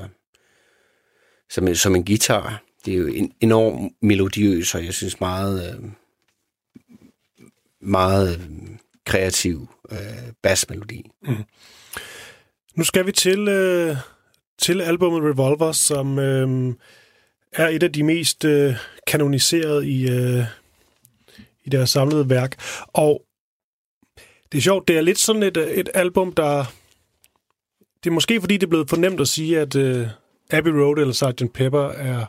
som, 1.50 1.68
en- 1.68 1.76
som 1.76 1.94
en 1.94 2.04
guitar. 2.04 2.62
Det 2.84 2.94
er 2.94 2.98
jo 2.98 3.06
en 3.06 3.32
enorm 3.40 3.94
melodiøs, 4.00 4.74
og 4.74 4.84
jeg 4.84 4.94
synes 4.94 5.20
meget, 5.20 5.74
øh, 5.74 5.90
meget 7.80 8.36
øh, 8.38 8.46
kreativ 9.04 9.68
øh, 9.90 10.32
basmelodi. 10.42 11.10
Mm. 11.22 11.44
Nu 12.74 12.84
skal 12.84 13.06
vi 13.06 13.12
til, 13.12 13.48
øh, 13.48 13.96
til 14.58 14.80
albumet 14.80 15.22
Revolver, 15.22 15.72
som 15.72 16.18
øh, 16.18 16.74
er 17.52 17.68
et 17.68 17.82
af 17.82 17.92
de 17.92 18.02
mest 18.02 18.44
øh, 18.44 18.74
kanoniserede 19.06 19.88
i, 19.88 20.10
øh, 20.10 20.44
i 21.64 21.70
deres 21.70 21.90
samlede 21.90 22.30
værk. 22.30 22.56
Og 22.86 23.22
det 24.52 24.58
er 24.58 24.62
sjovt, 24.62 24.88
det 24.88 24.96
er 24.96 25.00
lidt 25.00 25.18
sådan 25.18 25.42
et, 25.42 25.56
øh, 25.56 25.66
et 25.66 25.88
album, 25.94 26.32
der... 26.32 26.64
Det 28.04 28.10
er 28.10 28.14
måske 28.14 28.40
fordi, 28.40 28.54
det 28.54 28.62
er 28.62 28.70
blevet 28.70 28.88
fornemt 28.88 29.20
at 29.20 29.28
sige, 29.28 29.60
at 29.60 29.76
øh, 29.76 30.08
Abbey 30.50 30.70
Road 30.70 30.98
eller 30.98 31.12
Sgt. 31.12 31.52
Pepper 31.52 31.88
er 31.88 32.26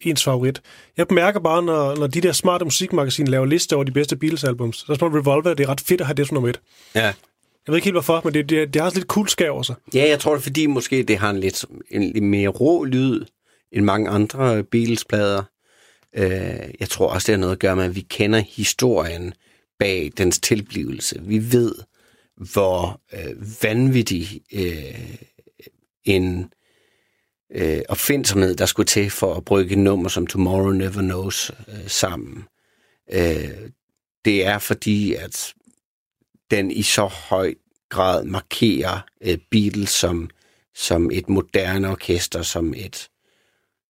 ens 0.00 0.24
favorit. 0.24 0.62
Jeg 0.96 1.08
bemærker 1.08 1.40
bare, 1.40 1.62
når, 1.62 1.96
når 1.96 2.06
de 2.06 2.20
der 2.20 2.32
smarte 2.32 2.64
musikmagasiner 2.64 3.30
laver 3.30 3.46
lister 3.46 3.76
over 3.76 3.84
de 3.84 3.92
bedste 3.92 4.16
Beatles-albums, 4.16 4.76
så 4.76 4.92
er 4.92 4.96
noget 5.00 5.14
Revolver, 5.14 5.54
det 5.54 5.64
er 5.64 5.68
ret 5.68 5.80
fedt 5.80 6.00
at 6.00 6.06
have 6.06 6.14
det 6.14 6.26
som 6.26 6.34
nummer 6.34 6.50
et. 6.50 6.60
Ja. 6.94 7.04
Jeg 7.04 7.72
ved 7.72 7.76
ikke 7.76 7.84
helt 7.84 7.94
hvorfor, 7.94 8.20
men 8.24 8.34
det, 8.34 8.48
det, 8.48 8.74
det 8.74 8.80
har 8.80 8.86
også 8.86 8.98
lidt 8.98 9.08
cool 9.08 9.28
skær 9.28 9.50
over 9.50 9.62
sig. 9.62 9.74
Ja, 9.94 10.08
jeg 10.08 10.20
tror 10.20 10.32
det 10.32 10.38
er 10.38 10.42
fordi 10.42 10.66
måske 10.66 11.02
det 11.02 11.18
har 11.18 11.30
en 11.30 11.40
lidt, 11.40 11.64
en 11.90 12.02
lidt 12.02 12.24
mere 12.24 12.48
rå 12.48 12.84
lyd 12.84 13.24
end 13.72 13.84
mange 13.84 14.10
andre 14.10 14.62
Beatles-plader. 14.64 15.42
Øh, 16.16 16.74
jeg 16.80 16.88
tror 16.88 17.08
også, 17.08 17.26
det 17.26 17.32
har 17.32 17.40
noget 17.40 17.52
at 17.52 17.58
gøre 17.58 17.76
med, 17.76 17.84
at 17.84 17.96
vi 17.96 18.00
kender 18.00 18.38
historien 18.38 19.34
bag 19.78 20.12
dens 20.18 20.38
tilblivelse. 20.38 21.20
Vi 21.22 21.52
ved, 21.52 21.74
hvor 22.52 23.00
øh, 23.12 23.62
vanvittig 23.62 24.40
øh, 24.52 25.16
en 26.04 26.52
øh, 27.54 27.82
opfindsomhed, 27.88 28.54
der 28.54 28.66
skulle 28.66 28.86
til 28.86 29.10
for 29.10 29.34
at 29.34 29.44
brygge 29.44 29.72
et 29.72 29.78
nummer 29.78 30.08
som 30.08 30.26
Tomorrow 30.26 30.72
Never 30.72 31.00
Knows 31.00 31.52
øh, 31.68 31.88
sammen. 31.88 32.44
Øh, 33.12 33.70
det 34.24 34.46
er 34.46 34.58
fordi, 34.58 35.14
at 35.14 35.54
den 36.50 36.70
i 36.70 36.82
så 36.82 37.06
høj 37.06 37.54
grad 37.88 38.24
markerer 38.24 38.98
øh, 39.20 39.38
Beatles 39.50 39.90
som, 39.90 40.30
som 40.74 41.10
et 41.10 41.28
moderne 41.28 41.90
orkester, 41.90 42.42
som 42.42 42.74
et, 42.76 43.08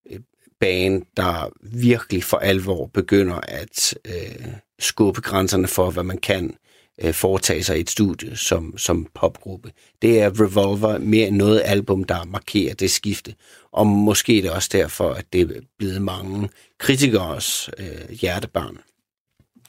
et 0.06 0.24
band, 0.60 1.02
der 1.16 1.50
virkelig 1.62 2.24
for 2.24 2.36
alvor 2.36 2.86
begynder 2.86 3.40
at 3.42 3.94
øh, 4.04 4.46
skubbe 4.78 5.20
grænserne 5.20 5.68
for, 5.68 5.90
hvad 5.90 6.02
man 6.02 6.18
kan 6.18 6.56
øh, 7.00 7.14
foretage 7.14 7.64
sig 7.64 7.78
i 7.78 7.80
et 7.80 7.90
studie 7.90 8.36
som, 8.36 8.78
som 8.78 9.06
popgruppe. 9.14 9.72
Det 10.02 10.20
er 10.20 10.40
Revolver 10.40 10.98
mere 10.98 11.28
end 11.28 11.36
noget 11.36 11.62
album, 11.64 12.04
der 12.04 12.24
markerer 12.24 12.74
det 12.74 12.90
skifte. 12.90 13.34
Og 13.72 13.86
måske 13.86 14.38
er 14.38 14.42
det 14.42 14.50
også 14.50 14.68
derfor, 14.72 15.12
at 15.12 15.32
det 15.32 15.40
er 15.40 15.60
blevet 15.78 16.02
mange 16.02 16.48
kritikers 16.78 17.70
øh, 17.78 18.10
hjertebarn. 18.10 18.78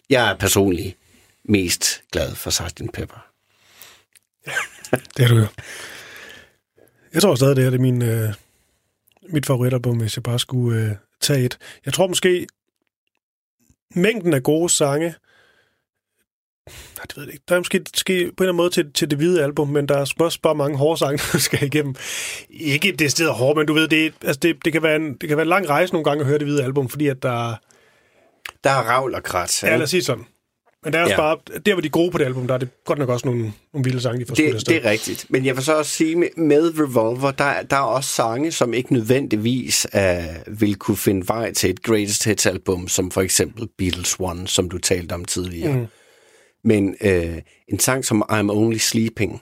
Jeg 0.09 0.31
er 0.31 0.37
personligt 0.37 0.97
mest 1.43 2.03
glad 2.11 2.35
for 2.35 2.49
Sgt. 2.49 2.81
Pepper. 2.93 3.25
Det 5.17 5.23
er 5.23 5.27
du 5.27 5.35
jo. 5.35 5.47
Jeg 7.13 7.21
tror 7.21 7.35
stadig, 7.35 7.55
det 7.55 7.63
her 7.63 7.71
det 7.71 7.77
er 7.77 7.81
min, 7.81 8.01
øh, 8.01 8.33
mit 9.29 9.45
favoritalbum, 9.45 9.97
hvis 9.97 10.17
jeg 10.17 10.23
bare 10.23 10.39
skulle 10.39 10.81
øh, 10.81 10.95
tage 11.21 11.45
et. 11.45 11.57
Jeg 11.85 11.93
tror 11.93 12.07
måske, 12.07 12.47
mængden 13.95 14.33
af 14.33 14.43
gode 14.43 14.69
sange, 14.69 15.15
det 17.07 17.17
ved 17.17 17.23
jeg 17.23 17.33
ikke, 17.33 17.43
der 17.49 17.55
er 17.55 17.59
måske, 17.59 17.81
måske 17.93 18.13
på 18.13 18.13
en 18.15 18.27
eller 18.27 18.41
anden 18.41 18.55
måde 18.55 18.69
til, 18.69 18.93
til 18.93 19.09
det 19.09 19.17
hvide 19.17 19.43
album, 19.43 19.67
men 19.69 19.87
der 19.87 19.97
er 19.97 20.05
sgu 20.05 20.23
også 20.23 20.39
bare 20.43 20.55
mange 20.55 20.77
hårde 20.77 20.99
sange, 20.99 21.19
der 21.33 21.37
skal 21.39 21.63
igennem. 21.63 21.95
Ikke 22.49 22.91
det 22.91 23.11
sted 23.11 23.29
hårdt, 23.29 23.57
men 23.57 23.67
du 23.67 23.73
ved, 23.73 23.87
det, 23.87 24.13
altså 24.25 24.39
det, 24.39 24.55
det, 24.65 24.73
kan 24.73 24.83
være 24.83 24.95
en, 24.95 25.13
det 25.13 25.29
kan 25.29 25.37
være 25.37 25.45
en 25.45 25.49
lang 25.49 25.69
rejse 25.69 25.93
nogle 25.93 26.03
gange 26.05 26.21
at 26.21 26.27
høre 26.27 26.37
det 26.39 26.47
hvide 26.47 26.63
album, 26.63 26.89
fordi 26.89 27.07
at 27.07 27.23
der, 27.23 27.55
Der 28.63 28.69
er 28.69 28.81
ravl 28.89 29.15
og 29.15 29.23
krat. 29.23 29.63
ja, 29.63 29.75
lad 29.75 29.83
os 29.83 29.89
sige 29.89 30.03
sådan. 30.03 30.23
Men 30.83 30.93
der 30.93 30.99
er 30.99 31.03
også 31.03 31.13
Ja. 31.13 31.17
bare, 31.21 31.37
der 31.65 31.73
hvor 31.73 31.81
de 31.81 31.89
gode 31.89 32.11
på 32.11 32.17
det 32.17 32.25
album, 32.25 32.47
der 32.47 32.53
er 32.53 32.57
det 32.57 32.69
godt 32.85 32.99
nok 32.99 33.09
også 33.09 33.27
nogle, 33.27 33.41
nogle 33.73 33.83
vilde 33.83 34.01
sange, 34.01 34.19
de 34.19 34.25
får 34.25 34.35
Det, 34.35 34.67
det 34.67 34.85
er 34.85 34.89
rigtigt. 34.89 35.25
Men 35.29 35.45
jeg 35.45 35.55
vil 35.55 35.63
så 35.63 35.77
også 35.77 35.91
sige, 35.91 36.15
med, 36.15 36.27
med 36.37 36.79
Revolver, 36.79 37.31
der, 37.31 37.63
der 37.63 37.75
er 37.75 37.81
også 37.81 38.09
sange, 38.09 38.51
som 38.51 38.73
ikke 38.73 38.93
nødvendigvis 38.93 39.87
uh, 39.93 40.61
vil 40.61 40.75
kunne 40.75 40.97
finde 40.97 41.27
vej 41.27 41.53
til 41.53 41.69
et 41.69 41.83
Greatest 41.83 42.25
Hits 42.25 42.45
album, 42.45 42.87
som 42.87 43.11
for 43.11 43.21
eksempel 43.21 43.67
Beatles 43.77 44.15
One, 44.19 44.47
som 44.47 44.69
du 44.69 44.77
talte 44.77 45.13
om 45.13 45.25
tidligere. 45.25 45.73
Mm. 45.77 45.85
Men 46.63 46.95
øh, 47.01 47.41
en 47.67 47.79
sang 47.79 48.05
som 48.05 48.23
I'm 48.31 48.51
Only 48.51 48.77
Sleeping, 48.77 49.41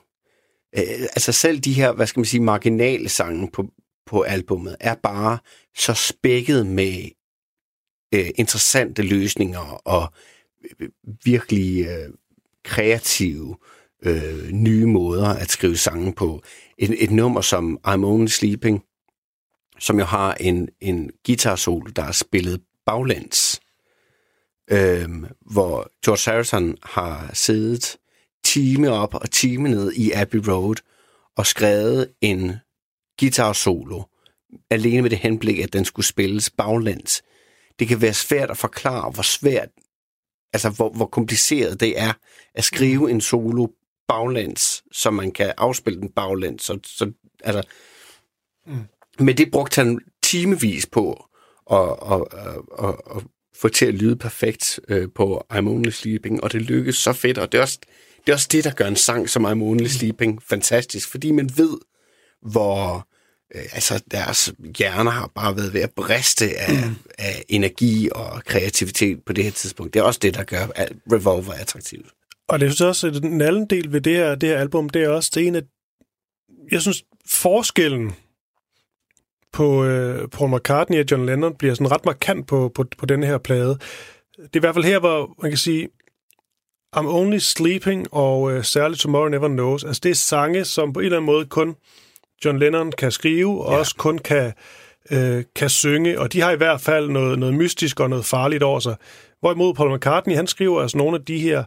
øh, 0.77 1.01
altså 1.01 1.31
selv 1.31 1.59
de 1.59 1.73
her, 1.73 1.91
hvad 1.91 2.07
skal 2.07 2.19
man 2.19 2.25
sige, 2.25 2.41
marginale 2.41 3.09
sange 3.09 3.49
på, 3.53 3.65
på 4.05 4.21
albummet, 4.21 4.75
er 4.79 4.95
bare 4.95 5.37
så 5.77 5.93
spækket 5.93 6.67
med 6.67 7.09
øh, 8.13 8.29
interessante 8.35 9.01
løsninger 9.01 9.81
og 9.85 10.13
øh, 10.79 10.89
virkelig 11.23 11.85
øh, 11.85 12.09
kreative 12.63 13.57
øh, 14.03 14.51
nye 14.51 14.85
måder 14.85 15.27
at 15.27 15.51
skrive 15.51 15.77
sange 15.77 16.13
på. 16.13 16.41
Et, 16.77 17.03
et 17.03 17.11
nummer 17.11 17.41
som 17.41 17.79
I'm 17.87 18.03
Only 18.05 18.27
Sleeping, 18.27 18.83
som 19.79 19.99
jo 19.99 20.05
har 20.05 20.33
en, 20.33 20.69
en 20.81 21.11
guitar-solo, 21.25 21.91
der 21.95 22.03
er 22.03 22.11
spillet 22.11 22.61
baglæns, 22.85 23.61
øh, 24.71 25.09
hvor 25.51 25.91
George 26.05 26.31
Harrison 26.31 26.77
har 26.83 27.29
siddet 27.33 27.97
time 28.43 28.89
op 28.91 29.13
og 29.13 29.31
time 29.31 29.69
ned 29.69 29.91
i 29.93 30.11
Abbey 30.11 30.39
Road 30.47 30.75
og 31.37 31.45
skrevet 31.45 32.13
en 32.21 32.55
guitar-solo, 33.19 34.03
alene 34.69 35.01
med 35.01 35.09
det 35.09 35.17
henblik, 35.17 35.59
at 35.59 35.73
den 35.73 35.85
skulle 35.85 36.05
spilles 36.05 36.49
baglæns. 36.49 37.21
Det 37.79 37.87
kan 37.87 38.01
være 38.01 38.13
svært 38.13 38.49
at 38.49 38.57
forklare, 38.57 39.11
hvor 39.11 39.23
svært 39.23 39.69
altså 40.53 40.69
hvor, 40.69 40.89
hvor 40.89 41.05
kompliceret 41.05 41.79
det 41.79 41.99
er 41.99 42.13
at 42.53 42.63
skrive 42.63 43.11
en 43.11 43.21
solo 43.21 43.67
baglæns, 44.07 44.83
så 44.91 45.11
man 45.11 45.31
kan 45.31 45.53
afspille 45.57 45.99
den 45.99 46.09
baglæns. 46.09 46.63
Så, 46.63 46.79
så, 46.83 47.11
altså, 47.43 47.63
mm. 48.65 48.83
Men 49.19 49.37
det 49.37 49.51
brugte 49.51 49.81
han 49.81 49.99
timevis 50.23 50.85
på 50.85 51.25
at, 51.71 51.95
at, 52.11 52.21
at, 52.31 52.87
at, 52.87 52.95
at 53.15 53.23
få 53.61 53.69
til 53.69 53.85
at 53.85 53.93
lyde 53.93 54.15
perfekt 54.15 54.79
øh, 54.89 55.07
på 55.15 55.45
I'm 55.53 55.67
Only 55.67 55.89
Sleeping, 55.89 56.43
og 56.43 56.51
det 56.51 56.61
lykkedes 56.61 56.97
så 56.97 57.13
fedt, 57.13 57.37
og 57.37 57.51
det 57.51 57.57
er, 57.57 57.61
også, 57.61 57.79
det 58.25 58.29
er 58.29 58.33
også 58.33 58.47
det, 58.51 58.63
der 58.63 58.71
gør 58.71 58.87
en 58.87 58.95
sang 58.95 59.29
som 59.29 59.45
I'm 59.45 59.63
Only 59.63 59.87
Sleeping 59.87 60.43
fantastisk, 60.43 61.09
fordi 61.09 61.31
man 61.31 61.49
ved, 61.57 61.77
hvor 62.41 63.07
øh, 63.55 63.61
altså 63.71 64.03
deres 64.11 64.53
hjerner 64.77 65.11
har 65.11 65.31
bare 65.35 65.55
været 65.55 65.73
ved 65.73 65.81
at 65.81 65.91
briste 65.91 66.45
af, 66.57 66.73
mm. 66.73 66.95
af 67.17 67.43
energi 67.49 68.09
og 68.11 68.41
kreativitet 68.45 69.19
på 69.25 69.33
det 69.33 69.43
her 69.43 69.51
tidspunkt. 69.51 69.93
Det 69.93 69.99
er 69.99 70.03
også 70.03 70.19
det, 70.21 70.33
der 70.33 70.43
gør 70.43 70.67
Revolver 71.11 71.53
attraktivt. 71.53 72.07
Og 72.47 72.59
det 72.59 72.81
er 72.81 72.85
også 72.85 73.07
at 73.07 73.13
den 73.13 73.41
anden 73.41 73.65
del 73.65 73.91
ved 73.91 74.01
det 74.01 74.15
her, 74.15 74.35
det 74.35 74.49
her 74.49 74.57
album, 74.57 74.89
det 74.89 75.03
er 75.03 75.09
også 75.09 75.31
det 75.35 75.47
ene 75.47 75.61
jeg 76.71 76.81
synes, 76.81 77.03
forskellen 77.25 78.11
på 79.53 79.83
øh, 79.83 80.27
Paul 80.27 80.55
McCartney 80.55 80.99
og 80.99 81.05
John 81.11 81.25
Lennon 81.25 81.55
bliver 81.55 81.73
sådan 81.73 81.91
ret 81.91 82.05
markant 82.05 82.47
på, 82.47 82.71
på, 82.75 82.85
på 82.97 83.05
den 83.05 83.23
her 83.23 83.37
plade. 83.37 83.77
Det 84.37 84.55
er 84.55 84.57
i 84.57 84.59
hvert 84.59 84.75
fald 84.75 84.85
her, 84.85 84.99
hvor 84.99 85.35
man 85.41 85.51
kan 85.51 85.57
sige, 85.57 85.87
I'm 86.95 87.07
Only 87.07 87.37
Sleeping 87.37 88.07
og 88.11 88.51
øh, 88.51 88.63
særligt 88.63 89.01
Tomorrow 89.01 89.27
Never 89.27 89.47
Knows. 89.47 89.83
Altså 89.83 89.99
det 90.03 90.09
er 90.11 90.15
sange, 90.15 90.65
som 90.65 90.93
på 90.93 90.99
en 90.99 91.05
eller 91.05 91.17
anden 91.17 91.25
måde 91.25 91.45
kun 91.45 91.75
John 92.45 92.59
Lennon 92.59 92.91
kan 92.91 93.11
skrive, 93.11 93.65
og 93.65 93.73
ja. 93.73 93.79
også 93.79 93.95
kun 93.95 94.17
kan, 94.17 94.53
øh, 95.11 95.43
kan 95.55 95.69
synge, 95.69 96.19
og 96.19 96.33
de 96.33 96.41
har 96.41 96.51
i 96.51 96.57
hvert 96.57 96.81
fald 96.81 97.09
noget, 97.09 97.39
noget 97.39 97.55
mystisk 97.55 97.99
og 97.99 98.09
noget 98.09 98.25
farligt 98.25 98.63
over 98.63 98.79
sig. 98.79 98.95
Hvorimod 99.39 99.73
Paul 99.73 99.95
McCartney, 99.95 100.35
han 100.35 100.47
skriver 100.47 100.81
altså 100.81 100.97
nogle 100.97 101.15
af 101.17 101.25
de 101.25 101.39
her 101.39 101.63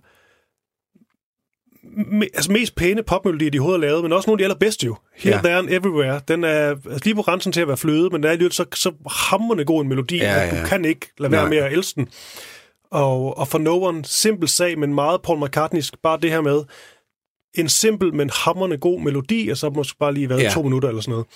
me, 1.97 2.27
altså 2.35 2.53
mest 2.53 2.75
pæne 2.75 3.03
popmelodier, 3.03 3.51
de 3.51 3.59
overhovedet 3.59 3.81
har 3.85 3.89
lavet, 3.89 4.03
men 4.05 4.13
også 4.13 4.31
nogle 4.31 4.37
af 4.37 4.39
de 4.39 4.45
allerbedste 4.45 4.87
jo. 4.87 4.97
Here, 5.17 5.35
Ja. 5.37 5.41
There 5.43 5.59
and 5.59 5.69
Everywhere. 5.71 6.21
Den 6.29 6.45
er 6.45 6.69
altså 6.69 7.01
lige 7.05 7.15
på 7.15 7.23
grænsen 7.23 7.53
til 7.53 7.61
at 7.61 7.69
være 7.69 7.77
fløde, 7.77 8.03
men 8.11 8.13
den 8.13 8.25
er 8.25 8.31
alligevel 8.31 8.53
så, 8.53 8.65
så 8.75 8.93
hammerende 9.11 9.65
god 9.65 9.83
en 9.83 9.89
melodi, 9.89 10.17
Ja, 10.17 10.33
ja, 10.35 10.47
at 10.47 10.63
du 10.63 10.69
kan 10.69 10.85
ikke 10.85 11.07
lade 11.19 11.33
være 11.33 11.41
Nej. 11.43 11.51
med 11.51 11.59
at 11.59 11.73
elske 11.73 11.95
den. 11.97 12.09
Og, 12.91 13.39
og 13.39 13.49
for 13.49 13.59
No 13.59 13.83
One, 13.83 14.05
simpel 14.05 14.49
sag, 14.49 14.79
men 14.79 14.95
meget 14.95 15.23
Paul 15.23 15.45
McCartneysk, 15.45 15.95
bare 16.03 16.19
det 16.23 16.31
her 16.31 16.41
med 16.41 16.63
en 17.55 17.69
simpel, 17.69 18.15
men 18.15 18.31
hammerende 18.33 18.77
god 18.79 19.01
melodi, 19.01 19.49
og 19.49 19.57
så 19.57 19.71
måske 19.71 19.97
bare 19.99 20.15
lige 20.15 20.29
været 20.29 20.39
Ja. 20.41 20.45
ja. 20.45 20.51
to 20.51 20.63
minutter 20.63 20.89
eller 20.89 21.03
sådan 21.03 21.13
noget. 21.13 21.27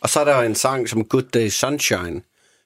Og 0.00 0.08
så 0.08 0.20
er 0.20 0.24
der 0.24 0.36
jo 0.36 0.42
en 0.42 0.54
sang 0.54 0.88
som 0.88 1.04
Good 1.04 1.22
Day 1.34 1.48
Sunshine, 1.48 2.22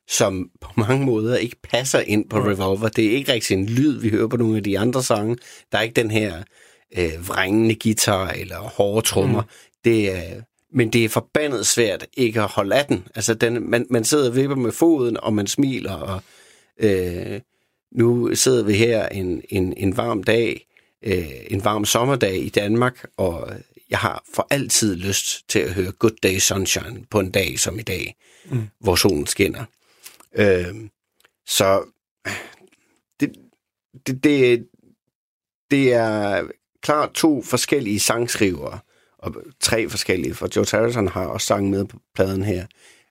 som 0.09 0.51
på 0.61 0.71
mange 0.77 1.07
måder 1.07 1.37
ikke 1.37 1.57
passer 1.63 2.01
ind 2.01 2.29
på 2.31 2.39
Revolver. 2.39 2.89
Det 2.89 3.07
er 3.07 3.11
ikke 3.11 3.33
rigtig 3.33 3.55
en 3.55 3.67
lyd, 3.67 4.01
vi 4.01 4.09
hører 4.11 4.29
på 4.29 4.37
nogle 4.37 4.57
af 4.57 4.63
de 4.63 4.79
andre 4.79 5.03
sange. 5.03 5.37
Der 5.73 5.79
er 5.79 5.83
ikke 5.83 6.03
den 6.03 6.11
her 6.11 6.43
øh, 6.99 7.29
vrængende 7.29 7.75
guitar 7.75 8.29
eller 8.29 8.59
hårde 8.59 9.07
trommer. 9.07 9.43
Mm. 9.43 9.49
Det 9.85 10.11
er, 10.13 10.43
men 10.73 10.93
det 10.93 11.05
er 11.05 11.09
forbandet 11.09 11.67
svært 11.67 12.07
ikke 12.15 12.41
at 12.41 12.49
holde 12.49 12.77
af 12.77 12.87
den. 12.87 13.09
Altså, 13.15 13.35
den, 13.35 13.71
man, 13.71 13.87
man 13.91 14.05
sidder 14.05 14.29
og 14.29 14.37
vipper 14.37 14.57
med 14.57 14.73
foden, 14.73 15.17
og 15.17 15.35
man 15.35 15.47
smiler, 15.47 15.95
og 15.95 16.23
øh, 16.81 17.41
nu 17.93 18.35
sidder 18.35 18.65
vi 18.65 18.73
her 18.73 19.09
en, 19.09 19.43
en, 19.49 19.75
en 19.77 19.97
varm 19.97 20.23
dag, 20.23 20.67
øh, 21.03 21.29
en 21.51 21.65
varm 21.65 21.85
sommerdag 21.85 22.37
i 22.37 22.49
Danmark, 22.49 23.05
og 23.17 23.51
jeg 23.91 23.99
har 23.99 24.25
for 24.35 24.47
altid 24.51 24.97
lyst 24.97 25.49
til 25.49 25.59
at 25.59 25.73
høre 25.73 25.93
Good 25.93 26.17
Day 26.23 26.39
Sunshine 26.39 27.05
på 27.11 27.21
en 27.21 27.31
dag 27.31 27.59
som 27.59 27.79
i 27.79 27.83
dag, 27.83 28.17
mm. 28.51 28.63
hvor 28.79 28.97
solen 28.97 29.27
skinner. 29.27 29.65
Øh, 30.35 30.75
så 31.47 31.85
det, 33.21 33.37
det, 34.07 34.25
det, 34.25 34.69
det 35.71 35.93
er 35.93 36.47
klart 36.87 37.13
to 37.13 37.43
forskellige 37.43 38.01
sangskrivere, 38.01 38.79
og 39.19 39.35
tre 39.61 39.89
forskellige, 39.89 40.35
for 40.35 40.49
George 40.55 40.79
Harrison 40.79 41.09
har 41.09 41.27
også 41.27 41.47
sang 41.47 41.71
med 41.71 41.85
på 41.85 41.99
pladen 42.15 42.43
her. 42.43 42.67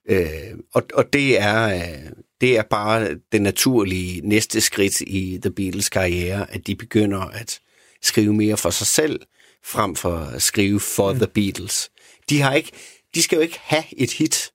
Øh, 0.10 0.58
og, 0.74 0.84
og 0.94 1.14
det 1.14 1.42
er 1.42 1.76
øh, 1.76 2.12
det 2.42 2.58
er 2.58 2.64
bare 2.64 3.18
det 3.32 3.42
naturlige 3.42 4.22
næste 4.22 4.62
skridt 4.62 5.02
i 5.02 5.40
The 5.42 5.52
Beatles 5.52 5.90
karriere, 5.90 6.52
at 6.52 6.68
de 6.68 6.76
begynder 6.76 7.20
at 7.20 7.60
skrive 8.02 8.34
mere 8.34 8.58
for 8.58 8.70
sig 8.70 8.88
selv, 8.88 9.22
frem 9.64 9.96
for 9.96 10.18
at 10.18 10.42
skrive 10.42 10.80
for 10.80 11.14
mm. 11.14 11.20
The 11.20 11.28
Beatles. 11.28 11.92
De 12.30 12.42
har 12.42 12.54
ikke, 12.54 12.72
de 13.16 13.22
skal 13.22 13.36
jo 13.36 13.42
ikke 13.42 13.60
have 13.62 13.84
et 13.98 14.14
hit. 14.14 14.52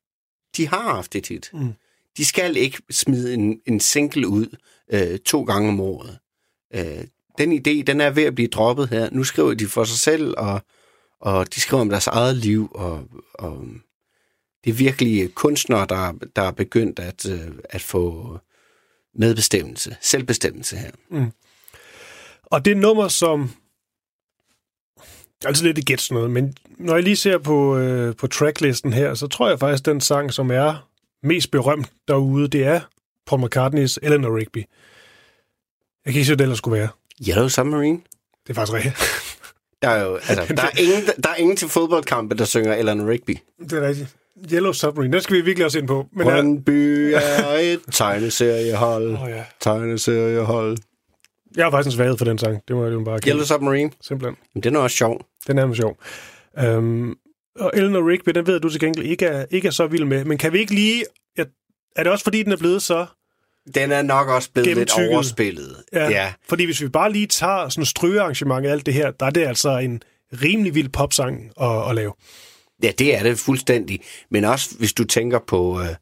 De 0.56 0.68
har 0.68 0.94
haft 0.94 1.16
et 1.16 1.28
hit. 1.28 1.50
Mm. 1.52 1.72
De 2.16 2.24
skal 2.24 2.56
ikke 2.56 2.78
smide 2.90 3.34
en, 3.34 3.60
en 3.66 3.80
single 3.80 4.28
ud 4.28 4.56
øh, 4.92 5.18
to 5.18 5.42
gange 5.42 5.68
om 5.68 5.80
året. 5.80 6.18
Øh, 6.74 7.04
den 7.40 7.52
idé, 7.52 7.82
den 7.82 8.00
er 8.00 8.10
ved 8.10 8.22
at 8.22 8.34
blive 8.34 8.48
droppet 8.48 8.88
her. 8.88 9.08
Nu 9.12 9.24
skriver 9.24 9.54
de 9.54 9.66
for 9.66 9.84
sig 9.84 9.98
selv, 9.98 10.34
og, 10.36 10.60
og 11.20 11.54
de 11.54 11.60
skriver 11.60 11.80
om 11.80 11.88
deres 11.88 12.06
eget 12.06 12.36
liv, 12.36 12.70
og, 12.74 13.04
og 13.34 13.64
det 14.64 14.70
er 14.70 14.74
virkelig 14.74 15.34
kunstnere, 15.34 15.86
der, 15.88 16.12
der 16.36 16.42
er 16.42 16.50
begyndt 16.50 16.98
at, 16.98 17.26
øh, 17.30 17.48
at 17.64 17.82
få 17.82 18.38
medbestemmelse, 19.14 19.96
selvbestemmelse 20.00 20.76
her. 20.76 20.90
Mm. 21.10 21.30
Og 22.42 22.64
det 22.64 22.76
nummer, 22.76 23.08
som... 23.08 23.50
Altså 25.44 25.64
lidt 25.64 25.78
et 25.78 25.86
gæt 25.86 26.00
sådan 26.00 26.14
noget, 26.14 26.30
men 26.30 26.54
når 26.78 26.94
jeg 26.94 27.02
lige 27.02 27.16
ser 27.16 27.38
på, 27.38 27.78
øh, 27.78 28.16
på 28.16 28.26
tracklisten 28.26 28.92
her, 28.92 29.14
så 29.14 29.26
tror 29.26 29.48
jeg 29.48 29.58
faktisk, 29.58 29.86
den 29.86 30.00
sang, 30.00 30.32
som 30.32 30.50
er 30.50 30.88
mest 31.22 31.50
berømt 31.50 31.92
derude, 32.08 32.48
det 32.48 32.64
er 32.64 32.80
Paul 33.26 33.44
McCartneys 33.44 33.98
Eleanor 34.02 34.36
Rigby. 34.36 34.58
Jeg 36.04 36.12
kan 36.12 36.14
ikke 36.14 36.24
se, 36.24 36.30
hvad 36.30 36.36
det 36.38 36.42
ellers 36.42 36.58
skulle 36.58 36.78
være. 36.78 36.88
Yellow 37.28 37.48
Submarine? 37.48 38.00
Det 38.46 38.50
er 38.50 38.54
faktisk 38.54 38.74
rigtigt. 38.74 38.96
Der 39.82 39.88
er 39.88 40.04
jo, 40.04 40.14
altså, 40.16 40.54
der 40.54 40.62
er 40.62 40.80
ingen, 40.80 41.06
der 41.22 41.30
er 41.30 41.34
ingen 41.34 41.56
til 41.56 41.68
fodboldkampe, 41.68 42.34
der 42.34 42.44
synger 42.44 42.74
Eleanor 42.74 43.08
Rigby. 43.10 43.38
Det 43.60 43.72
er 43.72 43.88
rigtigt. 43.88 44.16
Yellow 44.52 44.72
Submarine, 44.72 45.12
den 45.12 45.22
skal 45.22 45.36
vi 45.36 45.40
virkelig 45.40 45.64
også 45.66 45.78
ind 45.78 45.88
på. 45.88 46.06
Men 46.12 46.26
Men 46.26 46.36
er, 46.36 46.40
en 46.40 46.64
by 46.64 47.12
er 47.14 47.52
et 47.52 47.80
tegneseriehold. 47.92 49.12
Åh, 49.12 49.30
ja. 49.30 49.44
Tegneseriehold. 49.60 50.78
jeg 51.56 51.64
har 51.64 51.70
faktisk 51.70 51.94
en 51.94 51.96
svaghed 51.96 52.18
for 52.18 52.24
den 52.24 52.38
sang. 52.38 52.62
Det 52.68 52.76
må 52.76 52.84
jeg 52.84 52.92
jo 52.92 53.04
bare 53.04 53.14
erkende. 53.14 53.30
Yellow 53.30 53.46
Submarine. 53.46 53.90
Simpelthen. 54.00 54.36
Men 54.54 54.62
den 54.62 54.76
er 54.76 54.80
også 54.80 54.96
sjov. 54.96 55.20
Den 55.46 55.58
er 55.58 55.74
sjov. 55.74 55.98
Um, 56.66 57.16
og 57.56 57.70
Eleanor 57.74 58.10
Rigby, 58.10 58.30
den 58.30 58.46
ved 58.46 58.60
du 58.60 58.68
til 58.68 58.80
gengæld 58.80 59.06
ikke 59.06 59.26
er, 59.26 59.44
ikke 59.50 59.68
er 59.68 59.72
så 59.72 59.86
vild 59.86 60.04
med. 60.04 60.24
Men 60.24 60.38
kan 60.38 60.52
vi 60.52 60.58
ikke 60.58 60.74
lige... 60.74 61.04
Er 61.96 62.02
det 62.02 62.12
også 62.12 62.24
fordi, 62.24 62.42
den 62.42 62.52
er 62.52 62.56
blevet 62.56 62.82
så... 62.82 63.06
Den 63.74 63.92
er 63.92 64.02
nok 64.02 64.28
også 64.28 64.50
blevet 64.52 64.76
lidt 64.76 64.98
overspillet. 64.98 65.76
Ja, 65.92 66.04
ja. 66.04 66.10
ja. 66.10 66.32
Fordi 66.48 66.64
hvis 66.64 66.82
vi 66.82 66.88
bare 66.88 67.12
lige 67.12 67.26
tager 67.26 67.68
sådan 67.68 67.84
strygearrangement 67.84 68.66
og 68.66 68.72
alt 68.72 68.86
det 68.86 68.94
her, 68.94 69.10
der 69.10 69.26
er 69.26 69.30
det 69.30 69.46
altså 69.46 69.78
en 69.78 70.02
rimelig 70.42 70.74
vild 70.74 70.88
popsang 70.88 71.50
at, 71.60 71.88
at 71.88 71.94
lave. 71.94 72.12
Ja, 72.82 72.92
det 72.98 73.16
er 73.16 73.22
det 73.22 73.38
fuldstændig. 73.38 74.00
Men 74.30 74.44
også 74.44 74.74
hvis 74.78 74.92
du 74.92 75.04
tænker 75.04 75.38
på, 75.46 75.80
øh, 75.80 75.94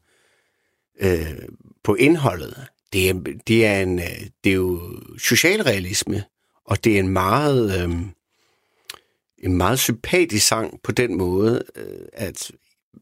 øh, 0.99 1.35
på 1.83 1.95
indholdet. 1.95 2.65
Det 2.93 3.09
er, 3.09 3.13
det, 3.47 3.65
er 3.65 3.81
en, 3.81 3.99
øh, 3.99 4.05
det 4.43 4.49
er 4.49 4.55
jo 4.55 4.81
socialrealisme, 5.17 6.23
og 6.65 6.83
det 6.83 6.95
er 6.95 6.99
en 6.99 7.09
meget, 7.09 7.83
øh, 7.83 7.89
en 9.37 9.57
meget 9.57 9.79
sympatisk 9.79 10.47
sang 10.47 10.79
på 10.83 10.91
den 10.91 11.17
måde, 11.17 11.63
øh, 11.75 12.05
at 12.13 12.51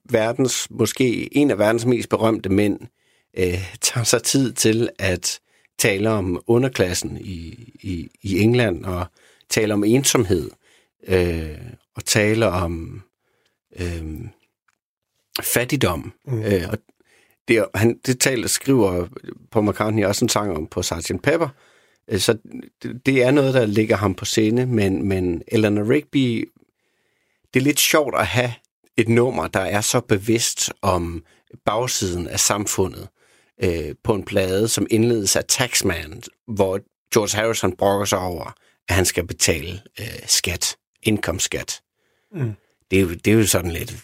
verdens, 0.09 0.67
måske 0.69 1.37
en 1.37 1.51
af 1.51 1.59
verdens 1.59 1.85
mest 1.85 2.09
berømte 2.09 2.49
mænd 2.49 2.79
øh, 3.37 3.77
tager 3.81 4.03
sig 4.03 4.23
tid 4.23 4.53
til 4.53 4.89
at 4.99 5.39
tale 5.77 6.09
om 6.09 6.43
underklassen 6.47 7.17
i, 7.21 7.73
i, 7.81 8.09
i 8.21 8.39
England, 8.39 8.85
og 8.85 9.05
tale 9.49 9.73
om 9.73 9.83
ensomhed, 9.83 10.51
øh, 11.07 11.57
og 11.95 12.05
tale 12.05 12.47
om 12.47 13.01
øh, 13.79 14.03
fattigdom. 15.41 16.13
Mm. 16.25 16.41
Øh, 16.41 16.63
og 16.71 16.77
det, 17.47 17.65
han, 17.75 17.99
det 18.05 18.19
taler, 18.19 18.47
skriver 18.47 19.07
Paul 19.51 19.69
McCartney 19.69 20.05
også 20.05 20.25
en 20.25 20.29
sang 20.29 20.57
om 20.57 20.67
på 20.67 20.81
Sgt. 20.81 21.21
Pepper. 21.23 21.49
Øh, 22.07 22.19
Så 22.19 22.37
det, 22.83 23.01
det 23.05 23.23
er 23.23 23.31
noget, 23.31 23.53
der 23.53 23.65
ligger 23.65 23.95
ham 23.95 24.15
på 24.15 24.25
scene, 24.25 24.65
men, 24.65 25.07
men 25.07 25.43
Eleanor 25.47 25.89
Rigby, 25.89 26.49
det 27.53 27.59
er 27.59 27.63
lidt 27.63 27.79
sjovt 27.79 28.15
at 28.15 28.27
have 28.27 28.53
et 28.97 29.09
nummer, 29.09 29.47
der 29.47 29.59
er 29.59 29.81
så 29.81 29.99
bevidst 29.99 30.73
om 30.81 31.23
bagsiden 31.65 32.27
af 32.27 32.39
samfundet 32.39 33.07
øh, 33.63 33.95
på 34.03 34.13
en 34.13 34.23
plade, 34.23 34.67
som 34.67 34.87
indledes 34.89 35.35
af 35.35 35.43
Taxman, 35.47 36.23
hvor 36.47 36.79
George 37.13 37.37
Harrison 37.37 37.75
brokker 37.75 38.05
sig 38.05 38.19
over, 38.19 38.53
at 38.89 38.95
han 38.95 39.05
skal 39.05 39.27
betale 39.27 39.81
øh, 39.99 40.05
skat, 40.25 40.77
indkomstskat. 41.03 41.81
Mm. 42.35 42.53
Det, 42.91 42.97
er 42.97 43.01
jo, 43.01 43.09
det 43.09 43.27
er 43.27 43.35
jo 43.35 43.47
sådan 43.47 43.71
lidt 43.71 43.95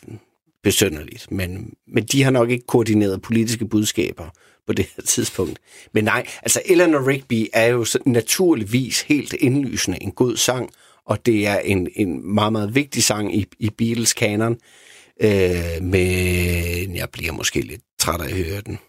besynderligt, 0.64 1.32
men, 1.32 1.74
men 1.88 2.04
de 2.04 2.24
har 2.24 2.32
nok 2.32 2.50
ikke 2.50 2.66
koordineret 2.68 3.22
politiske 3.22 3.68
budskaber 3.68 4.30
på 4.68 4.74
det 4.74 4.86
her 4.96 5.04
tidspunkt. 5.04 5.60
Men 5.94 6.04
nej, 6.04 6.26
altså 6.42 6.62
Eleanor 6.66 7.08
Rigby 7.08 7.48
er 7.54 7.66
jo 7.66 7.86
naturligvis 8.06 9.02
helt 9.02 9.34
indlysende 9.34 10.04
en 10.04 10.12
god 10.12 10.38
sang, 10.38 10.70
og 11.06 11.26
det 11.26 11.48
er 11.48 11.60
en, 11.60 11.88
en 11.96 12.34
meget, 12.34 12.52
meget 12.52 12.76
vigtig 12.76 13.04
sang 13.04 13.36
i, 13.36 13.46
i 13.60 13.70
Beatles 13.70 14.14
kanon. 14.14 14.58
Øh, 15.22 15.82
men 15.82 16.96
jeg 16.96 17.10
bliver 17.12 17.32
måske 17.32 17.62
lidt 17.62 17.82
træt 18.00 18.22
af 18.22 18.26
at 18.26 18.46
høre 18.46 18.62
den. 18.62 18.80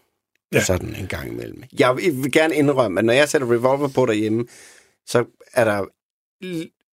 Ja. 0.53 0.61
Sådan 0.61 0.95
en 0.95 1.07
gang 1.07 1.31
imellem. 1.31 1.63
Jeg 1.79 1.95
vil 1.95 2.31
gerne 2.31 2.55
indrømme, 2.55 2.99
at 2.99 3.05
når 3.05 3.13
jeg 3.13 3.29
sætter 3.29 3.51
Revolver 3.51 3.87
på 3.87 4.05
derhjemme, 4.05 4.45
så 5.05 5.25
er 5.53 5.63
der 5.63 5.85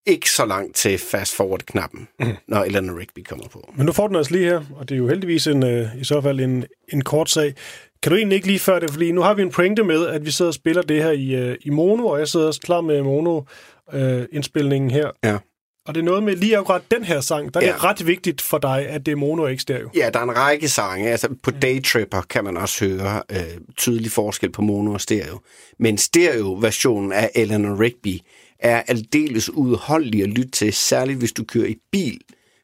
ikke 0.06 0.30
så 0.30 0.46
langt 0.46 0.76
til 0.76 0.98
fast 0.98 1.34
forward-knappen, 1.34 2.08
mm. 2.20 2.26
når 2.48 2.64
Eleanor 2.64 2.98
Rigby 2.98 3.20
kommer 3.28 3.48
på. 3.48 3.72
Men 3.76 3.86
nu 3.86 3.92
får 3.92 4.06
den 4.06 4.16
altså 4.16 4.32
lige 4.32 4.44
her, 4.44 4.62
og 4.76 4.88
det 4.88 4.94
er 4.94 4.98
jo 4.98 5.08
heldigvis 5.08 5.46
en, 5.46 5.62
øh, 5.62 6.00
i 6.00 6.04
så 6.04 6.20
fald 6.20 6.40
en, 6.40 6.64
en 6.92 7.04
kort 7.04 7.30
sag. 7.30 7.54
Kan 8.02 8.12
du 8.12 8.16
egentlig 8.16 8.36
ikke 8.36 8.46
lige 8.46 8.58
før 8.58 8.78
det, 8.78 8.90
fordi 8.90 9.12
nu 9.12 9.20
har 9.20 9.34
vi 9.34 9.42
en 9.42 9.50
pointe 9.50 9.84
med, 9.84 10.06
at 10.06 10.26
vi 10.26 10.30
sidder 10.30 10.48
og 10.48 10.54
spiller 10.54 10.82
det 10.82 11.02
her 11.02 11.10
i, 11.10 11.34
øh, 11.34 11.56
i 11.60 11.70
mono, 11.70 12.06
og 12.06 12.18
jeg 12.18 12.28
sidder 12.28 12.46
også 12.46 12.60
klar 12.60 12.80
med 12.80 13.02
mono-indspilningen 13.02 14.90
her. 14.90 15.10
Ja. 15.24 15.38
Og 15.86 15.94
det 15.94 16.00
er 16.00 16.04
noget 16.04 16.22
med 16.22 16.36
lige 16.36 16.56
akkurat 16.58 16.82
den 16.90 17.04
her 17.04 17.20
sang, 17.20 17.54
der 17.54 17.60
er 17.60 17.64
Ja. 17.66 17.72
det 17.72 17.84
ret 17.84 18.06
vigtigt 18.06 18.40
for 18.40 18.58
dig, 18.58 18.86
at 18.88 19.06
det 19.06 19.12
er 19.12 19.16
mono 19.16 19.42
og 19.42 19.50
ikke 19.50 19.62
stereo. 19.62 19.90
Ja, 19.94 20.10
der 20.14 20.18
er 20.20 20.24
en 20.24 20.36
række 20.36 20.68
sange. 20.68 21.10
Altså, 21.10 21.28
på 21.42 21.50
Daytripper 21.50 22.22
kan 22.22 22.44
man 22.44 22.56
også 22.56 22.84
høre 22.84 23.22
øh, 23.30 23.38
tydelig 23.76 24.10
forskel 24.10 24.52
på 24.52 24.62
mono 24.62 24.92
og 24.92 25.00
stereo. 25.00 25.40
Men 25.78 25.98
stereo-versionen 25.98 27.12
af 27.12 27.30
Eleanor 27.34 27.80
Rigby 27.80 28.18
er 28.58 28.82
aldeles 28.86 29.50
udholdelig 29.50 30.22
at 30.22 30.28
lytte 30.28 30.50
til, 30.50 30.72
særligt 30.72 31.18
hvis 31.18 31.32
du 31.32 31.44
kører 31.44 31.66
i 31.66 31.76
bil. 31.92 32.20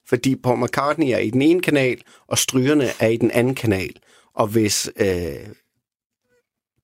Fordi 0.08 0.36
Paul 0.36 0.64
McCartney 0.64 1.06
er 1.10 1.18
i 1.18 1.30
den 1.30 1.42
ene 1.42 1.60
kanal, 1.62 2.00
og 2.28 2.38
strygerne 2.38 2.88
er 3.00 3.08
i 3.08 3.16
den 3.16 3.30
anden 3.30 3.54
kanal. 3.54 3.92
Og 4.34 4.46
hvis 4.46 4.90
øh, 4.96 5.08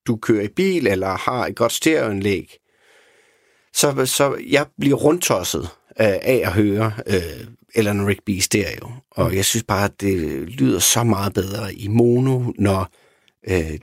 du 0.07 0.15
kører 0.15 0.43
i 0.43 0.47
bil 0.47 0.87
eller 0.87 1.07
har 1.17 1.45
et 1.47 1.55
godt 1.55 1.71
stereoanlæg, 1.71 2.57
så, 3.73 4.05
så 4.05 4.37
jeg 4.49 4.65
bliver 4.79 4.95
rundtosset 4.97 5.69
øh, 6.01 6.07
af 6.07 6.41
at 6.45 6.53
høre 6.53 6.91
øh, 7.07 7.47
Ellen 7.75 8.07
Rigby 8.07 8.29
i 8.29 8.39
stereo. 8.39 8.91
Og 9.11 9.35
jeg 9.35 9.45
synes 9.45 9.63
bare, 9.63 9.85
at 9.85 10.01
det 10.01 10.17
lyder 10.49 10.79
så 10.79 11.03
meget 11.03 11.33
bedre 11.33 11.73
i 11.73 11.87
mono, 11.87 12.51
når 12.57 12.89
øh, 13.47 13.79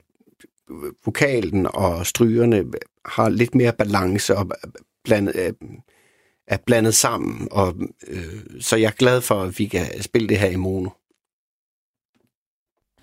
vokalen 1.05 1.67
og 1.73 2.05
strygerne 2.05 2.65
har 3.05 3.29
lidt 3.29 3.55
mere 3.55 3.73
balance 3.73 4.35
og 4.37 4.51
blandet, 5.03 5.35
øh, 5.35 5.53
er 6.47 6.57
blandet 6.65 6.95
sammen. 6.95 7.47
Og, 7.51 7.75
øh, 8.07 8.43
så 8.59 8.75
jeg 8.75 8.87
er 8.87 8.91
glad 8.91 9.21
for, 9.21 9.41
at 9.41 9.59
vi 9.59 9.65
kan 9.65 10.01
spille 10.01 10.29
det 10.29 10.39
her 10.39 10.49
i 10.49 10.55
mono. 10.55 10.89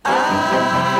Ah! 0.04 0.99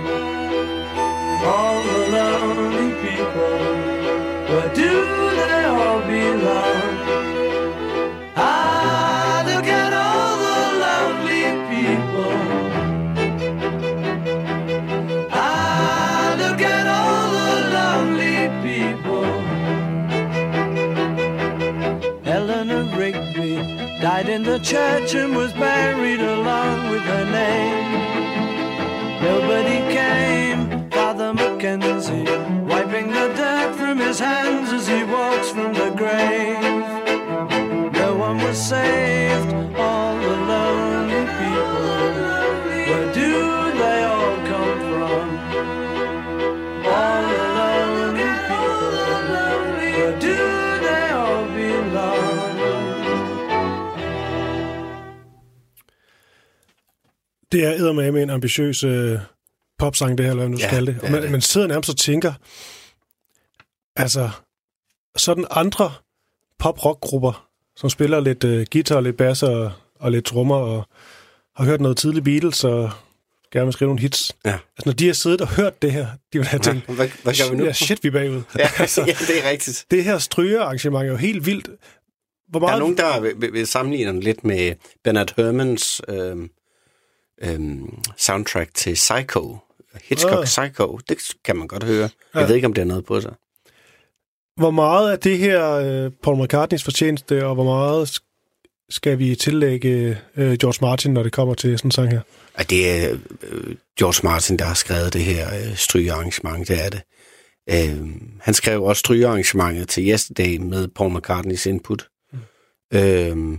All 1.43 1.81
the 1.83 1.99
lonely 2.15 2.89
people. 3.01 3.57
Where 4.49 4.69
do 4.75 4.91
they 5.39 5.63
all 5.65 5.99
belong? 6.01 6.95
Ah, 8.35 9.43
look 9.47 9.67
at 9.81 9.91
all 10.05 10.37
the 10.45 10.59
lonely 10.83 11.45
people. 11.71 12.37
Ah, 15.31 16.35
look 16.37 16.61
at 16.61 16.85
all 16.99 17.23
the 17.37 17.51
lonely 17.77 18.37
people. 18.65 19.31
Eleanor 22.25 22.83
Rigby 22.97 23.51
died 23.99 24.29
in 24.29 24.43
the 24.43 24.59
church 24.59 25.15
and 25.15 25.35
was 25.35 25.51
buried 25.53 26.21
along 26.21 26.89
with 26.91 27.01
her 27.01 27.25
name. 27.25 27.89
Nobody 29.21 29.79
came, 29.93 30.60
Mackenzie, 31.61 32.23
wiping 32.65 33.09
the 33.11 33.27
dirt 33.37 33.75
from 33.75 33.99
his 33.99 34.17
hands 34.17 34.73
as 34.73 34.87
he 34.87 35.03
walks 35.03 35.51
from 35.51 35.73
the 35.75 35.91
grave. 35.95 36.59
No 37.93 38.15
one 38.15 38.37
was 38.37 38.57
saved, 38.57 39.53
all 39.77 40.15
the 40.17 40.37
lonely 40.51 41.23
people. 41.37 42.09
Where 42.89 43.13
do 43.13 43.33
they 43.81 43.99
all 44.11 44.37
come 44.51 44.79
from? 44.89 45.25
All 46.97 47.21
the 47.29 47.45
lonely 47.59 48.31
people. 48.49 48.91
Where 49.93 50.19
do 50.19 50.37
they 50.87 51.05
all 51.11 51.45
belong? 51.45 52.57
Det 57.51 57.65
er 57.65 57.71
eddermame 57.71 58.21
en 58.21 58.29
ambitiøs 58.29 58.83
øh, 58.83 59.19
popsang, 59.81 60.17
det 60.17 60.25
her, 60.25 60.31
eller 60.31 60.43
hvad 60.43 60.49
nu 60.49 60.57
Ja, 60.57 60.67
skal 60.67 60.87
det. 60.87 60.99
Og 61.03 61.11
man, 61.11 61.21
det. 61.21 61.31
man 61.31 61.41
sidder 61.41 61.67
nærmest 61.67 61.89
og 61.89 61.97
tænker, 61.97 62.33
altså, 63.95 64.29
sådan 65.17 65.45
andre 65.51 65.91
pop-rock-grupper, 66.59 67.47
som 67.75 67.89
spiller 67.89 68.19
lidt 68.19 68.43
øh, 68.43 68.65
guitar, 68.71 68.99
lidt 69.01 69.17
bass 69.17 69.43
og, 69.43 69.71
og 69.99 70.11
lidt 70.11 70.25
trommer, 70.25 70.55
og 70.55 70.87
har 71.55 71.65
hørt 71.65 71.81
noget 71.81 71.97
tidligt 71.97 72.25
Beatles, 72.25 72.63
og 72.63 72.91
gerne 73.51 73.65
vil 73.65 73.73
skrive 73.73 73.87
nogle 73.87 74.01
hits. 74.01 74.35
Ja. 74.45 74.51
Altså, 74.51 74.83
når 74.85 74.93
de 74.93 75.05
har 75.05 75.13
siddet 75.13 75.41
og 75.41 75.47
hørt 75.47 75.81
det 75.81 75.91
her, 75.91 76.07
de 76.33 76.37
vil 76.37 76.47
have 76.47 76.59
tænkt, 76.59 76.85
hvad, 76.85 77.09
hvad 77.23 77.33
gør 77.33 77.51
vi 77.51 77.57
nu? 77.57 77.65
Ja, 77.65 77.73
shit, 77.73 78.03
vi 78.03 78.07
er 78.07 78.11
bagud. 78.11 78.41
Ja, 78.57 78.69
ja, 78.79 79.13
det 79.27 79.45
er 79.45 79.49
rigtigt. 79.49 79.85
Det 79.91 80.03
her 80.03 80.17
strygearrangement 80.17 81.05
er 81.05 81.09
jo 81.09 81.15
helt 81.15 81.45
vildt. 81.45 81.69
Hvor 82.49 82.59
Der 82.59 82.67
meget... 82.67 82.75
er 82.75 82.79
nogen, 82.79 82.97
der 82.97 83.19
vil, 83.19 83.53
vil, 83.53 83.67
sammenligne 83.67 84.11
den 84.11 84.19
lidt 84.19 84.43
med 84.43 84.75
Bernard 85.03 85.33
Herrmanns 85.37 86.01
øhm, 86.07 86.49
øhm, 87.43 87.97
soundtrack 88.17 88.73
til 88.73 88.93
Psycho. 88.93 89.57
Hitchcock 90.03 90.37
Ah. 90.39 90.45
Psycho. 90.45 90.99
Det 91.09 91.17
kan 91.45 91.55
man 91.55 91.67
godt 91.67 91.83
høre. 91.83 92.09
Ja. 92.35 92.39
Jeg 92.39 92.47
ved 92.47 92.55
ikke, 92.55 92.67
om 92.67 92.73
det 92.73 92.81
har 92.81 92.87
noget 92.87 93.05
på 93.05 93.21
sig. 93.21 93.33
Hvor 94.55 94.71
meget 94.71 95.11
er 95.11 95.15
det 95.15 95.37
her 95.37 95.71
øh, 95.71 96.11
Paul 96.23 96.43
McCartneys 96.43 96.83
fortjeneste, 96.83 97.45
og 97.45 97.53
hvor 97.55 97.63
meget 97.63 98.05
sk- 98.09 98.85
skal 98.89 99.19
vi 99.19 99.35
tillægge 99.35 100.17
øh, 100.37 100.53
George 100.57 100.77
Martin, 100.81 101.13
når 101.13 101.23
det 101.23 101.31
kommer 101.31 101.53
til 101.53 101.77
sådan 101.77 101.87
en 101.87 101.91
sang 101.91 102.09
her? 102.11 102.21
At 102.55 102.69
det 102.69 102.89
er 103.03 103.17
øh, 103.43 103.75
George 103.99 104.27
Martin, 104.27 104.57
der 104.59 104.65
har 104.65 104.73
skrevet 104.73 105.13
det 105.13 105.21
her 105.23 105.47
øh, 105.55 105.75
strygearrangement, 105.75 106.67
det 106.67 106.85
er 106.85 106.89
det. 106.89 107.01
Øh, 107.69 108.11
han 108.41 108.53
skrev 108.53 108.83
også 108.83 108.99
strygearrangementet 108.99 109.89
til 109.89 110.07
Yesterday 110.09 110.57
med 110.57 110.87
Paul 110.87 111.13
McCartneys 111.17 111.65
input. 111.65 112.07
Mm. 112.33 112.39
Øh, 112.97 113.57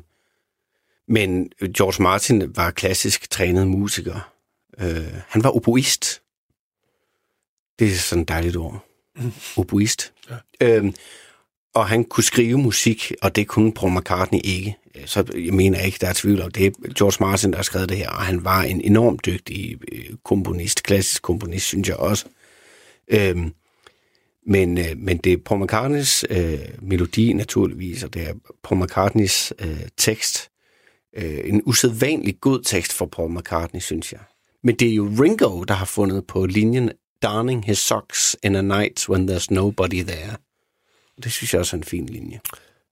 men 1.09 1.51
George 1.77 2.03
Martin 2.03 2.57
var 2.57 2.71
klassisk 2.71 3.31
trænet 3.31 3.67
musiker. 3.67 4.33
Øh, 4.81 5.13
han 5.29 5.45
var 5.45 5.51
oboist. 5.57 6.22
Det 7.83 7.93
er 7.93 7.97
sådan 7.97 8.23
et 8.23 8.29
dejligt 8.29 8.57
ord. 8.57 8.85
Mm. 9.17 9.33
Oboist. 9.57 10.13
Ja. 10.31 10.37
Øh, 10.61 10.93
og 11.75 11.87
han 11.87 12.05
kunne 12.05 12.25
skrive 12.25 12.59
musik, 12.59 13.13
og 13.23 13.37
det 13.37 13.49
kunne 13.49 13.73
Paul 13.73 13.93
McCartney 13.93 14.41
ikke. 14.45 14.77
Så 15.07 15.25
jeg 15.35 15.55
mener 15.55 15.81
ikke, 15.81 15.99
der 16.01 16.07
er 16.07 16.13
tvivl 16.13 16.43
om, 16.43 16.51
det 16.51 16.67
er 16.67 16.71
George 16.99 17.17
Martin, 17.21 17.51
der 17.51 17.57
har 17.57 17.63
skrevet 17.63 17.89
det 17.89 17.97
her, 17.97 18.11
og 18.11 18.23
han 18.23 18.45
var 18.45 18.63
en 18.63 18.81
enormt 18.81 19.27
dygtig 19.27 19.79
øh, 19.93 20.05
komponist, 20.25 20.83
klassisk 20.83 21.23
komponist, 21.23 21.67
synes 21.67 21.89
jeg 21.89 21.97
også. 21.97 22.27
Øhm, 23.09 23.53
men, 24.47 24.79
øh, 24.79 24.97
men 24.97 25.17
det 25.17 25.33
er 25.33 25.37
Paul 25.45 25.65
McCartneys 25.65 26.25
øh, 26.31 26.59
melodi 26.83 27.33
naturligvis, 27.33 28.03
og 28.03 28.15
det 28.15 28.29
er 28.29 28.35
Paul 28.63 28.85
McCartneys 28.85 29.53
øh, 29.59 29.81
tekst. 29.97 30.51
Øh, 31.17 31.41
en 31.45 31.63
usædvanlig 31.67 32.41
god 32.41 32.63
tekst 32.63 32.93
for 32.93 33.07
Paul 33.07 33.39
McCartney, 33.39 33.81
synes 33.81 34.13
jeg. 34.13 34.21
Men 34.65 34.75
det 34.75 34.91
er 34.91 34.95
jo 34.95 35.09
Ringo, 35.21 35.65
der 35.65 35.75
har 35.75 35.87
fundet 35.87 36.27
på 36.27 36.47
linjen 36.47 36.91
Darning 37.23 37.65
his 37.65 37.79
socks 37.79 38.37
in 38.43 38.57
a 38.57 38.63
night 38.63 39.09
when 39.09 39.29
there's 39.31 39.47
nobody 39.51 40.03
there. 40.03 40.37
Det 41.23 41.33
synes 41.33 41.53
jeg 41.53 41.61
også 41.61 41.77
er 41.77 41.81
en 41.81 41.85
fin 41.85 42.07
linje. 42.07 42.41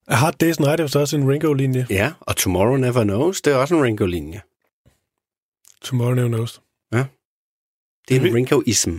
Er 0.09 0.15
Hard 0.15 0.35
Days 0.39 0.61
Night 0.61 0.97
også 0.97 1.17
en 1.17 1.31
Ringo-linje? 1.33 1.87
Ja, 1.91 2.13
og 2.21 2.37
Tomorrow 2.37 2.77
Never 2.77 3.03
Knows, 3.05 3.41
det 3.41 3.53
er 3.53 3.57
også 3.57 3.75
en 3.75 3.83
Ringo-linje. 3.85 4.41
Tomorrow 5.83 6.15
Never 6.15 6.29
Knows. 6.29 6.61
Ja. 6.93 7.05
Det 8.09 8.17
er 8.17 8.21
en 8.21 8.35
Ringo-ism. 8.35 8.91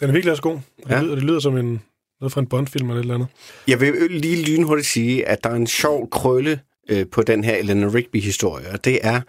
Den 0.00 0.08
er 0.08 0.12
virkelig 0.12 0.30
også 0.30 0.42
god. 0.42 0.54
Det, 0.76 0.90
Ja. 0.90 1.00
lyder, 1.02 1.14
det 1.14 1.24
lyder 1.24 1.40
som 1.40 1.56
en, 1.56 1.82
noget 2.20 2.32
fra 2.32 2.40
en 2.40 2.46
Bond-film 2.46 2.88
eller 2.90 3.00
et 3.00 3.04
eller 3.04 3.14
andet. 3.14 3.28
Jeg 3.68 3.80
vil 3.80 4.10
lige 4.10 4.44
lynhurtigt 4.44 4.88
sige, 4.88 5.28
at 5.28 5.44
der 5.44 5.50
er 5.50 5.54
en 5.54 5.66
sjov 5.66 6.10
krølle 6.10 6.60
øh, 6.88 7.06
på 7.08 7.22
den 7.22 7.44
her 7.44 7.56
Eleanor 7.56 7.94
Rigby-historie, 7.94 8.68
og 8.70 8.84
det 8.84 8.98
er, 9.02 9.20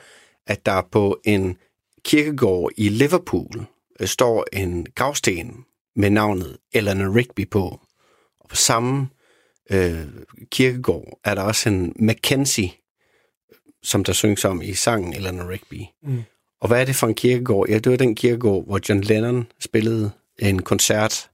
at 0.48 0.66
der 0.66 0.82
på 0.92 1.20
en 1.24 1.58
kirkegård 2.06 2.72
i 2.78 2.90
Liverpool 2.90 3.66
står 4.06 4.46
en 4.54 4.88
gravsten 4.96 5.66
med 5.96 6.10
navnet 6.10 6.58
Eleanor 6.74 7.16
Rigby 7.16 7.50
på. 7.50 7.80
Og 8.40 8.50
på 8.50 8.56
samme 8.56 9.10
øh, 9.70 10.06
kirkegård 10.52 11.20
er 11.24 11.36
der 11.36 11.42
også 11.42 11.70
en 11.70 11.94
Mackenzie, 12.00 12.72
som 13.84 14.04
der 14.04 14.14
synges 14.14 14.46
om 14.46 14.62
i 14.62 14.74
sangen 14.74 15.14
Eleanor 15.14 15.50
Rigby. 15.50 15.82
Mm. 16.04 16.24
Og 16.62 16.68
hvad 16.68 16.82
er 16.82 16.86
det 16.86 16.96
for 16.96 17.08
en 17.08 17.16
kirkegård? 17.16 17.70
Ja, 17.70 17.80
det 17.80 17.92
var 17.92 17.98
den 17.98 18.16
kirkegård, 18.16 18.66
hvor 18.66 18.80
John 18.90 19.02
Lennon 19.02 19.48
spillede 19.60 20.12
en 20.40 20.62
koncert, 20.62 21.30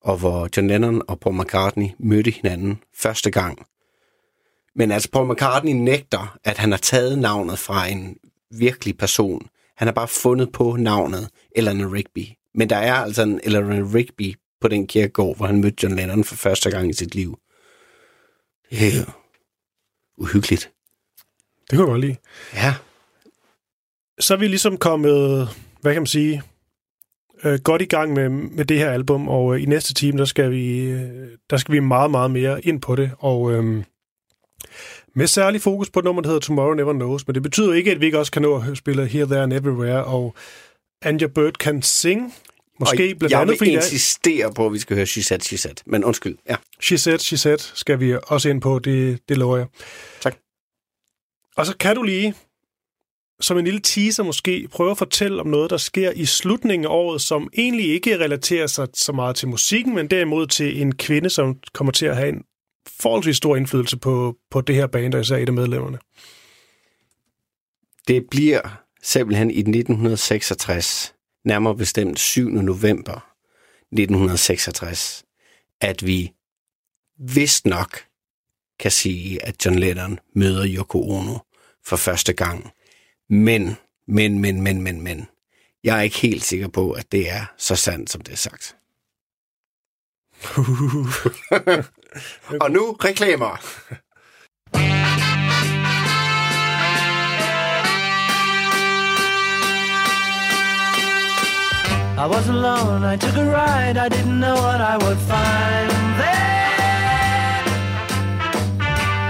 og 0.00 0.16
hvor 0.16 0.48
John 0.56 0.68
Lennon 0.68 1.02
og 1.08 1.20
Paul 1.20 1.40
McCartney 1.40 1.88
mødte 1.98 2.30
hinanden 2.30 2.82
første 2.96 3.30
gang. 3.30 3.66
Men 4.74 4.92
altså, 4.92 5.10
Paul 5.10 5.32
McCartney 5.32 5.72
nægter, 5.72 6.38
at 6.44 6.58
han 6.58 6.70
har 6.70 6.78
taget 6.78 7.18
navnet 7.18 7.58
fra 7.58 7.86
en 7.86 8.16
virkelig 8.50 8.98
person. 8.98 9.48
Han 9.80 9.86
har 9.86 9.92
bare 9.92 10.08
fundet 10.08 10.52
på 10.52 10.76
navnet 10.76 11.28
Eleanor 11.56 11.94
Rigby. 11.94 12.26
Men 12.54 12.70
der 12.70 12.76
er 12.76 12.94
altså 12.94 13.22
en 13.22 13.40
Eleanor 13.44 13.94
Rigby 13.94 14.34
på 14.60 14.68
den 14.68 14.86
kirkegård, 14.86 15.36
hvor 15.36 15.46
han 15.46 15.60
mødte 15.60 15.76
John 15.82 15.96
Lennon 15.96 16.24
for 16.24 16.36
første 16.36 16.70
gang 16.70 16.90
i 16.90 16.92
sit 16.92 17.14
liv. 17.14 17.38
Det 18.70 18.88
er 18.88 18.98
jo 19.00 19.04
uhyggeligt. 20.18 20.70
Det 21.70 21.78
kunne 21.78 21.80
jeg 21.80 21.86
godt 21.86 22.00
lide. 22.00 22.16
Ja. 22.54 22.74
Så 24.18 24.34
er 24.34 24.38
vi 24.38 24.48
ligesom 24.48 24.76
kommet, 24.76 25.48
hvad 25.80 25.92
kan 25.92 26.02
man 26.02 26.06
sige, 26.06 26.42
øh, 27.44 27.58
godt 27.64 27.82
i 27.82 27.84
gang 27.84 28.12
med, 28.12 28.28
med 28.28 28.64
det 28.64 28.78
her 28.78 28.90
album, 28.90 29.28
og 29.28 29.54
øh, 29.54 29.62
i 29.62 29.66
næste 29.66 29.94
time, 29.94 30.18
der 30.18 30.24
skal, 30.24 30.50
vi, 30.50 30.80
øh, 30.80 31.28
der 31.50 31.56
skal 31.56 31.74
vi 31.74 31.80
meget, 31.80 32.10
meget 32.10 32.30
mere 32.30 32.66
ind 32.66 32.80
på 32.80 32.96
det, 32.96 33.10
og 33.18 33.52
øh, 33.52 33.84
med 35.20 35.26
særlig 35.26 35.60
fokus 35.60 35.90
på 35.90 35.98
et 35.98 36.04
nummer, 36.04 36.22
der 36.22 36.28
hedder 36.28 36.40
Tomorrow 36.40 36.74
Never 36.74 36.92
Knows, 36.92 37.26
men 37.26 37.34
det 37.34 37.42
betyder 37.42 37.72
ikke, 37.72 37.90
at 37.90 38.00
vi 38.00 38.06
ikke 38.06 38.18
også 38.18 38.32
kan 38.32 38.42
nå 38.42 38.56
at 38.70 38.76
spille 38.78 39.06
Here, 39.06 39.26
There 39.26 39.42
and 39.42 39.52
Everywhere, 39.52 40.04
og 40.04 40.34
Anja 41.02 41.26
Bird 41.26 41.52
kan 41.52 41.82
sing. 41.82 42.34
Måske 42.80 43.10
Og 43.12 43.18
blandt 43.18 43.32
jeg 43.32 43.40
andet, 43.40 43.60
vil 43.60 43.68
er- 43.68 43.76
insistere 43.76 44.52
på, 44.54 44.66
at 44.66 44.72
vi 44.72 44.78
skal 44.78 44.96
høre 44.96 45.06
She 45.06 45.22
Said, 45.22 45.40
She 45.40 45.58
Said. 45.58 45.74
Men 45.86 46.04
undskyld, 46.04 46.36
ja. 46.48 46.56
She 46.82 46.98
Said, 46.98 47.18
She 47.18 47.36
Said 47.36 47.58
skal 47.58 48.00
vi 48.00 48.14
også 48.26 48.48
ind 48.48 48.60
på, 48.60 48.78
det, 48.78 49.18
det 49.28 49.38
lover 49.38 49.56
jeg. 49.56 49.66
Tak. 50.20 50.34
Og 51.56 51.66
så 51.66 51.76
kan 51.76 51.96
du 51.96 52.02
lige, 52.02 52.34
som 53.40 53.58
en 53.58 53.64
lille 53.64 53.80
teaser 53.80 54.22
måske, 54.22 54.68
prøve 54.72 54.90
at 54.90 54.98
fortælle 54.98 55.40
om 55.40 55.46
noget, 55.46 55.70
der 55.70 55.76
sker 55.76 56.10
i 56.10 56.24
slutningen 56.24 56.84
af 56.86 56.90
året, 56.90 57.20
som 57.22 57.48
egentlig 57.56 57.88
ikke 57.92 58.18
relaterer 58.18 58.66
sig 58.66 58.88
så 58.94 59.12
meget 59.12 59.36
til 59.36 59.48
musikken, 59.48 59.94
men 59.94 60.06
derimod 60.10 60.46
til 60.46 60.80
en 60.82 60.94
kvinde, 60.94 61.30
som 61.30 61.56
kommer 61.74 61.92
til 61.92 62.06
at 62.06 62.16
have 62.16 62.28
en 62.28 62.42
forholdsvis 62.86 63.36
stor 63.36 63.56
indflydelse 63.56 63.96
på, 63.96 64.36
på 64.50 64.60
det 64.60 64.74
her 64.74 64.86
band, 64.86 65.14
og 65.14 65.20
især 65.20 65.36
et 65.36 65.48
af 65.48 65.54
medlemmerne. 65.54 65.98
Det 68.08 68.26
bliver 68.30 68.82
simpelthen 69.02 69.50
i 69.50 69.58
1966, 69.58 71.14
nærmere 71.44 71.76
bestemt 71.76 72.18
7. 72.18 72.48
november 72.48 73.30
1966, 73.92 75.24
at 75.80 76.06
vi 76.06 76.32
vist 77.18 77.66
nok 77.66 78.04
kan 78.78 78.90
sige, 78.90 79.46
at 79.46 79.66
John 79.66 79.78
Lennon 79.78 80.18
møder 80.34 80.66
Yoko 80.68 81.10
Ono 81.10 81.38
for 81.84 81.96
første 81.96 82.32
gang. 82.32 82.70
Men, 83.28 83.76
men, 84.08 84.38
men, 84.38 84.62
men, 84.62 84.82
men, 84.82 85.02
men. 85.02 85.28
Jeg 85.84 85.98
er 85.98 86.02
ikke 86.02 86.18
helt 86.18 86.44
sikker 86.44 86.68
på, 86.68 86.90
at 86.90 87.12
det 87.12 87.30
er 87.30 87.44
så 87.56 87.76
sandt, 87.76 88.10
som 88.10 88.20
det 88.20 88.32
er 88.32 88.36
sagt. 88.36 88.76
Og 92.60 92.70
nu 92.70 92.96
reklamer. 93.04 93.56
I 102.22 102.26
was 102.26 102.48
alone, 102.48 103.02
I 103.04 103.16
took 103.16 103.36
a 103.36 103.46
ride, 103.46 103.96
I 103.96 104.08
didn't 104.10 104.40
know 104.40 104.54
what 104.54 104.80
I 104.92 104.96
would 105.02 105.20
find 105.32 105.90
there. 106.20 107.64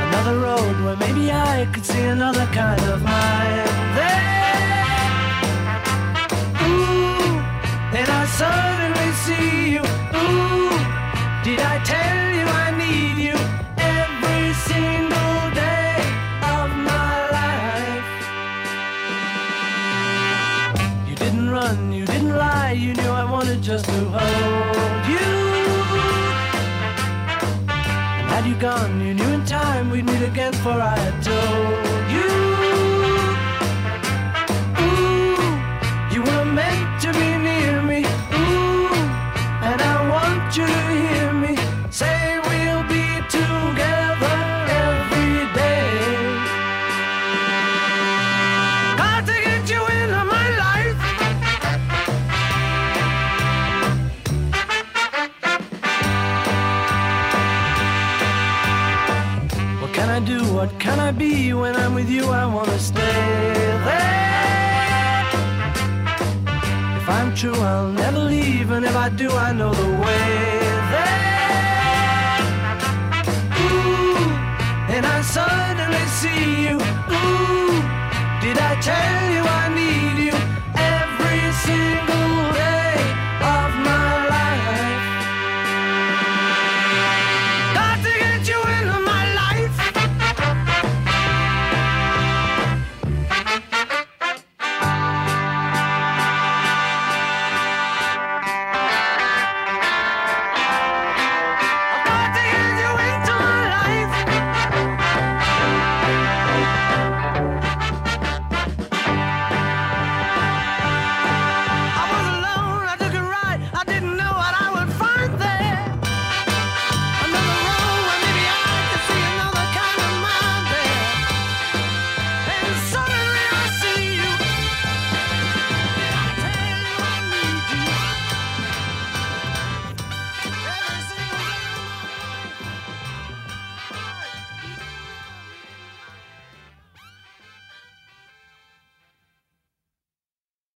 Another 0.07 0.37
road 0.47 0.77
where 0.85 0.97
maybe 0.97 1.31
I 1.31 1.69
could 1.73 1.87
see 1.87 2.05
another 2.17 2.47
kind 2.47 2.83
of 2.93 3.01
mind 3.03 3.71
there. 3.99 4.23
Ooh, 6.67 7.35
then 7.93 8.09
I 8.21 8.23
suddenly 8.41 9.11
see 9.25 9.71
you. 9.75 10.00
Did 11.51 11.63
I 11.63 11.83
tell 11.83 12.19
you 12.39 12.47
I 12.65 12.71
need 12.79 13.17
you 13.27 13.37
every 13.77 14.55
single 14.71 15.51
day 15.51 15.97
of 16.55 16.69
my 16.91 17.15
life? 17.39 18.11
You 21.09 21.17
didn't 21.17 21.51
run, 21.51 21.93
you 21.93 22.07
didn't 22.07 22.37
lie, 22.37 22.71
you 22.71 22.95
knew 22.95 23.11
I 23.11 23.25
wanted 23.29 23.63
just 23.65 23.87
to 23.87 24.01
hold 24.17 25.07
you. 25.15 25.31
And 28.19 28.27
had 28.31 28.47
you 28.47 28.55
gone, 28.55 29.01
you 29.05 29.15
knew 29.15 29.31
in 29.35 29.45
time 29.45 29.91
we'd 29.91 30.05
meet 30.05 30.23
again, 30.23 30.53
for 30.53 30.79
I 30.81 30.97
had 30.97 31.21
told 31.21 31.90